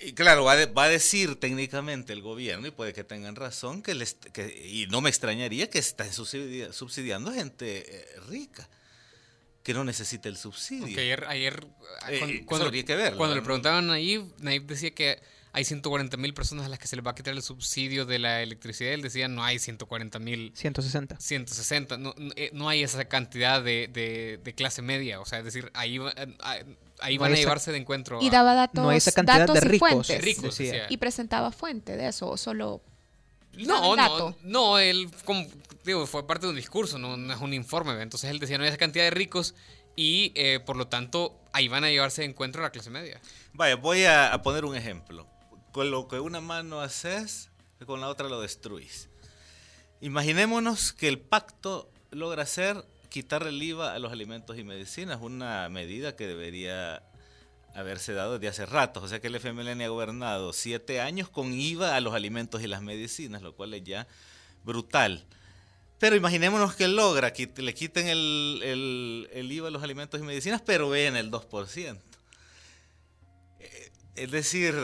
y 0.00 0.12
claro, 0.14 0.44
va, 0.44 0.66
va, 0.66 0.84
a 0.84 0.88
decir 0.88 1.36
técnicamente 1.36 2.12
el 2.12 2.22
gobierno, 2.22 2.66
y 2.66 2.70
puede 2.70 2.92
que 2.92 3.04
tengan 3.04 3.36
razón, 3.36 3.82
que, 3.82 3.94
les, 3.94 4.14
que 4.14 4.48
y 4.66 4.86
no 4.86 5.00
me 5.00 5.10
extrañaría 5.10 5.68
que 5.68 5.78
estén 5.78 6.12
subsidiando 6.12 7.32
gente 7.32 7.84
eh, 7.86 8.06
rica, 8.28 8.68
que 9.62 9.74
no 9.74 9.84
necesita 9.84 10.28
el 10.28 10.36
subsidio. 10.36 10.98
ayer, 10.98 11.24
ayer 11.28 11.66
eh, 12.08 12.42
cuando, 12.46 12.70
que 12.70 12.96
ver, 12.96 13.14
cuando 13.16 13.36
le 13.36 13.42
preguntaban 13.42 13.84
a 13.84 13.88
Nayib, 13.88 14.24
Nayib 14.38 14.64
decía 14.64 14.90
que 14.92 15.20
hay 15.52 15.64
140 15.64 16.16
mil 16.16 16.34
personas 16.34 16.66
a 16.66 16.68
las 16.68 16.78
que 16.78 16.86
se 16.86 16.96
les 16.96 17.04
va 17.04 17.10
a 17.10 17.14
quitar 17.14 17.34
el 17.34 17.42
subsidio 17.42 18.06
de 18.06 18.18
la 18.18 18.42
electricidad. 18.42 18.92
Él 18.92 19.02
decía, 19.02 19.28
no 19.28 19.44
hay 19.44 19.58
140 19.58 20.18
mil. 20.18 20.52
160. 20.54 21.16
160. 21.18 21.96
No, 21.98 22.14
eh, 22.36 22.50
no 22.52 22.68
hay 22.68 22.82
esa 22.82 23.04
cantidad 23.06 23.62
de, 23.62 23.88
de, 23.92 24.40
de, 24.42 24.54
clase 24.54 24.82
media. 24.82 25.20
O 25.20 25.24
sea, 25.24 25.38
es 25.38 25.44
decir, 25.44 25.70
ahí, 25.74 25.98
ahí 27.00 27.18
van 27.18 27.32
a 27.32 27.36
llevarse 27.36 27.72
de 27.72 27.78
encuentro. 27.78 28.18
Y 28.22 28.30
daba 28.30 28.54
datos, 28.54 28.82
no 28.82 28.92
esa 28.92 29.12
cantidad 29.12 29.46
de 29.48 29.60
ricos. 29.60 30.10
Y, 30.10 30.18
ricos 30.18 30.60
y 30.60 30.96
presentaba 30.98 31.50
fuente 31.50 31.96
de 31.96 32.08
eso, 32.08 32.28
o 32.28 32.36
solo. 32.36 32.82
No, 33.58 33.96
no, 33.96 34.36
no, 34.42 34.78
él 34.78 35.10
como, 35.24 35.44
digo, 35.84 36.06
fue 36.06 36.26
parte 36.26 36.46
de 36.46 36.50
un 36.50 36.56
discurso, 36.56 36.98
no, 36.98 37.32
es 37.32 37.40
un 37.40 37.54
informe. 37.54 38.00
Entonces 38.00 38.30
él 38.30 38.38
decía, 38.38 38.58
no 38.58 38.64
hay 38.64 38.68
esa 38.68 38.78
cantidad 38.78 39.04
de 39.04 39.10
ricos 39.10 39.54
y 39.96 40.32
eh, 40.34 40.60
por 40.60 40.76
lo 40.76 40.86
tanto 40.86 41.40
ahí 41.52 41.68
van 41.68 41.84
a 41.84 41.90
llevarse 41.90 42.22
de 42.22 42.28
encuentro 42.28 42.62
a 42.62 42.66
la 42.66 42.70
clase 42.70 42.90
media. 42.90 43.20
Vaya, 43.52 43.76
voy 43.76 44.04
a, 44.04 44.40
poner 44.42 44.64
un 44.64 44.76
ejemplo. 44.76 45.26
Con 45.72 45.90
lo 45.90 46.08
que 46.08 46.20
una 46.20 46.40
mano 46.40 46.80
haces, 46.80 47.50
con 47.86 48.00
la 48.00 48.08
otra 48.08 48.28
lo 48.28 48.40
destruís. 48.40 49.08
Imaginémonos 50.00 50.92
que 50.92 51.08
el 51.08 51.18
pacto 51.18 51.90
logra 52.10 52.46
ser 52.46 52.84
quitar 53.08 53.46
el 53.46 53.62
IVA 53.62 53.94
a 53.94 53.98
los 53.98 54.12
alimentos 54.12 54.58
y 54.58 54.64
medicinas, 54.64 55.18
una 55.20 55.68
medida 55.68 56.16
que 56.16 56.26
debería 56.26 57.02
haberse 57.74 58.12
dado 58.12 58.38
desde 58.38 58.48
hace 58.48 58.66
rato. 58.66 59.02
O 59.02 59.08
sea 59.08 59.20
que 59.20 59.28
el 59.28 59.36
FMLN 59.36 59.82
ha 59.82 59.88
gobernado 59.88 60.52
siete 60.52 61.00
años 61.00 61.28
con 61.28 61.52
IVA 61.52 61.96
a 61.96 62.00
los 62.00 62.14
alimentos 62.14 62.62
y 62.62 62.66
las 62.66 62.82
medicinas, 62.82 63.42
lo 63.42 63.54
cual 63.54 63.74
es 63.74 63.84
ya 63.84 64.06
brutal. 64.64 65.26
Pero 65.98 66.16
imaginémonos 66.16 66.74
que 66.74 66.88
logra 66.88 67.32
que 67.32 67.52
le 67.56 67.74
quiten 67.74 68.08
el, 68.08 69.48
IVA 69.50 69.68
a 69.68 69.70
los 69.70 69.82
alimentos 69.82 70.18
y 70.20 70.24
medicinas, 70.24 70.62
pero 70.62 70.88
ven 70.88 71.16
el 71.16 71.30
2%. 71.30 72.00
Eh, 73.58 73.92
es 74.16 74.30
decir, 74.30 74.74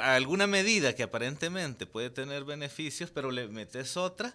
alguna 0.00 0.46
medida 0.46 0.94
que 0.94 1.02
aparentemente 1.02 1.86
puede 1.86 2.10
tener 2.10 2.44
beneficios, 2.44 3.10
pero 3.10 3.30
le 3.30 3.48
metes 3.48 3.96
otra 3.96 4.34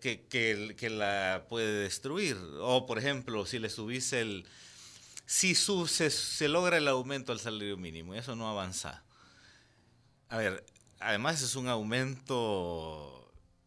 que, 0.00 0.26
que, 0.28 0.90
la 0.90 1.46
puede 1.48 1.82
destruir. 1.82 2.36
O, 2.60 2.86
por 2.86 2.98
ejemplo, 2.98 3.46
si 3.46 3.58
le 3.58 3.70
subís 3.70 4.12
el... 4.12 4.46
Si 5.26 5.54
se, 5.54 6.10
se, 6.10 6.48
logra 6.48 6.76
el 6.76 6.88
aumento 6.88 7.32
al 7.32 7.40
salario 7.40 7.76
mínimo 7.76 8.14
y 8.14 8.18
eso 8.18 8.36
no 8.36 8.48
avanza. 8.48 9.02
A 10.28 10.36
ver, 10.36 10.64
además 11.00 11.42
es 11.42 11.56
un 11.56 11.68
aumento 11.68 13.21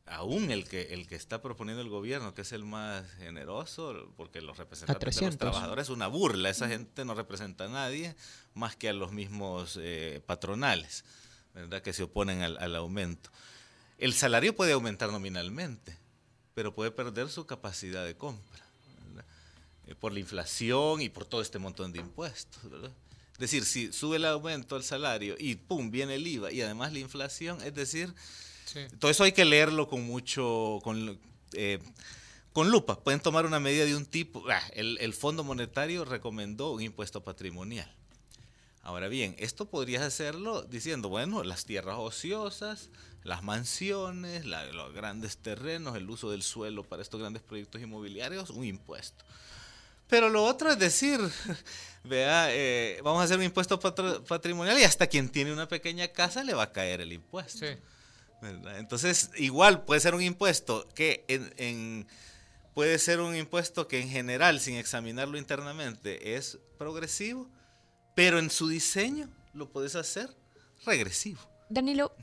aún 0.06 0.52
el 0.52 0.68
que 0.68 0.94
el 0.94 1.08
que 1.08 1.16
está 1.16 1.42
proponiendo 1.42 1.82
el 1.82 1.90
gobierno, 1.90 2.34
que 2.34 2.42
es 2.44 2.52
el 2.52 2.64
más 2.64 3.10
generoso, 3.18 4.14
porque 4.18 4.42
los 4.42 4.58
representantes 4.58 5.16
de 5.16 5.26
los 5.26 5.38
trabajadores 5.38 5.84
es 5.84 5.90
una 5.90 6.08
burla, 6.08 6.50
esa 6.50 6.68
gente 6.68 7.06
no 7.06 7.16
representa 7.16 7.66
a 7.66 7.70
nadie 7.70 8.16
más 8.54 8.76
que 8.76 8.90
a 8.90 8.94
los 8.94 9.12
mismos 9.12 9.80
eh, 9.82 10.22
patronales, 10.26 11.06
¿verdad? 11.54 11.82
que 11.82 11.94
se 11.94 12.04
oponen 12.04 12.42
al, 12.42 12.58
al, 12.60 12.76
aumento. 12.76 13.32
El 13.98 14.14
salario 14.14 14.56
puede 14.56 14.74
aumentar 14.74 15.12
nominalmente, 15.12 15.98
pero 16.54 16.76
puede 16.76 16.92
perder 16.92 17.30
su 17.30 17.46
capacidad 17.46 18.06
de 18.06 18.16
compra 18.16 18.66
eh, 19.88 19.96
por 19.96 20.14
la 20.14 20.20
inflación 20.20 21.02
y 21.02 21.10
por 21.10 21.26
todo 21.26 21.42
este 21.42 21.60
montón 21.60 21.92
de 21.92 22.00
impuestos. 22.00 22.64
Es 23.34 23.40
decir, 23.40 23.66
si 23.66 23.92
sube 23.92 24.18
el 24.18 24.26
aumento 24.26 24.76
al 24.76 24.84
salario 24.84 25.36
y 25.38 25.56
pum, 25.56 25.92
viene 25.92 26.16
el 26.16 26.26
IVA 26.26 26.52
y 26.52 26.62
además 26.62 26.94
la 26.94 27.00
inflación, 27.00 27.62
es 27.64 27.74
decir, 27.74 28.14
todo 29.00 29.12
eso 29.12 29.24
hay 29.24 29.32
que 29.32 29.46
leerlo 29.46 29.88
con 29.88 30.04
mucho, 30.04 30.80
con, 30.84 31.20
eh, 31.54 31.80
con 32.54 32.70
lupa. 32.70 33.00
Pueden 33.00 33.20
tomar 33.20 33.46
una 33.46 33.60
medida 33.60 33.86
de 33.86 33.96
un 33.96 34.06
tipo, 34.06 34.44
ah, 34.50 34.62
el, 34.74 34.98
el 35.02 35.14
Fondo 35.14 35.44
Monetario 35.44 36.06
recomendó 36.06 36.72
un 36.72 36.82
impuesto 36.82 37.24
patrimonial. 37.24 37.94
Ahora 38.86 39.08
bien, 39.08 39.36
esto 39.40 39.66
podrías 39.66 40.04
hacerlo 40.04 40.62
diciendo, 40.62 41.10
bueno, 41.10 41.44
las 41.44 41.66
tierras 41.66 41.98
ociosas, 41.98 42.92
las 43.24 43.42
mansiones, 43.42 44.46
los 44.46 44.94
grandes 44.94 45.38
terrenos, 45.38 45.98
el 45.98 46.08
uso 46.08 46.30
del 46.30 46.44
suelo 46.44 46.84
para 46.84 47.02
estos 47.02 47.20
grandes 47.20 47.42
proyectos 47.42 47.82
inmobiliarios, 47.82 48.52
un 48.52 48.64
impuesto. 48.64 49.26
Pero 50.08 50.30
lo 50.30 50.44
otro 50.44 50.72
es 50.72 50.78
decir, 50.78 51.20
vea, 52.04 52.54
eh, 52.54 53.00
vamos 53.04 53.22
a 53.22 53.24
hacer 53.24 53.40
un 53.40 53.46
impuesto 53.46 53.80
patrimonial 53.80 54.80
y 54.80 54.84
hasta 54.84 55.08
quien 55.08 55.30
tiene 55.30 55.52
una 55.52 55.68
pequeña 55.68 56.08
casa 56.10 56.44
le 56.44 56.54
va 56.54 56.64
a 56.64 56.72
caer 56.72 57.02
el 57.02 57.12
impuesto. 57.12 57.66
Entonces, 58.42 59.32
igual 59.38 59.86
puede 59.86 60.02
ser 60.02 60.16
un 60.16 60.22
impuesto 60.22 60.88
que 60.94 61.26
en, 61.28 62.08
puede 62.74 63.00
ser 63.00 63.20
un 63.22 63.36
impuesto 63.36 63.88
que 63.88 64.02
en 64.02 64.10
general, 64.10 64.60
sin 64.60 64.76
examinarlo 64.76 65.38
internamente, 65.38 66.36
es 66.36 66.60
progresivo, 66.78 67.50
pero 68.14 68.40
en 68.40 68.50
su 68.50 68.68
diseño 68.68 69.30
lo 69.54 69.70
puedes 69.70 69.96
hacer 69.96 70.30
regresivo. 70.86 71.40
Danilo, 71.70 72.14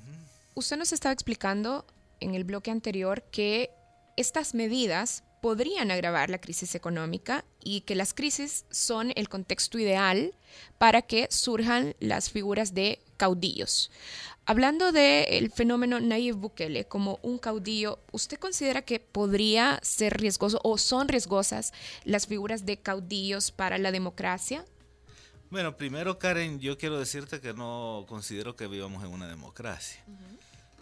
usted 0.54 0.76
nos 0.76 0.92
estaba 0.92 1.12
explicando 1.12 1.86
en 2.20 2.34
el 2.34 2.44
bloque 2.44 2.70
anterior 2.70 3.22
que 3.32 3.70
estas 4.16 4.54
medidas 4.54 5.24
podrían 5.42 5.90
agravar 5.90 6.30
la 6.30 6.40
crisis 6.40 6.76
económica 6.76 7.44
y 7.62 7.80
que 7.80 7.96
las 7.96 8.14
crisis 8.14 8.64
son 8.70 9.12
el 9.16 9.28
contexto 9.28 9.76
ideal 9.76 10.34
para 10.78 11.02
que 11.02 11.26
surjan 11.30 11.96
las 11.98 12.30
figuras 12.30 12.74
de 12.74 13.00
caudillos. 13.16 13.90
Hablando 14.46 14.92
del 14.92 15.50
fenómeno 15.50 15.98
Nayib 15.98 16.36
Bukele 16.36 16.84
como 16.86 17.18
un 17.22 17.38
caudillo, 17.38 17.98
¿usted 18.12 18.38
considera 18.38 18.82
que 18.82 19.00
podría 19.00 19.80
ser 19.82 20.16
riesgoso 20.16 20.60
o 20.62 20.78
son 20.78 21.08
riesgosas 21.08 21.72
las 22.04 22.28
figuras 22.28 22.64
de 22.64 22.76
caudillos 22.76 23.50
para 23.50 23.78
la 23.78 23.90
democracia? 23.90 24.64
Bueno, 25.50 25.76
primero 25.76 26.20
Karen, 26.20 26.60
yo 26.60 26.78
quiero 26.78 27.00
decirte 27.00 27.40
que 27.40 27.52
no 27.52 28.06
considero 28.08 28.54
que 28.54 28.68
vivamos 28.68 29.02
en 29.02 29.10
una 29.10 29.26
democracia. 29.26 30.04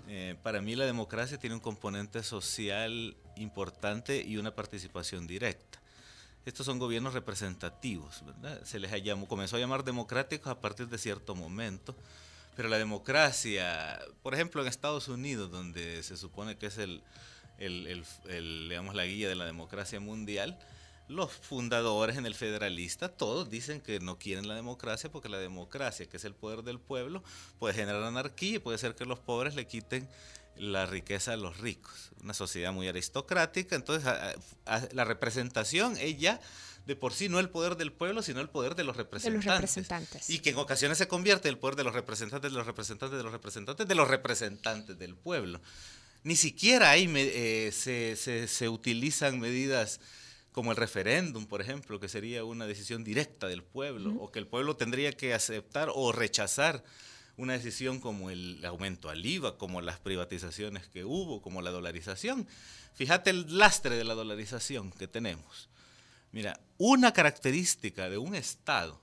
Eh, 0.08 0.36
para 0.42 0.60
mí 0.60 0.74
la 0.74 0.86
democracia 0.86 1.38
tiene 1.38 1.54
un 1.54 1.60
componente 1.60 2.22
social 2.22 3.16
importante 3.36 4.22
y 4.22 4.36
una 4.36 4.54
participación 4.54 5.26
directa. 5.26 5.78
Estos 6.46 6.66
son 6.66 6.78
gobiernos 6.78 7.14
representativos, 7.14 8.24
¿verdad? 8.24 8.64
Se 8.64 8.78
les 8.78 8.90
llamó, 9.02 9.28
comenzó 9.28 9.56
a 9.56 9.60
llamar 9.60 9.84
democráticos 9.84 10.48
a 10.48 10.60
partir 10.60 10.88
de 10.88 10.98
cierto 10.98 11.34
momento, 11.34 11.94
pero 12.56 12.68
la 12.68 12.78
democracia, 12.78 14.00
por 14.22 14.34
ejemplo 14.34 14.62
en 14.62 14.68
Estados 14.68 15.08
Unidos, 15.08 15.50
donde 15.50 16.02
se 16.02 16.16
supone 16.16 16.56
que 16.56 16.66
es 16.66 16.78
el, 16.78 17.02
el, 17.58 18.04
el, 18.28 18.68
digamos, 18.68 18.94
la 18.94 19.04
guía 19.04 19.28
de 19.28 19.34
la 19.34 19.44
democracia 19.44 20.00
mundial, 20.00 20.58
los 21.10 21.32
fundadores 21.32 22.16
en 22.16 22.24
el 22.24 22.36
federalista, 22.36 23.08
todos 23.08 23.50
dicen 23.50 23.80
que 23.80 23.98
no 23.98 24.18
quieren 24.18 24.46
la 24.46 24.54
democracia 24.54 25.10
porque 25.10 25.28
la 25.28 25.38
democracia, 25.38 26.06
que 26.06 26.18
es 26.18 26.24
el 26.24 26.34
poder 26.34 26.62
del 26.62 26.78
pueblo, 26.78 27.24
puede 27.58 27.74
generar 27.74 28.04
anarquía 28.04 28.56
y 28.56 28.58
puede 28.60 28.78
ser 28.78 28.94
que 28.94 29.04
los 29.04 29.18
pobres 29.18 29.56
le 29.56 29.66
quiten 29.66 30.08
la 30.56 30.86
riqueza 30.86 31.32
a 31.32 31.36
los 31.36 31.58
ricos. 31.58 32.12
Una 32.22 32.32
sociedad 32.32 32.72
muy 32.72 32.86
aristocrática, 32.86 33.74
entonces 33.74 34.08
la 34.92 35.04
representación 35.04 35.96
es 35.98 36.16
ya 36.16 36.40
de 36.86 36.94
por 36.94 37.12
sí 37.12 37.28
no 37.28 37.40
el 37.40 37.50
poder 37.50 37.76
del 37.76 37.92
pueblo, 37.92 38.22
sino 38.22 38.40
el 38.40 38.48
poder 38.48 38.76
de 38.76 38.84
los 38.84 38.96
representantes. 38.96 39.44
De 39.44 39.50
los 39.50 39.56
representantes. 39.56 40.30
Y 40.30 40.38
que 40.38 40.50
en 40.50 40.58
ocasiones 40.58 40.96
se 40.98 41.08
convierte 41.08 41.48
el 41.48 41.58
poder 41.58 41.74
de 41.74 41.84
los 41.84 41.92
representantes, 41.92 42.52
de 42.52 42.56
los 42.56 42.66
representantes, 42.66 43.18
de 43.18 43.24
los 43.24 43.32
representantes, 43.32 43.88
de 43.88 43.94
los 43.96 44.08
representantes 44.08 44.98
del 44.98 45.16
pueblo. 45.16 45.60
Ni 46.22 46.36
siquiera 46.36 46.90
ahí 46.90 47.10
eh, 47.16 47.70
se, 47.72 48.14
se, 48.14 48.46
se 48.46 48.68
utilizan 48.68 49.40
medidas 49.40 50.00
como 50.52 50.72
el 50.72 50.76
referéndum, 50.76 51.46
por 51.46 51.60
ejemplo, 51.60 52.00
que 52.00 52.08
sería 52.08 52.44
una 52.44 52.66
decisión 52.66 53.04
directa 53.04 53.46
del 53.46 53.62
pueblo, 53.62 54.14
o 54.20 54.30
que 54.32 54.38
el 54.38 54.46
pueblo 54.46 54.76
tendría 54.76 55.12
que 55.12 55.34
aceptar 55.34 55.90
o 55.94 56.12
rechazar 56.12 56.82
una 57.36 57.54
decisión 57.54 58.00
como 58.00 58.30
el 58.30 58.62
aumento 58.64 59.08
al 59.08 59.24
IVA, 59.24 59.56
como 59.56 59.80
las 59.80 59.98
privatizaciones 59.98 60.88
que 60.88 61.04
hubo, 61.04 61.40
como 61.40 61.62
la 61.62 61.70
dolarización. 61.70 62.46
Fíjate 62.94 63.30
el 63.30 63.58
lastre 63.58 63.96
de 63.96 64.04
la 64.04 64.14
dolarización 64.14 64.90
que 64.90 65.08
tenemos. 65.08 65.68
Mira, 66.32 66.60
una 66.78 67.12
característica 67.12 68.10
de 68.10 68.18
un 68.18 68.34
Estado, 68.34 69.00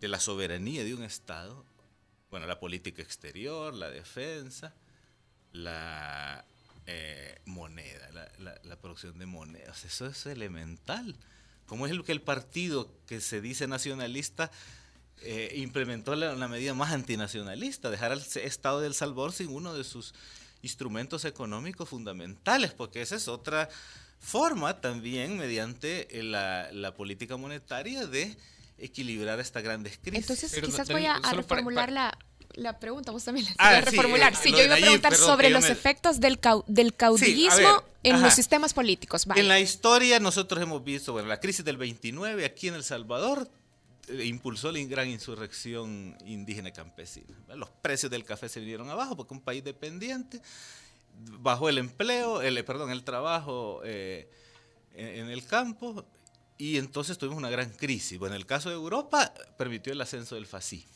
de 0.00 0.08
la 0.08 0.20
soberanía 0.20 0.84
de 0.84 0.94
un 0.94 1.02
Estado, 1.02 1.64
bueno, 2.30 2.46
la 2.46 2.58
política 2.58 3.02
exterior, 3.02 3.72
la 3.74 3.90
defensa, 3.90 4.74
la 5.52 6.44
eh, 6.86 7.40
moneda, 7.44 8.08
la, 8.38 8.76
producción 8.76 9.18
de 9.18 9.26
monedas. 9.26 9.84
Eso 9.84 10.06
es 10.06 10.26
elemental. 10.26 11.16
¿Cómo 11.66 11.86
es 11.86 11.92
el 11.92 12.04
que 12.04 12.12
el 12.12 12.20
partido 12.20 12.90
que 13.06 13.20
se 13.20 13.40
dice 13.40 13.66
nacionalista 13.66 14.50
eh, 15.22 15.52
implementó 15.56 16.14
la, 16.14 16.48
medida 16.48 16.74
más 16.74 16.92
antinacionalista, 16.92 17.90
dejar 17.90 18.12
al 18.12 18.20
Estado 18.20 18.80
de 18.80 18.86
El 18.86 18.94
Salvador 18.94 19.32
sin 19.32 19.48
uno 19.48 19.74
de 19.74 19.82
sus 19.82 20.14
instrumentos 20.62 21.24
económicos 21.24 21.88
fundamentales? 21.88 22.72
Porque 22.72 23.02
esa 23.02 23.16
es 23.16 23.26
otra 23.26 23.68
forma 24.20 24.80
también 24.80 25.36
mediante 25.36 26.08
la, 26.22 26.70
la 26.72 26.94
política 26.94 27.36
monetaria 27.36 28.06
de 28.06 28.36
equilibrar 28.78 29.40
esta 29.40 29.60
grandes 29.60 29.98
crisis. 29.98 30.30
Entonces, 30.30 30.60
quizás 30.62 30.88
voy 30.88 31.06
a, 31.06 31.18
reformular 31.32 31.90
la, 31.90 32.16
la 32.54 32.78
pregunta, 32.78 33.12
vos 33.12 33.24
también 33.24 33.46
la 33.46 33.54
ah, 33.58 33.80
reformular. 33.80 34.34
Sí, 34.34 34.52
yo 34.52 34.62
iba 34.62 34.74
a 34.74 34.78
preguntar 34.78 35.14
sobre 35.14 35.50
los 35.50 35.68
efectos 35.68 36.20
del, 36.20 36.38
del 36.66 36.94
caudillismo 36.94 37.84
en 38.02 38.22
los 38.22 38.34
sistemas 38.34 38.72
políticos. 38.74 39.26
En 39.34 39.48
la 39.48 39.60
historia 39.60 40.20
nosotros 40.20 40.62
hemos 40.62 40.82
visto, 40.82 41.12
bueno, 41.12 41.28
la 41.28 41.40
crisis 41.40 41.64
del 41.64 41.76
29 41.76 42.44
aquí 42.44 42.68
en 42.68 42.74
El 42.74 42.84
Salvador 42.84 43.50
eh, 44.08 44.24
impulsó 44.24 44.70
la 44.70 44.80
gran 44.80 45.08
insurrección 45.08 46.16
indígena 46.24 46.72
campesina. 46.72 47.34
Los 47.54 47.70
precios 47.70 48.10
del 48.10 48.24
café 48.24 48.48
se 48.48 48.60
vinieron 48.60 48.88
abajo 48.90 49.16
porque 49.16 49.34
un 49.34 49.40
país 49.40 49.64
dependiente 49.64 50.40
bajó 51.40 51.68
el 51.68 51.78
empleo, 51.78 52.42
el, 52.42 52.62
perdón, 52.64 52.90
el 52.90 53.04
trabajo 53.04 53.80
eh, 53.84 54.30
en, 54.94 55.28
el 55.28 55.44
campo 55.44 56.04
y 56.58 56.78
entonces 56.78 57.18
tuvimos 57.18 57.38
una 57.38 57.50
gran 57.50 57.70
crisis. 57.70 58.18
Bueno, 58.18 58.34
en 58.34 58.40
el 58.40 58.46
caso 58.46 58.68
de 58.68 58.76
Europa 58.76 59.32
permitió 59.58 59.92
el 59.92 60.00
ascenso 60.00 60.34
del 60.34 60.46
fascismo. 60.46 60.92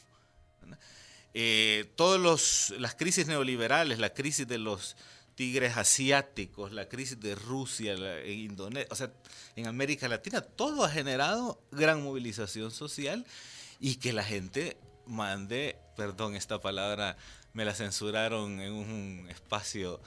Eh, 1.35 1.93
todas 1.97 2.71
las 2.79 2.95
crisis 2.95 3.27
neoliberales, 3.27 3.99
la 3.99 4.13
crisis 4.13 4.47
de 4.47 4.59
los 4.59 4.97
tigres 5.35 5.77
asiáticos, 5.77 6.73
la 6.73 6.89
crisis 6.89 7.19
de 7.21 7.35
Rusia, 7.35 7.95
en 7.95 8.39
Indonesia, 8.39 8.89
o 8.91 8.95
sea, 8.95 9.13
en 9.57 9.67
América 9.67 10.09
Latina, 10.09 10.41
todo 10.41 10.85
ha 10.85 10.91
generado 10.91 11.63
gran 11.71 12.03
movilización 12.03 12.71
social 12.71 13.25
y 13.79 13.97
que 13.97 14.13
la 14.13 14.25
gente 14.25 14.77
mande, 15.07 15.79
perdón, 15.97 16.37
esta 16.37 16.61
palabra 16.61 17.17
me 17.53 17.65
la 17.65 17.75
censuraron 17.75 18.61
en 18.61 18.73
un 18.73 19.29
espacio 19.31 20.01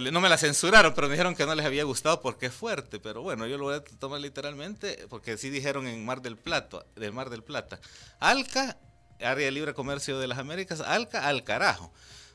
no 0.00 0.20
me 0.20 0.28
la 0.28 0.38
censuraron, 0.38 0.94
pero 0.94 1.08
me 1.08 1.14
dijeron 1.14 1.34
que 1.34 1.46
no 1.46 1.54
les 1.54 1.66
había 1.66 1.84
gustado 1.84 2.20
porque 2.20 2.46
es 2.46 2.52
fuerte. 2.52 3.00
Pero 3.00 3.22
bueno, 3.22 3.46
yo 3.46 3.58
lo 3.58 3.64
voy 3.64 3.76
a 3.76 3.84
tomar 3.84 4.20
literalmente 4.20 5.06
porque 5.08 5.36
sí 5.36 5.50
dijeron 5.50 5.86
en 5.86 6.04
Mar 6.04 6.22
del 6.22 6.36
Plata, 6.36 6.84
del 6.96 7.12
Mar 7.12 7.30
del 7.30 7.42
Plata. 7.42 7.80
Alca 8.20 8.78
área 9.20 9.46
de 9.46 9.50
libre 9.50 9.74
comercio 9.74 10.18
de 10.18 10.26
las 10.26 10.38
Américas, 10.38 10.80
Alca 10.80 11.26
al 11.28 11.44
carajo, 11.44 11.92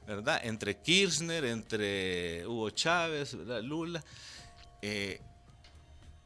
¿verdad? 0.07 0.41
Entre 0.43 0.77
Kirchner, 0.77 1.45
entre 1.45 2.45
Hugo 2.47 2.69
Chávez, 2.69 3.33
Lula. 3.33 4.03
Eh, 4.81 5.21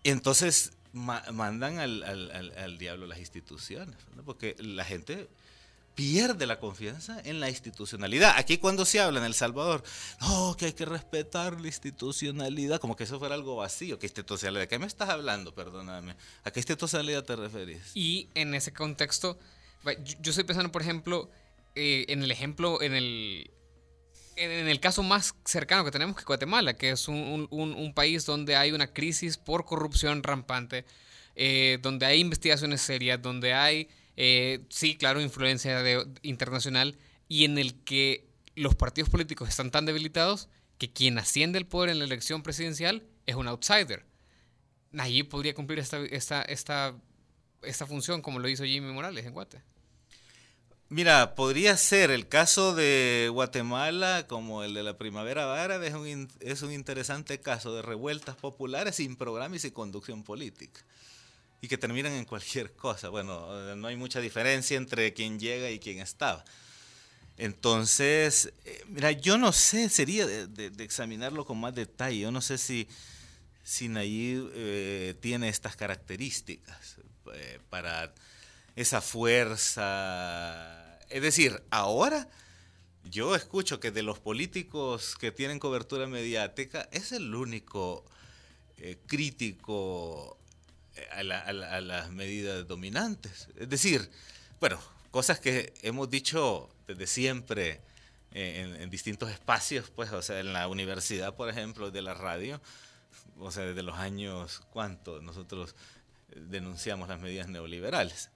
entonces 0.04 0.72
mandan 0.94 1.80
al, 1.80 2.78
diablo 2.78 3.08
las 3.08 3.20
instituciones, 3.20 3.96
porque 4.26 4.56
la 4.60 4.84
gente 4.84 5.30
pierde 5.98 6.46
la 6.46 6.60
confianza 6.60 7.20
en 7.24 7.40
la 7.40 7.50
institucionalidad. 7.50 8.34
Aquí 8.38 8.60
cuando 8.60 8.86
se 8.86 9.00
habla 9.00 9.20
en 9.20 9.26
El 9.26 9.34
Salvador, 9.34 9.84
no, 10.22 10.56
que 10.56 10.66
hay 10.66 10.74
que 10.74 10.86
respetar 10.86 11.60
la 11.60 11.68
institucionalidad, 11.68 12.80
como 12.80 12.96
que 12.96 13.04
eso 13.04 13.18
fuera 13.18 13.34
algo 13.34 13.56
vacío. 13.56 13.98
¿Qué 13.98 14.06
institucionalidad? 14.06 14.62
¿De 14.62 14.68
qué 14.68 14.78
me 14.78 14.86
estás 14.86 15.10
hablando? 15.10 15.56
Perdóname. 15.56 16.16
¿A 16.44 16.52
qué 16.52 16.60
institucionalidad 16.60 17.24
te 17.24 17.36
referís? 17.36 17.82
Y 17.96 18.30
en 18.36 18.54
ese 18.54 18.74
contexto, 18.74 19.40
yo 20.22 20.30
estoy 20.30 20.44
pensando, 20.44 20.72
por 20.72 20.82
ejemplo, 20.82 21.30
eh, 21.76 22.06
en 22.10 22.24
el 22.24 22.32
ejemplo, 22.32 22.82
en 22.82 22.94
el, 22.94 23.52
en 24.36 24.68
el 24.68 24.80
caso 24.80 25.04
más 25.04 25.36
cercano 25.46 25.86
que 25.86 25.92
tenemos 25.92 26.16
que 26.16 26.24
Guatemala, 26.24 26.76
que 26.76 26.92
es 26.92 27.08
un, 27.08 27.92
país 27.96 28.26
donde 28.26 28.56
hay 28.56 28.72
una 28.72 28.94
crisis 28.94 29.38
por 29.38 29.66
corrupción 29.66 30.24
rampante, 30.24 30.86
eh, 31.36 31.80
donde 31.82 32.06
hay 32.06 32.20
investigaciones 32.20 32.82
serias, 32.82 33.22
donde 33.22 33.54
hay, 33.54 33.90
eh, 34.16 34.66
sí, 34.70 34.98
claro, 34.98 35.22
influencia 35.22 35.84
internacional, 36.22 36.98
y 37.28 37.46
en 37.46 37.58
el 37.58 37.84
que 37.84 38.28
los 38.56 38.76
partidos 38.76 39.10
políticos 39.10 39.50
están 39.50 39.72
tan 39.72 39.86
debilitados 39.86 40.50
que 40.78 40.92
quien 40.92 41.18
asciende 41.18 41.60
el 41.60 41.68
poder 41.68 41.92
en 41.92 42.00
la 42.00 42.06
elección 42.06 42.44
presidencial 42.44 43.04
es 43.26 43.36
un 43.36 43.48
outsider. 43.48 44.06
Allí 44.98 45.24
podría 45.24 45.54
cumplir 45.54 45.80
esta, 45.80 46.04
esta, 46.46 46.96
esta 47.62 47.86
función 47.86 48.22
como 48.22 48.40
lo 48.40 48.50
hizo 48.50 48.64
Jimmy 48.64 48.92
Morales 48.92 49.26
en 49.26 49.34
Guate. 49.34 49.62
Mira, 50.90 51.36
podría 51.36 51.76
ser 51.76 52.12
el 52.12 52.30
caso 52.30 52.74
de 52.74 53.30
Guatemala 53.34 54.26
como 54.28 54.64
el 54.64 54.74
de 54.74 54.84
la 54.84 54.98
primavera 54.98 55.62
árabe, 55.62 55.88
es 55.88 55.94
un, 55.94 56.30
es 56.40 56.62
un 56.62 56.72
interesante 56.72 57.42
caso 57.42 57.76
de 57.76 57.82
revueltas 57.82 58.38
populares 58.38 58.96
sin 58.96 59.18
programa 59.18 59.58
y 59.58 59.60
sin 59.60 59.72
conducción 59.72 60.24
política. 60.24 60.80
Y 61.60 61.68
que 61.68 61.78
terminan 61.78 62.14
en 62.14 62.24
cualquier 62.24 62.72
cosa. 62.74 63.10
Bueno, 63.10 63.76
no 63.76 63.88
hay 63.88 63.98
mucha 63.98 64.22
diferencia 64.22 64.78
entre 64.78 65.14
quien 65.14 65.40
llega 65.40 65.70
y 65.70 65.80
quien 65.80 66.00
estaba. 66.00 66.46
Entonces, 67.38 68.52
eh, 68.66 68.84
mira, 68.88 69.12
yo 69.12 69.38
no 69.38 69.52
sé, 69.52 69.90
sería 69.90 70.26
de, 70.26 70.72
examinarlo 70.80 71.46
con 71.46 71.60
más 71.60 71.76
detalle. 71.76 72.20
Yo 72.20 72.32
no 72.32 72.42
sé 72.42 72.58
si, 72.58 72.88
si 73.68 73.90
Nayib 73.90 74.50
eh, 74.54 75.14
tiene 75.20 75.50
estas 75.50 75.76
características 75.76 77.00
eh, 77.34 77.60
para 77.70 78.14
esa 78.78 79.02
fuerza. 79.02 80.98
Es 81.10 81.22
decir, 81.22 81.62
ahora 81.70 82.30
yo 83.04 83.36
escucho 83.36 83.82
que 83.82 83.92
de 83.92 84.04
los 84.04 84.20
políticos 84.20 85.18
que 85.20 85.34
tienen 85.34 85.60
cobertura 85.60 86.08
mediática 86.08 86.88
es 86.94 87.12
el 87.12 87.36
único 87.36 88.06
eh, 88.78 89.00
crítico 89.06 90.38
eh, 90.96 91.06
a, 91.12 91.24
las 91.82 92.10
medidas 92.10 92.66
dominantes. 92.70 93.50
Es 93.58 93.68
decir, 93.68 94.10
bueno, 94.62 94.80
cosas 95.12 95.42
que 95.42 95.74
hemos 95.82 96.10
dicho 96.10 96.70
desde 96.88 97.06
siempre 97.06 97.82
eh, 98.32 98.78
en, 98.80 98.90
distintos 98.90 99.30
espacios, 99.30 99.90
pues, 99.90 100.14
o 100.14 100.22
sea, 100.22 100.40
en 100.40 100.54
la 100.54 100.70
universidad, 100.70 101.36
por 101.36 101.50
ejemplo, 101.50 101.92
de 101.92 102.02
la 102.02 102.14
radio, 102.14 102.62
o 103.40 103.52
sea, 103.52 103.66
desde 103.66 103.84
los 103.84 103.98
años, 103.98 104.62
¿cuánto? 104.72 105.22
Nosotros 105.22 105.76
denunciamos 106.36 107.10
las 107.10 107.20
medidas 107.20 107.48
neoliberales 107.48 108.30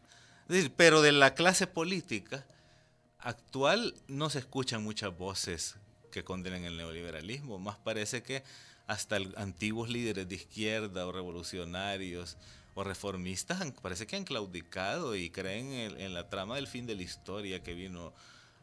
pero 0.75 1.01
de 1.01 1.11
la 1.11 1.33
clase 1.33 1.67
política 1.67 2.45
actual 3.19 3.95
no 4.07 4.29
se 4.29 4.39
escuchan 4.39 4.83
muchas 4.83 5.15
voces 5.17 5.77
que 6.11 6.23
condenen 6.23 6.65
el 6.65 6.77
neoliberalismo. 6.77 7.57
Más 7.59 7.77
parece 7.77 8.21
que 8.21 8.43
hasta 8.87 9.17
antiguos 9.37 9.89
líderes 9.89 10.27
de 10.27 10.35
izquierda 10.35 11.07
o 11.07 11.11
revolucionarios 11.11 12.37
o 12.73 12.83
reformistas 12.83 13.71
parece 13.81 14.07
que 14.07 14.15
han 14.15 14.25
claudicado 14.25 15.15
y 15.15 15.29
creen 15.29 15.71
en, 15.71 16.13
la 16.13 16.29
trama 16.29 16.55
del 16.55 16.67
fin 16.67 16.85
de 16.85 16.95
la 16.95 17.03
historia 17.03 17.63
que 17.63 17.73
vino 17.73 18.13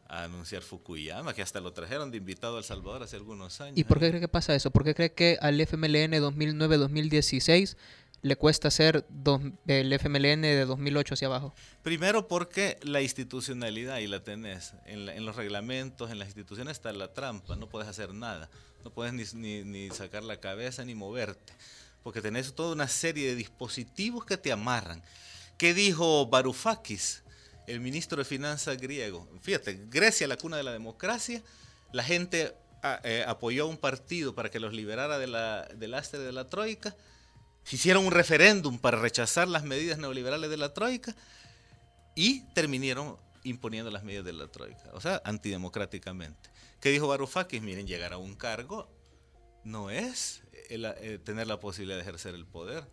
a 0.09 0.23
anunciar 0.23 0.63
Fukuyama, 0.63 1.33
que 1.33 1.41
hasta 1.43 1.59
lo 1.61 1.71
trajeron 1.71 2.09
de 2.11 2.17
invitado 2.17 2.55
a 2.55 2.59
El 2.59 2.65
Salvador 2.65 3.03
hace 3.03 3.15
algunos 3.15 3.61
años. 3.61 3.77
¿Y 3.77 3.83
por 3.83 3.99
qué 3.99 4.09
cree 4.09 4.19
que 4.19 4.27
pasa 4.27 4.55
eso? 4.55 4.71
¿Por 4.71 4.83
qué 4.83 4.93
cree 4.95 5.13
que 5.13 5.37
al 5.39 5.61
FMLN 5.61 6.13
2009-2016 6.19 7.75
le 8.21 8.35
cuesta 8.35 8.69
dos, 9.09 9.41
el 9.67 9.93
FMLN 9.93 10.41
de 10.41 10.65
2008 10.65 11.13
hacia 11.13 11.27
abajo? 11.27 11.53
Primero 11.83 12.27
porque 12.27 12.77
la 12.81 13.01
institucionalidad, 13.01 13.95
ahí 13.95 14.07
la 14.07 14.23
tenés, 14.23 14.73
en, 14.85 15.05
la- 15.05 15.15
en 15.15 15.25
los 15.25 15.35
reglamentos, 15.35 16.11
en 16.11 16.19
las 16.19 16.27
instituciones 16.27 16.73
está 16.73 16.91
la 16.91 17.13
trampa, 17.13 17.55
no 17.55 17.69
puedes 17.69 17.87
hacer 17.87 18.13
nada, 18.13 18.49
no 18.83 18.89
puedes 18.91 19.13
ni, 19.13 19.23
ni- 19.39 19.63
ni 19.63 19.89
sacar 19.95 20.23
la 20.23 20.39
cabeza 20.39 20.83
ni 20.83 20.95
moverte, 20.95 21.53
porque 22.03 22.21
tenés 22.21 22.53
toda 22.55 22.73
una 22.73 22.87
serie 22.87 23.27
de 23.27 23.35
dispositivos 23.35 24.25
que 24.25 24.37
te 24.37 24.51
amarran. 24.51 25.01
¿Qué 25.57 25.73
dijo 25.73 26.25
Varoufakis, 26.27 27.21
el 27.71 27.79
ministro 27.79 28.17
de 28.17 28.25
Finanzas 28.25 28.77
griego? 28.77 29.27
Fíjate, 29.41 29.85
Grecia, 29.89 30.27
la 30.27 30.37
cuna 30.37 30.57
de 30.57 30.63
la 30.63 30.71
democracia, 30.71 31.41
la 31.93 32.03
gente 32.03 32.53
a- 32.81 32.99
eh, 33.03 33.23
apoyó 33.27 33.63
a 33.63 33.67
un 33.67 33.77
partido 33.77 34.33
para 34.35 34.49
que 34.49 34.59
los 34.59 34.73
liberara 34.73 35.17
del 35.19 35.91
lastre 35.91 36.19
de 36.19 36.31
la 36.31 36.49
troika, 36.49 36.95
hicieron 37.71 38.05
un 38.05 38.11
referéndum 38.11 38.79
para 38.79 38.99
rechazar 38.99 39.47
las 39.47 39.63
medidas 39.63 39.97
neoliberales 39.97 40.49
de 40.49 40.57
la 40.57 40.73
troika 40.73 41.15
y 42.15 42.41
terminaron 42.53 43.17
imponiendo 43.43 43.91
las 43.91 44.03
medidas 44.03 44.25
de 44.25 44.33
la 44.33 44.47
troika, 44.47 44.89
o 44.93 45.01
sea, 45.01 45.21
antidemocráticamente. 45.23 46.49
¿Qué 46.81 46.89
dijo 46.89 47.07
Varoufakis? 47.07 47.61
Miren, 47.61 47.87
llegar 47.87 48.13
a 48.13 48.17
un 48.17 48.35
cargo 48.35 48.89
no 49.63 49.89
es 49.89 50.41
eh, 50.69 51.19
tener 51.23 51.47
la 51.47 51.59
posibilidad 51.59 51.97
de 51.97 52.01
ejercer 52.03 52.33
el 52.35 52.45
poder, 52.45 52.83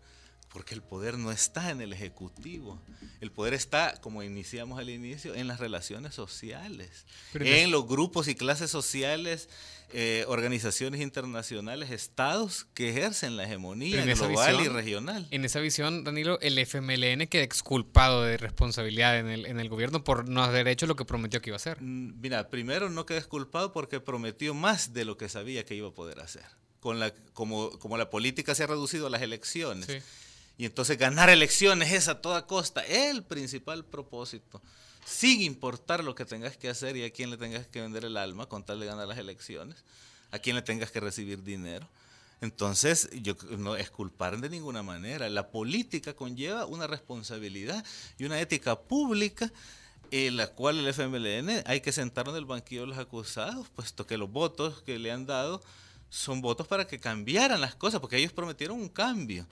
porque 0.56 0.74
el 0.74 0.80
poder 0.80 1.18
no 1.18 1.30
está 1.32 1.70
en 1.70 1.82
el 1.82 1.92
ejecutivo. 1.92 2.80
El 3.20 3.30
poder 3.30 3.52
está, 3.52 4.00
como 4.00 4.22
iniciamos 4.22 4.78
al 4.78 4.88
inicio, 4.88 5.34
en 5.34 5.48
las 5.48 5.60
relaciones 5.60 6.14
sociales, 6.14 7.04
Pero 7.34 7.44
en 7.44 7.70
los 7.70 7.86
grupos 7.86 8.26
y 8.26 8.34
clases 8.34 8.70
sociales, 8.70 9.50
eh, 9.92 10.24
organizaciones 10.28 11.02
internacionales, 11.02 11.90
estados 11.90 12.68
que 12.72 12.88
ejercen 12.88 13.36
la 13.36 13.44
hegemonía 13.44 14.02
global 14.06 14.62
y 14.62 14.68
regional. 14.68 15.28
En 15.30 15.44
esa 15.44 15.60
visión, 15.60 16.04
Danilo, 16.04 16.40
el 16.40 16.56
FMLN 16.56 17.26
queda 17.26 17.42
exculpado 17.42 18.22
de 18.22 18.38
responsabilidad 18.38 19.18
en 19.18 19.26
el, 19.26 19.44
en 19.44 19.60
el 19.60 19.68
gobierno 19.68 20.04
por 20.04 20.26
no 20.26 20.42
haber 20.42 20.68
hecho 20.68 20.86
lo 20.86 20.96
que 20.96 21.04
prometió 21.04 21.42
que 21.42 21.50
iba 21.50 21.56
a 21.56 21.58
hacer. 21.58 21.82
Mm, 21.82 22.18
Mira, 22.22 22.48
primero 22.48 22.88
no 22.88 23.04
quedé 23.04 23.22
culpado 23.24 23.74
porque 23.74 24.00
prometió 24.00 24.54
más 24.54 24.94
de 24.94 25.04
lo 25.04 25.18
que 25.18 25.28
sabía 25.28 25.66
que 25.66 25.74
iba 25.74 25.88
a 25.88 25.92
poder 25.92 26.20
hacer. 26.20 26.46
Con 26.80 26.98
la, 26.98 27.12
como, 27.34 27.78
como 27.78 27.98
la 27.98 28.08
política 28.08 28.54
se 28.54 28.62
ha 28.62 28.68
reducido 28.68 29.08
a 29.08 29.10
las 29.10 29.20
elecciones. 29.20 29.86
Sí. 29.86 29.98
Y 30.58 30.64
entonces 30.64 30.96
ganar 30.96 31.28
elecciones 31.28 31.92
es 31.92 32.08
a 32.08 32.20
toda 32.20 32.46
costa 32.46 32.84
el 32.86 33.22
principal 33.22 33.84
propósito. 33.84 34.62
Sin 35.04 35.42
importar 35.42 36.02
lo 36.02 36.14
que 36.14 36.24
tengas 36.24 36.56
que 36.56 36.68
hacer 36.68 36.96
y 36.96 37.04
a 37.04 37.10
quién 37.10 37.30
le 37.30 37.36
tengas 37.36 37.66
que 37.66 37.80
vender 37.80 38.04
el 38.04 38.16
alma 38.16 38.46
con 38.46 38.64
tal 38.64 38.80
de 38.80 38.86
ganar 38.86 39.06
las 39.06 39.18
elecciones, 39.18 39.84
a 40.30 40.38
quién 40.38 40.56
le 40.56 40.62
tengas 40.62 40.90
que 40.90 41.00
recibir 41.00 41.42
dinero. 41.42 41.88
Entonces, 42.40 43.08
yo 43.22 43.34
no 43.58 43.76
es 43.76 43.90
culpar 43.90 44.38
de 44.38 44.50
ninguna 44.50 44.82
manera. 44.82 45.28
La 45.30 45.50
política 45.50 46.14
conlleva 46.14 46.66
una 46.66 46.86
responsabilidad 46.86 47.84
y 48.18 48.24
una 48.24 48.40
ética 48.40 48.78
pública 48.78 49.52
en 50.10 50.36
la 50.36 50.48
cual 50.48 50.78
el 50.78 50.88
FMLN 50.88 51.62
hay 51.66 51.80
que 51.80 51.92
sentarlo 51.92 52.32
en 52.32 52.38
el 52.38 52.44
banquillo 52.44 52.82
de 52.82 52.86
los 52.88 52.98
acusados, 52.98 53.68
puesto 53.70 54.06
que 54.06 54.18
los 54.18 54.30
votos 54.30 54.82
que 54.82 54.98
le 54.98 55.10
han 55.10 55.26
dado 55.26 55.62
son 56.10 56.40
votos 56.40 56.66
para 56.66 56.86
que 56.86 57.00
cambiaran 57.00 57.60
las 57.60 57.74
cosas, 57.74 58.00
porque 58.00 58.18
ellos 58.18 58.32
prometieron 58.32 58.78
un 58.78 58.88
cambio. 58.88 59.46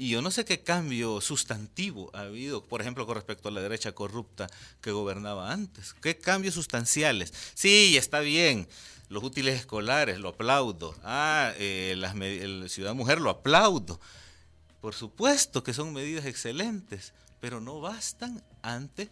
Y 0.00 0.10
yo 0.10 0.22
no 0.22 0.30
sé 0.30 0.44
qué 0.44 0.62
cambio 0.62 1.20
sustantivo 1.20 2.08
ha 2.14 2.20
habido, 2.20 2.62
por 2.62 2.80
ejemplo, 2.80 3.04
con 3.04 3.16
respecto 3.16 3.48
a 3.48 3.50
la 3.50 3.60
derecha 3.60 3.90
corrupta 3.90 4.48
que 4.80 4.92
gobernaba 4.92 5.50
antes. 5.50 5.92
¿Qué 6.00 6.16
cambios 6.16 6.54
sustanciales? 6.54 7.34
Sí, 7.54 7.96
está 7.96 8.20
bien. 8.20 8.68
Los 9.08 9.24
útiles 9.24 9.58
escolares, 9.58 10.20
lo 10.20 10.28
aplaudo. 10.28 10.94
Ah, 11.02 11.52
eh, 11.56 12.00
el 12.00 12.70
Ciudad 12.70 12.94
Mujer, 12.94 13.20
lo 13.20 13.28
aplaudo. 13.28 14.00
Por 14.80 14.94
supuesto 14.94 15.64
que 15.64 15.74
son 15.74 15.92
medidas 15.92 16.26
excelentes, 16.26 17.12
pero 17.40 17.60
no 17.60 17.80
bastan 17.80 18.40
ante 18.62 19.10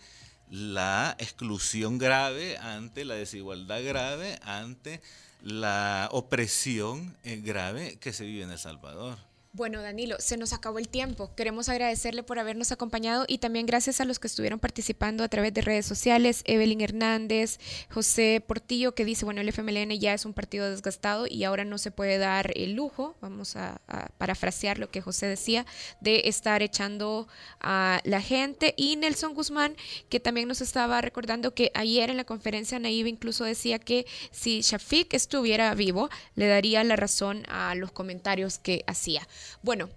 la 0.50 1.16
exclusión 1.18 1.98
grave, 1.98 2.58
ante 2.58 3.04
la 3.04 3.14
desigualdad 3.14 3.82
grave, 3.82 4.38
ante 4.44 5.02
la 5.42 6.08
opresión 6.12 7.16
eh, 7.24 7.40
grave 7.44 7.96
que 7.98 8.12
se 8.12 8.24
vive 8.24 8.44
en 8.44 8.52
El 8.52 8.58
Salvador. 8.60 9.18
Bueno, 9.56 9.80
Danilo, 9.80 10.16
se 10.18 10.36
nos 10.36 10.52
acabó 10.52 10.78
el 10.78 10.90
tiempo. 10.90 11.34
Queremos 11.34 11.70
agradecerle 11.70 12.22
por 12.22 12.38
habernos 12.38 12.72
acompañado 12.72 13.24
y 13.26 13.38
también 13.38 13.64
gracias 13.64 14.02
a 14.02 14.04
los 14.04 14.18
que 14.18 14.26
estuvieron 14.26 14.58
participando 14.58 15.24
a 15.24 15.28
través 15.28 15.54
de 15.54 15.62
redes 15.62 15.86
sociales. 15.86 16.42
Evelyn 16.44 16.82
Hernández, 16.82 17.58
José 17.90 18.44
Portillo, 18.46 18.94
que 18.94 19.06
dice, 19.06 19.24
bueno, 19.24 19.40
el 19.40 19.48
FMLN 19.48 19.98
ya 19.98 20.12
es 20.12 20.26
un 20.26 20.34
partido 20.34 20.68
desgastado 20.68 21.26
y 21.26 21.44
ahora 21.44 21.64
no 21.64 21.78
se 21.78 21.90
puede 21.90 22.18
dar 22.18 22.52
el 22.54 22.74
lujo, 22.74 23.16
vamos 23.22 23.56
a, 23.56 23.80
parafrasear 24.18 24.78
lo 24.78 24.90
que 24.90 25.00
José 25.00 25.26
decía, 25.26 25.64
de 26.02 26.24
estar 26.26 26.60
echando 26.60 27.26
a 27.58 28.02
la 28.04 28.20
gente. 28.20 28.74
Y 28.76 28.96
Nelson 28.96 29.32
Guzmán, 29.32 29.74
que 30.10 30.20
también 30.20 30.48
nos 30.48 30.60
estaba 30.60 31.00
recordando 31.00 31.54
que 31.54 31.70
ayer 31.72 32.10
en 32.10 32.18
la 32.18 32.24
conferencia 32.24 32.78
Naive 32.78 33.08
incluso 33.08 33.44
decía 33.44 33.78
que 33.78 34.04
si 34.32 34.60
Shafik 34.60 35.14
estuviera 35.14 35.74
vivo, 35.74 36.10
le 36.34 36.46
daría 36.46 36.84
la 36.84 36.96
razón 36.96 37.44
a 37.48 37.74
los 37.74 37.90
comentarios 37.90 38.58
que 38.58 38.84
hacía. 38.86 39.26
Bueno, 39.62 39.88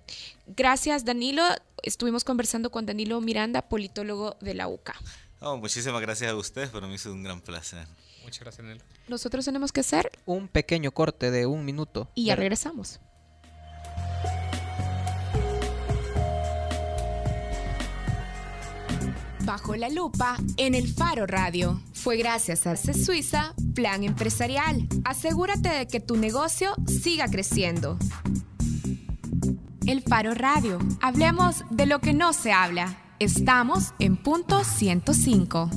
gracias 0.47 1.05
Danilo. 1.05 1.43
Estuvimos 1.83 2.23
conversando 2.23 2.71
con 2.71 2.85
Danilo 2.85 3.21
Miranda, 3.21 3.61
politólogo 3.69 4.35
de 4.41 4.53
la 4.53 4.67
UCA. 4.67 4.95
Oh, 5.41 5.57
muchísimas 5.57 6.01
gracias 6.01 6.29
a 6.31 6.35
ustedes, 6.35 6.69
para 6.69 6.87
mí 6.87 6.95
es 6.95 7.05
un 7.05 7.23
gran 7.23 7.39
placer. 7.41 7.87
Muchas 8.23 8.41
gracias, 8.41 8.67
Nelo. 8.67 8.81
Nosotros 9.07 9.45
tenemos 9.45 9.71
que 9.71 9.79
hacer 9.79 10.11
Un 10.25 10.47
pequeño 10.49 10.91
corte 10.91 11.31
de 11.31 11.45
un 11.45 11.63
minuto. 11.65 12.09
y 12.15 12.25
ya 12.25 12.35
regresamos. 12.35 12.99
Bajo 19.45 19.75
la 19.75 19.89
lupa 19.89 20.37
en 20.57 20.75
el 20.75 20.87
Faro 20.93 21.25
Radio. 21.25 21.81
Fue 21.93 22.17
gracias 22.17 22.67
a 22.67 22.75
C 22.75 22.93
Suiza 22.93 23.55
Plan 23.73 24.03
Empresarial. 24.03 24.87
Asegúrate 25.05 25.69
de 25.69 25.87
que 25.87 25.99
tu 25.99 26.17
negocio 26.17 26.75
siga 26.87 27.27
creciendo. 27.29 27.97
El 29.89 30.03
Faro 30.03 30.35
Radio. 30.35 30.77
Hablemos 31.01 31.63
de 31.71 31.87
lo 31.87 31.97
que 31.97 32.13
no 32.13 32.31
se 32.31 32.51
habla. 32.51 32.95
Estamos 33.17 33.95
en 33.97 34.17
punto 34.17 34.63
105. 34.63 35.71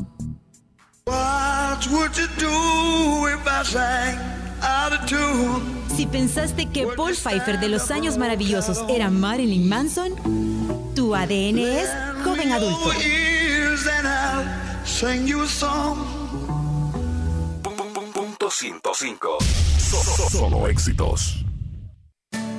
What 1.06 1.86
would 1.90 2.10
you 2.18 2.26
do 2.38 3.26
if 3.28 3.40
I 3.46 3.64
sang 3.64 4.18
out 4.60 4.92
of 4.92 5.06
tune? 5.06 5.62
Si 5.96 6.04
pensaste 6.04 6.66
que 6.66 6.88
Paul 6.88 7.14
Pfeiffer 7.14 7.58
de 7.58 7.70
los 7.70 7.90
años 7.90 8.18
maravillosos 8.18 8.84
era 8.86 9.08
Marilyn 9.08 9.66
Manson, 9.66 10.12
tu 10.94 11.14
ADN 11.14 11.60
es 11.60 11.88
joven 12.22 12.52
adulto. 12.52 12.92
Ears 13.00 13.86
and 13.86 14.06
I'll 14.06 14.84
sing 14.84 15.26
you 15.26 15.40
a 15.40 15.48
song. 15.48 15.96
Punto 18.12 18.50
105. 18.50 19.38
Solo 20.30 20.68
éxitos. 20.68 21.41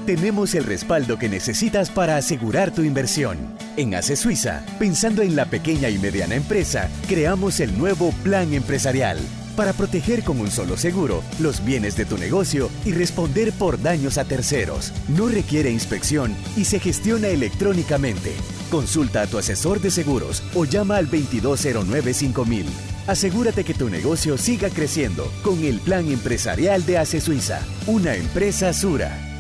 Tenemos 0.06 0.54
el 0.54 0.66
respaldo 0.66 1.18
que 1.18 1.30
necesitas 1.30 1.89
para 1.89 2.18
asegurar 2.18 2.72
tu 2.72 2.82
inversión. 2.82 3.38
En 3.78 3.95
ACE 3.95 4.18
Suiza, 4.18 4.66
pensando 4.78 5.22
en 5.22 5.38
la 5.38 5.45
pequeña 5.45 5.89
y 5.89 5.97
mediana 5.97 6.36
empresa, 6.36 6.89
creamos 7.08 7.62
el 7.62 7.78
nuevo 7.78 8.12
Plan 8.22 8.54
Empresarial 8.54 9.18
para 9.56 9.72
proteger 9.72 10.24
con 10.24 10.41
un 10.41 10.51
solo 10.51 10.76
seguro 10.76 11.24
los 11.39 11.64
bienes 11.64 11.95
de 11.95 12.06
tu 12.06 12.18
negocio 12.18 12.70
y 12.84 12.91
responder 12.91 13.54
por 13.54 13.82
daños 13.82 14.18
a 14.18 14.26
terceros. 14.26 14.91
No 15.08 15.30
requiere 15.30 15.72
inspección 15.72 16.36
y 16.58 16.66
se 16.66 16.80
gestiona 16.80 17.30
electrónicamente. 17.30 18.34
Consulta 18.70 19.22
a 19.22 19.28
tu 19.28 19.38
asesor 19.38 19.80
de 19.80 19.91
seguros 19.91 20.43
o 20.54 20.66
llama 20.66 20.97
al 20.97 21.10
2209-5000. 21.10 22.66
Asegúrate 23.08 23.64
que 23.64 23.74
tu 23.74 23.89
negocio 23.89 24.38
siga 24.38 24.70
creciendo 24.70 25.32
con 25.43 25.64
el 25.64 25.80
Plan 25.80 26.10
Empresarial 26.12 26.86
de 26.86 26.97
ACE 26.97 27.22
Suiza, 27.22 27.62
una 27.88 28.16
empresa 28.16 28.74
Sura. 28.74 29.32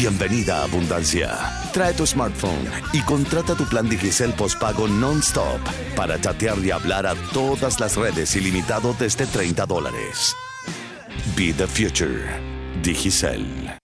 Bienvenida 0.00 0.60
a 0.60 0.64
Abundancia. 0.64 1.36
Trae 1.74 1.92
tu 1.92 2.06
smartphone 2.06 2.70
y 2.94 3.02
contrata 3.02 3.54
tu 3.54 3.66
plan 3.66 3.86
Digicel 3.86 4.32
postpago 4.32 4.88
non-stop 4.88 5.60
para 5.94 6.18
chatear 6.18 6.58
y 6.64 6.70
hablar 6.70 7.06
a 7.06 7.14
todas 7.34 7.78
las 7.80 7.96
redes 7.96 8.34
ilimitado 8.34 8.96
desde 8.98 9.26
30 9.26 9.66
dólares. 9.66 10.34
Be 11.36 11.52
the 11.52 11.66
future. 11.66 12.24
Digicel. 12.82 13.79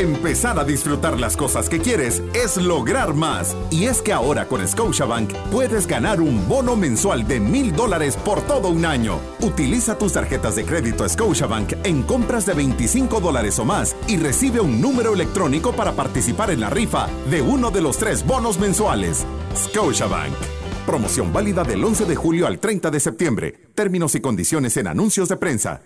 Empezar 0.00 0.58
a 0.58 0.64
disfrutar 0.64 1.20
las 1.20 1.36
cosas 1.36 1.68
que 1.68 1.78
quieres 1.78 2.22
es 2.32 2.56
lograr 2.56 3.12
más. 3.12 3.54
Y 3.70 3.84
es 3.84 4.00
que 4.00 4.14
ahora 4.14 4.46
con 4.48 4.66
Scotiabank 4.66 5.34
puedes 5.52 5.86
ganar 5.86 6.22
un 6.22 6.48
bono 6.48 6.74
mensual 6.74 7.28
de 7.28 7.38
mil 7.38 7.76
dólares 7.76 8.16
por 8.16 8.40
todo 8.40 8.70
un 8.70 8.86
año. 8.86 9.20
Utiliza 9.40 9.98
tus 9.98 10.14
tarjetas 10.14 10.56
de 10.56 10.64
crédito 10.64 11.06
Scotiabank 11.06 11.74
en 11.84 12.02
compras 12.04 12.46
de 12.46 12.54
25 12.54 13.20
dólares 13.20 13.58
o 13.58 13.66
más 13.66 13.94
y 14.08 14.16
recibe 14.16 14.60
un 14.60 14.80
número 14.80 15.12
electrónico 15.12 15.72
para 15.74 15.92
participar 15.92 16.50
en 16.50 16.60
la 16.60 16.70
rifa 16.70 17.06
de 17.30 17.42
uno 17.42 17.70
de 17.70 17.82
los 17.82 17.98
tres 17.98 18.24
bonos 18.24 18.58
mensuales. 18.58 19.26
Scotiabank. 19.54 20.32
Promoción 20.86 21.30
válida 21.30 21.62
del 21.62 21.84
11 21.84 22.06
de 22.06 22.16
julio 22.16 22.46
al 22.46 22.58
30 22.58 22.90
de 22.90 23.00
septiembre. 23.00 23.54
Términos 23.74 24.14
y 24.14 24.20
condiciones 24.22 24.78
en 24.78 24.86
anuncios 24.86 25.28
de 25.28 25.36
prensa. 25.36 25.82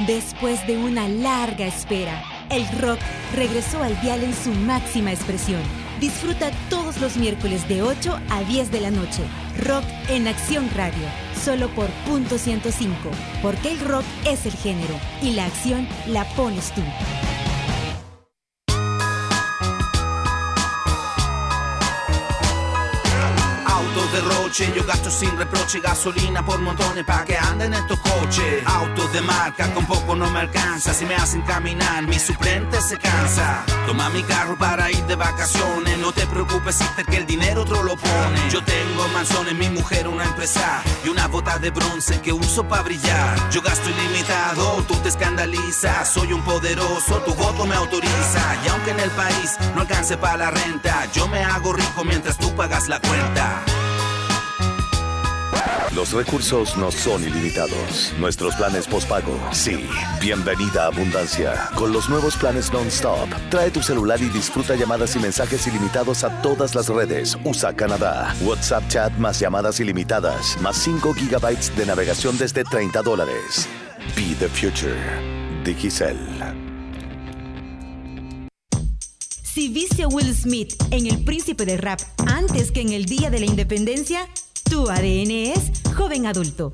Después 0.00 0.66
de 0.66 0.76
una 0.76 1.06
larga 1.06 1.66
espera, 1.66 2.20
el 2.50 2.66
rock 2.80 2.98
regresó 3.32 3.80
al 3.80 3.98
dial 4.00 4.24
en 4.24 4.34
su 4.34 4.50
máxima 4.50 5.12
expresión. 5.12 5.62
Disfruta 6.00 6.50
todos 6.68 7.00
los 7.00 7.16
miércoles 7.16 7.68
de 7.68 7.82
8 7.82 8.18
a 8.28 8.42
10 8.42 8.72
de 8.72 8.80
la 8.80 8.90
noche. 8.90 9.22
Rock 9.64 9.84
en 10.08 10.26
Acción 10.26 10.68
Radio, 10.74 11.06
solo 11.40 11.68
por 11.68 11.88
punto 12.08 12.38
105. 12.38 12.92
Porque 13.40 13.70
el 13.70 13.80
rock 13.80 14.04
es 14.26 14.46
el 14.46 14.54
género 14.54 14.98
y 15.22 15.30
la 15.30 15.46
acción 15.46 15.86
la 16.08 16.24
pones 16.30 16.72
tú. 16.72 16.82
Derroche 24.54 24.72
Yo 24.74 24.84
gasto 24.84 25.10
sin 25.10 25.36
reproche 25.36 25.80
gasolina 25.80 26.44
por 26.44 26.60
montones 26.60 27.04
pa' 27.04 27.24
que 27.24 27.36
anden 27.36 27.74
estos 27.74 27.98
coches. 28.00 28.62
Autos 28.66 29.12
de 29.12 29.20
marca 29.20 29.72
con 29.72 29.86
poco 29.86 30.14
no 30.14 30.30
me 30.30 30.40
alcanza 30.40 30.92
Si 30.94 31.04
me 31.04 31.14
hacen 31.14 31.42
caminar 31.42 32.06
mi 32.06 32.18
suplente 32.18 32.80
se 32.80 32.98
cansa. 32.98 33.64
Toma 33.86 34.08
mi 34.10 34.22
carro 34.22 34.56
para 34.56 34.90
ir 34.90 35.04
de 35.06 35.16
vacaciones 35.16 35.98
No 35.98 36.12
te 36.12 36.26
preocupes 36.26 36.76
sister 36.76 37.04
que 37.04 37.16
el 37.16 37.26
dinero 37.26 37.62
otro 37.62 37.82
lo 37.82 37.96
pone. 37.96 38.50
Yo 38.50 38.62
tengo 38.64 39.08
mansiones, 39.12 39.54
mi 39.54 39.68
mujer 39.70 40.08
una 40.08 40.24
empresa 40.24 40.82
Y 41.04 41.08
una 41.08 41.26
bota 41.28 41.58
de 41.58 41.70
bronce 41.70 42.20
que 42.20 42.32
uso 42.32 42.66
pa' 42.66 42.82
brillar. 42.82 43.50
Yo 43.50 43.62
gasto 43.62 43.88
ilimitado, 43.90 44.84
tú 44.86 44.94
te 44.96 45.08
escandalizas 45.08 46.08
Soy 46.08 46.32
un 46.32 46.42
poderoso, 46.42 47.18
tu 47.26 47.34
voto 47.34 47.66
me 47.66 47.74
autoriza. 47.74 48.56
Y 48.64 48.68
aunque 48.68 48.90
en 48.90 49.00
el 49.00 49.10
país 49.10 49.56
no 49.74 49.82
alcance 49.82 50.16
para 50.16 50.36
la 50.36 50.50
renta 50.50 51.06
Yo 51.12 51.28
me 51.28 51.42
hago 51.44 51.72
rico 51.72 52.04
mientras 52.04 52.38
tú 52.38 52.54
pagas 52.54 52.88
la 52.88 53.00
cuenta 53.00 53.62
Los 55.92 56.12
recursos 56.12 56.76
no 56.76 56.90
son 56.90 57.22
ilimitados. 57.22 58.12
Nuestros 58.18 58.54
planes 58.56 58.86
postpago, 58.86 59.38
sí. 59.52 59.86
Bienvenida 60.20 60.84
a 60.84 60.86
Abundancia. 60.86 61.70
Con 61.76 61.92
los 61.92 62.08
nuevos 62.08 62.36
planes 62.36 62.72
non-stop, 62.72 63.28
trae 63.50 63.70
tu 63.70 63.82
celular 63.82 64.20
y 64.20 64.28
disfruta 64.28 64.74
llamadas 64.74 65.14
y 65.14 65.18
mensajes 65.20 65.66
ilimitados 65.66 66.24
a 66.24 66.42
todas 66.42 66.74
las 66.74 66.88
redes. 66.88 67.36
USA 67.44 67.74
Canadá. 67.74 68.34
WhatsApp 68.42 68.88
chat 68.88 69.12
más 69.18 69.38
llamadas 69.38 69.78
ilimitadas, 69.78 70.58
más 70.60 70.76
5 70.78 71.14
gigabytes 71.14 71.76
de 71.76 71.86
navegación 71.86 72.38
desde 72.38 72.64
30 72.64 73.02
dólares. 73.02 73.68
Be 74.16 74.34
the 74.38 74.48
future. 74.48 74.98
Digicel. 75.64 76.18
Si 79.42 79.68
viste 79.68 80.02
a 80.02 80.08
Will 80.08 80.34
Smith 80.34 80.74
en 80.90 81.06
El 81.06 81.22
Príncipe 81.22 81.64
del 81.64 81.78
Rap 81.78 82.00
antes 82.26 82.72
que 82.72 82.80
en 82.80 82.92
el 82.92 83.04
Día 83.04 83.30
de 83.30 83.38
la 83.38 83.46
Independencia, 83.46 84.28
tu 84.64 84.88
ADN 84.88 85.30
es 85.52 85.70
joven 85.96 86.26
adulto. 86.26 86.70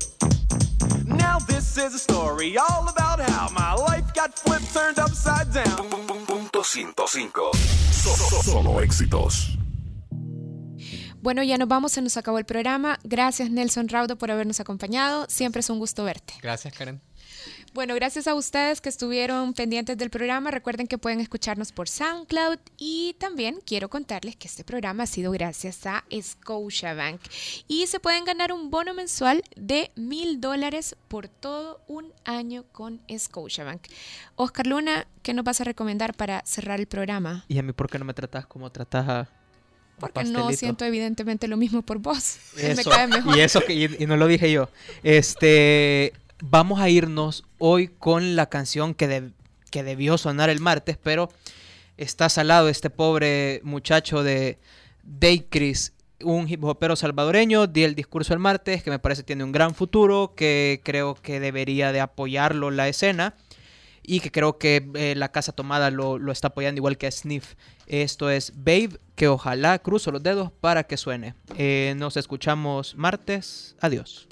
Now 1.05 1.39
this 1.47 1.77
is 1.77 1.93
a 1.93 1.99
story 1.99 2.57
all 2.57 2.87
about 2.87 3.19
how 3.19 3.49
my 3.51 3.75
life 3.75 4.11
got 4.13 4.33
flipped, 4.33 4.73
turned 4.73 4.99
upside 4.99 5.51
down. 5.53 5.89
Punto 6.25 6.63
105. 6.63 7.51
Solo 8.43 8.81
éxitos. 8.81 9.57
Bueno, 11.21 11.43
ya 11.43 11.57
nos 11.57 11.67
vamos, 11.67 11.91
se 11.91 12.01
nos 12.01 12.17
acabó 12.17 12.39
el 12.39 12.45
programa. 12.45 12.97
Gracias 13.03 13.51
Nelson 13.51 13.89
Raudo 13.89 14.17
por 14.17 14.31
habernos 14.31 14.59
acompañado. 14.59 15.25
Siempre 15.29 15.59
es 15.59 15.69
un 15.69 15.77
gusto 15.77 16.03
verte. 16.03 16.33
Gracias, 16.41 16.73
Karen. 16.73 16.99
Bueno, 17.73 17.95
gracias 17.95 18.27
a 18.27 18.35
ustedes 18.35 18.81
que 18.81 18.89
estuvieron 18.89 19.53
pendientes 19.53 19.97
del 19.97 20.09
programa. 20.09 20.51
Recuerden 20.51 20.87
que 20.87 20.97
pueden 20.97 21.21
escucarnos 21.21 21.71
por 21.71 21.87
SoundCloud 21.87 22.57
y 22.77 23.15
también 23.17 23.59
quiero 23.65 23.89
contarles 23.89 24.35
que 24.35 24.49
este 24.49 24.65
programa 24.65 25.03
ha 25.03 25.05
sido 25.05 25.31
gracias 25.31 25.85
a 25.85 26.03
Scotiabank 26.21 27.21
y 27.69 27.87
se 27.87 28.01
pueden 28.01 28.25
ganar 28.25 28.51
un 28.51 28.71
bono 28.71 28.93
mensual 28.93 29.41
de 29.55 29.89
mil 29.95 30.41
dólares 30.41 30.97
por 31.07 31.29
todo 31.29 31.79
un 31.87 32.11
año 32.25 32.65
con 32.73 32.99
Scotiabank. 33.09 33.83
Oscar 34.35 34.67
Luna, 34.67 35.07
¿qué 35.23 35.33
nos 35.33 35.45
vas 35.45 35.61
a 35.61 35.63
recomendar 35.63 36.13
para 36.13 36.43
cerrar 36.45 36.77
el 36.77 36.87
programa? 36.87 37.45
¿Y 37.47 37.57
a 37.57 37.63
mí 37.63 37.71
por 37.71 37.89
qué 37.89 37.97
no 37.97 38.03
me 38.03 38.13
tratas 38.13 38.45
como 38.47 38.69
tratas 38.69 39.07
a... 39.07 39.29
Porque 39.97 40.25
no 40.25 40.51
siento 40.51 40.83
evidentemente 40.83 41.47
lo 41.47 41.57
mismo 41.57 41.83
por 41.83 41.99
vos. 41.99 42.37
Me 42.55 42.83
cae 42.83 43.05
mejor. 43.05 43.37
Y 43.37 43.41
eso 43.41 43.61
que 43.61 43.73
y, 43.73 43.97
y 43.99 44.07
no 44.07 44.17
lo 44.17 44.25
dije 44.25 44.51
yo. 44.51 44.67
Este, 45.03 46.11
vamos 46.41 46.79
a 46.79 46.89
irnos 46.89 47.43
hoy 47.57 47.87
con 47.87 48.35
la 48.35 48.47
canción 48.47 48.93
que, 48.93 49.31
que 49.69 49.83
debió 49.83 50.17
sonar 50.17 50.49
el 50.49 50.59
martes, 50.59 50.97
pero 51.01 51.29
está 51.97 52.29
salado 52.29 52.69
este 52.69 52.89
pobre 52.89 53.61
muchacho 53.63 54.23
de 54.23 54.59
Chris, 55.49 55.93
un 56.23 56.47
hip 56.47 56.63
hopero 56.63 56.95
salvadoreño, 56.95 57.67
di 57.67 57.83
el 57.83 57.95
discurso 57.95 58.33
el 58.33 58.39
martes, 58.39 58.83
que 58.83 58.89
me 58.89 58.99
parece 58.99 59.23
tiene 59.23 59.43
un 59.43 59.51
gran 59.51 59.75
futuro, 59.75 60.33
que 60.35 60.81
creo 60.83 61.15
que 61.15 61.39
debería 61.39 61.91
de 61.91 61.99
apoyarlo 61.99 62.71
la 62.71 62.87
escena 62.87 63.35
y 64.03 64.19
que 64.19 64.31
creo 64.31 64.57
que 64.57 64.89
eh, 64.95 65.13
la 65.15 65.31
Casa 65.31 65.51
Tomada 65.51 65.91
lo, 65.91 66.17
lo 66.17 66.31
está 66.31 66.49
apoyando 66.49 66.79
igual 66.79 66.97
que 66.97 67.11
Sniff. 67.11 67.55
Esto 67.87 68.29
es 68.29 68.53
Babe, 68.55 68.99
que 69.15 69.27
ojalá 69.27 69.77
cruzo 69.79 70.11
los 70.11 70.23
dedos 70.23 70.51
para 70.51 70.83
que 70.83 70.97
suene. 70.97 71.35
Eh, 71.57 71.93
nos 71.97 72.17
escuchamos 72.17 72.95
martes. 72.95 73.75
Adiós. 73.79 74.27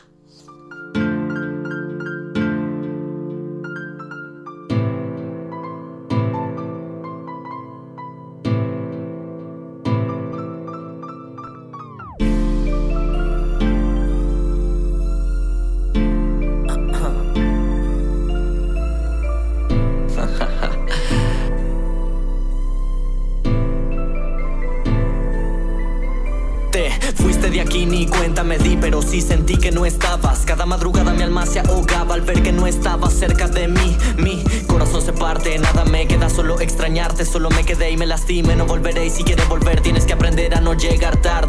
Solo 37.26 37.50
me 37.50 37.64
quedé 37.64 37.91
y 37.91 37.97
me 37.97 38.06
lastimé, 38.06 38.56
no 38.56 38.66
volveré. 38.66 39.10
Si 39.10 39.24
quieres 39.24 39.47
volver, 39.47 39.82
tienes 39.82 40.06
que 40.06 40.14
aprender 40.14 40.54
a 40.56 40.60
no 40.60 40.74
llegar 40.74 41.22
tarde. 41.22 41.49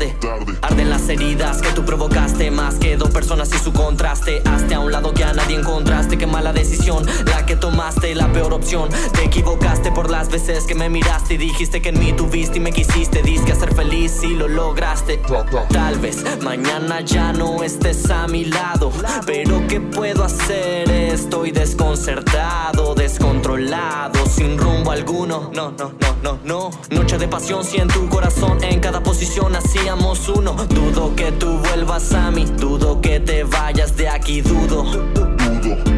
Heridas 1.11 1.61
que 1.61 1.71
tú 1.73 1.85
provocaste, 1.85 2.53
más 2.53 2.77
que 2.77 2.97
dos 2.97 3.11
personas 3.11 3.51
y 3.53 3.59
su 3.59 3.73
contraste. 3.73 4.43
Hazte 4.45 4.75
a 4.75 4.81
un 4.81 4.93
lado 4.93 5.13
que 5.13 5.25
a 5.25 5.33
nadie 5.33 5.59
encontraste. 5.59 6.17
Qué 6.17 6.27
mala 6.27 6.53
decisión 6.53 7.05
la 7.27 7.45
que 7.47 7.57
tomaste, 7.57 8.15
la 8.15 8.33
peor 8.33 8.53
opción. 8.53 8.91
Te 9.15 9.25
equivocaste 9.25 9.91
por 9.91 10.09
las 10.09 10.29
veces 10.29 10.67
que 10.67 10.77
me 10.77 10.89
miraste 10.89 11.35
y 11.35 11.39
dijiste 11.39 11.83
que 11.83 11.89
en 11.89 11.99
mí 11.99 12.13
tuviste 12.13 12.59
y 12.59 12.61
me 12.61 12.71
quisiste. 12.71 13.23
Diste 13.23 13.51
a 13.51 13.57
ser 13.57 13.75
feliz 13.75 14.23
y 14.23 14.37
lo 14.37 14.47
lograste. 14.47 15.21
Tal 15.71 15.99
vez 15.99 16.25
mañana 16.43 17.01
ya 17.01 17.33
no 17.33 17.65
estés 17.65 18.09
a 18.11 18.29
mi 18.29 18.45
lado, 18.45 18.93
pero 19.27 19.67
¿qué 19.67 19.81
puedo 19.81 20.23
hacer? 20.23 20.89
Estoy 20.91 21.51
desconcertado, 21.51 22.95
descontrolado, 22.95 24.27
sin 24.27 24.57
rumbo 24.57 24.93
alguno. 24.93 25.51
No, 25.55 25.73
no, 25.73 25.93
no, 26.01 26.17
no, 26.23 26.39
no. 26.45 26.71
Noche 26.91 27.19
de 27.19 27.27
pasión, 27.27 27.65
siento 27.65 27.99
un 27.99 28.07
corazón 28.07 28.63
en 28.63 28.79
cada 28.79 29.03
posición, 29.03 29.57
hacíamos 29.57 30.29
uno. 30.29 30.55
Dudo 30.69 31.00
que 31.09 31.33
tú 31.33 31.59
vuelvas 31.59 32.13
a 32.13 32.31
mí, 32.31 32.45
dudo 32.45 33.01
que 33.01 33.21
te 33.21 33.45
vayas 33.45 33.97
de 33.97 34.09
aquí, 34.09 34.43
dudo. 34.43 34.85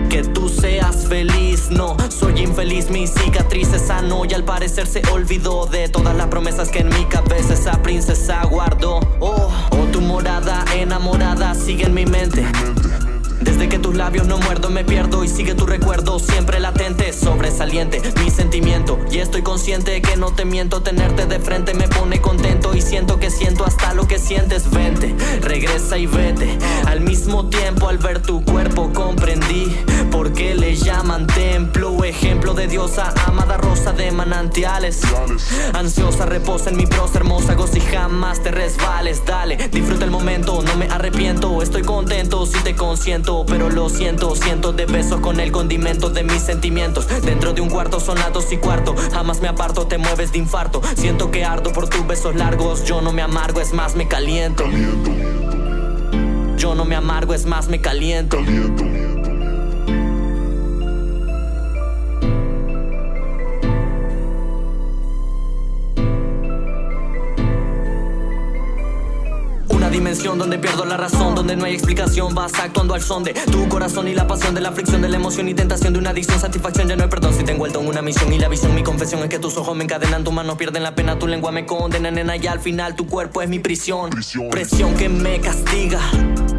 Que 0.09 0.23
tú 0.23 0.49
seas 0.49 1.09
feliz, 1.09 1.71
no, 1.71 1.97
soy 2.09 2.43
infeliz, 2.43 2.89
mi 2.89 3.07
cicatriz 3.07 3.73
es 3.73 3.83
sano 3.83 4.25
y 4.25 4.33
al 4.33 4.45
parecer 4.45 4.87
se 4.87 5.03
olvidó 5.11 5.67
de 5.67 5.89
todas 5.89 6.15
las 6.15 6.29
promesas 6.29 6.69
que 6.69 6.81
en 6.81 6.89
mi 6.89 7.05
cabeza 7.07 7.55
esa 7.55 7.83
princesa 7.83 8.45
guardó. 8.45 9.01
Oh, 9.19 9.51
oh, 9.71 9.85
tu 9.93 10.01
morada 10.01 10.65
enamorada 10.77 11.55
sigue 11.55 11.87
en 11.87 11.95
mi 11.95 12.07
mente. 12.07 12.47
Desde 13.41 13.69
que 13.69 13.81
tus 13.81 13.97
labios 13.97 14.29
no 14.29 14.39
muerdo 14.39 14.71
me 14.71 14.85
pierdo 14.85 15.25
y 15.25 15.29
sigue 15.29 15.55
tu 15.57 15.67
recuerdo 15.67 16.21
siempre 16.21 16.61
latente, 16.61 17.13
sobresaliente 17.13 18.01
mi 18.23 18.31
sentimiento 18.31 19.01
y 19.11 19.19
estoy 19.19 19.43
consciente 19.43 20.01
que 20.01 20.17
no 20.17 20.33
te 20.33 20.45
miento, 20.45 20.83
tenerte 20.83 21.27
de 21.27 21.41
frente 21.41 21.75
me 21.75 21.89
pone 21.89 22.21
contento 22.21 22.73
y 22.77 22.81
siento 22.81 23.19
que 23.19 23.31
siento 23.31 23.65
hasta 23.65 23.95
lo 23.95 24.07
que 24.07 24.19
vente, 24.19 24.42
regresa 25.73 25.99
y 25.99 26.07
vete. 26.07 26.59
Al 26.87 27.01
mismo 27.01 27.49
tiempo 27.49 27.89
al 27.89 27.99
ver 27.99 28.21
tu 28.21 28.45
cuerpo 28.45 28.93
comprendí 28.93 29.77
por 30.11 30.33
qué 30.33 30.55
le 30.55 30.75
llaman 30.77 31.27
templo, 31.27 32.05
ejemplo 32.05 32.55
de 32.55 32.67
diosa, 32.67 33.13
amada 33.27 33.57
rosa 33.57 33.93
de 33.93 34.11
manantiales. 34.11 35.01
Ansiosa 35.73 36.27
reposa 36.27 36.71
en 36.71 36.77
mi 36.77 36.87
prosa 36.87 37.19
hermosa, 37.19 37.55
goza 37.55 37.79
y 37.79 37.81
jamás 37.81 38.43
te 38.43 38.51
resbales. 38.51 39.25
Dale, 39.25 39.57
disfruta 39.71 40.05
el 40.05 40.11
momento, 40.11 40.63
no 40.63 40.77
me 40.77 40.87
arrepiento. 40.87 41.63
Estoy 41.63 41.83
contento 41.83 42.45
si 42.47 42.59
te 42.61 42.75
consiento, 42.75 43.45
pero 43.47 43.71
lo 43.71 43.89
siento. 43.89 44.35
Cientos 44.37 44.77
de 44.77 44.87
besos 44.87 45.21
con 45.21 45.41
el 45.41 45.53
condimento 45.53 46.11
de 46.11 46.25
mis 46.25 46.43
sentimientos. 46.43 47.07
Dentro 47.23 47.53
de 47.53 47.61
un 47.61 47.71
cuarto 47.71 48.01
sonados 48.01 48.53
y 48.53 48.59
cuarto, 48.59 48.95
jamás 49.13 49.41
me 49.41 49.49
aparto, 49.49 49.87
te 49.87 49.99
mueves 49.99 50.33
de 50.33 50.39
infarto. 50.39 50.83
Siento 50.97 51.31
que 51.31 51.45
ardo 51.45 51.73
por 51.73 51.89
tus 51.89 52.07
besos 52.07 52.35
largos, 52.35 52.85
yo 52.85 53.01
no 53.01 53.13
me 53.13 53.23
amargo, 53.23 53.61
es 53.61 53.73
más 53.73 53.97
me 53.97 54.07
caliento. 54.09 54.65
Yo 56.63 56.77
no 56.77 56.85
me 56.85 56.95
amargo, 56.95 57.35
es 57.35 57.45
más 57.45 57.67
me 57.67 57.81
caliento. 57.81 58.39
Dimensión 69.93 70.39
donde 70.39 70.59
pierdo 70.59 70.85
la 70.85 70.97
razón, 70.97 71.35
donde 71.35 71.55
no 71.55 71.67
hay 71.67 71.75
explicación, 71.75 72.35
vas 72.35 72.53
actuando 72.59 72.95
al 72.95 73.03
son 73.03 73.23
de 73.23 73.35
tu 73.35 73.69
corazón 73.69 74.09
y 74.09 74.15
la 74.15 74.27
pasión 74.27 74.55
de 74.55 74.61
la 74.61 74.73
fricción 74.73 75.03
de 75.03 75.09
la 75.09 75.17
emoción 75.17 75.49
y 75.49 75.55
tentación 75.55 75.93
de 75.93 75.99
una 75.99 76.11
adicción, 76.11 76.41
satisfacción, 76.41 76.89
ya 76.89 76.97
no 76.97 77.05
hay 77.05 77.11
perdón. 77.11 77.35
Si 77.35 77.45
tengo 77.45 77.67
el 77.67 77.73
don, 77.73 77.87
una 77.87 78.03
misión 78.03 78.33
y 78.33 78.39
la 78.39 78.49
visión, 78.49 78.75
mi 78.75 78.83
confesión 78.83 79.23
es 79.23 79.29
que 79.29 79.39
tus 79.39 79.57
ojos 79.57 79.77
me 79.77 79.85
encadenan, 79.85 80.25
tus 80.25 80.33
manos 80.33 80.57
pierden 80.57 80.83
la 80.83 80.95
pena, 80.95 81.19
tu 81.19 81.29
lengua 81.29 81.53
me 81.53 81.67
condena, 81.67 82.11
nena, 82.11 82.37
y 82.37 82.47
al 82.47 82.61
final 82.61 82.97
tu 82.97 83.07
cuerpo 83.07 83.43
es 83.43 83.49
mi 83.49 83.59
prisión, 83.59 84.11
presión 84.51 84.95
que 84.95 85.09
me 85.09 85.41
castiga 85.41 86.01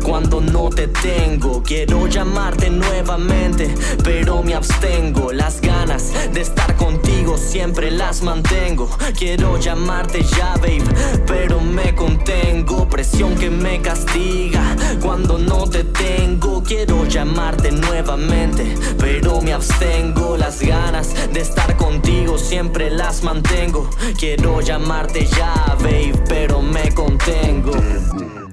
cuando 0.03 0.41
no 0.41 0.69
te 0.69 0.87
tengo. 0.87 1.63
Quiero 1.63 2.07
llamarte 2.07 2.69
nuevamente, 2.69 3.73
pero 4.03 4.43
me 4.43 4.53
abstengo. 4.53 5.31
Las 5.31 5.61
ganas 5.61 6.11
de 6.33 6.41
estar 6.41 6.75
contigo 6.75 7.37
siempre 7.37 7.89
las 7.89 8.21
mantengo. 8.21 8.89
Quiero 9.17 9.57
llamarte 9.57 10.23
ya, 10.23 10.53
babe, 10.55 10.83
pero 11.25 11.59
me 11.59 11.95
contengo. 11.95 12.87
Presión 12.89 13.35
que 13.35 13.49
me 13.49 13.81
castiga 13.81 14.75
cuando 15.01 15.37
no 15.37 15.67
te 15.69 15.83
tengo. 15.83 16.61
Quiero 16.63 17.05
llamarte 17.05 17.71
nuevamente, 17.71 18.75
pero 18.99 19.41
me 19.41 19.53
abstengo. 19.53 20.37
Las 20.37 20.61
ganas 20.61 21.13
de 21.33 21.39
estar 21.39 21.75
contigo 21.77 22.37
siempre 22.37 22.91
las 22.91 23.23
mantengo. 23.23 23.89
Quiero 24.19 24.61
llamarte 24.61 25.25
ya, 25.25 25.75
babe, 25.79 26.13
pero 26.27 26.61
me 26.61 26.93
contengo. 26.93 27.71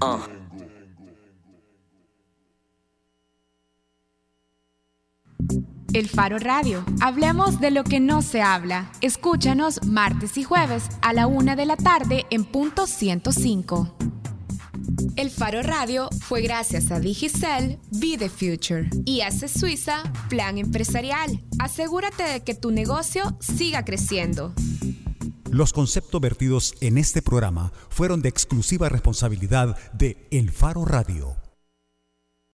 Uh. 0.03 0.40
El 5.93 6.09
Faro 6.09 6.39
Radio. 6.39 6.85
Hablemos 7.01 7.61
de 7.61 7.73
lo 7.73 7.83
que 7.83 7.99
no 7.99 8.23
se 8.23 8.43
habla. 8.43 8.93
Escúchanos 9.01 9.85
martes 9.85 10.37
y 10.39 10.45
jueves 10.45 10.85
a 11.03 11.13
la 11.13 11.27
una 11.27 11.57
de 11.57 11.67
la 11.67 11.77
tarde 11.77 12.27
en 12.31 12.45
punto 12.45 12.87
105. 12.87 13.97
El 15.17 15.31
Faro 15.31 15.63
Radio 15.63 16.09
fue 16.21 16.43
gracias 16.43 16.93
a 16.93 17.01
Digicel 17.01 17.81
Be 17.91 18.17
the 18.17 18.29
Future 18.29 18.89
y 19.05 19.23
hace 19.23 19.49
Suiza 19.49 20.05
Plan 20.29 20.59
Empresarial. 20.59 21.43
Asegúrate 21.59 22.23
de 22.23 22.45
que 22.45 22.55
tu 22.55 22.71
negocio 22.71 23.37
siga 23.41 23.85
creciendo. 23.85 24.55
Los 25.51 25.73
conceptos 25.73 26.21
vertidos 26.21 26.75
en 26.81 26.99
este 26.99 27.21
programa 27.21 27.73
fueron 27.89 28.23
de 28.23 28.29
exclusiva 28.29 28.89
responsabilidad 28.89 29.77
de 29.93 30.29
El 30.31 30.53
Faro 30.53 30.85
Radio. 30.85 31.37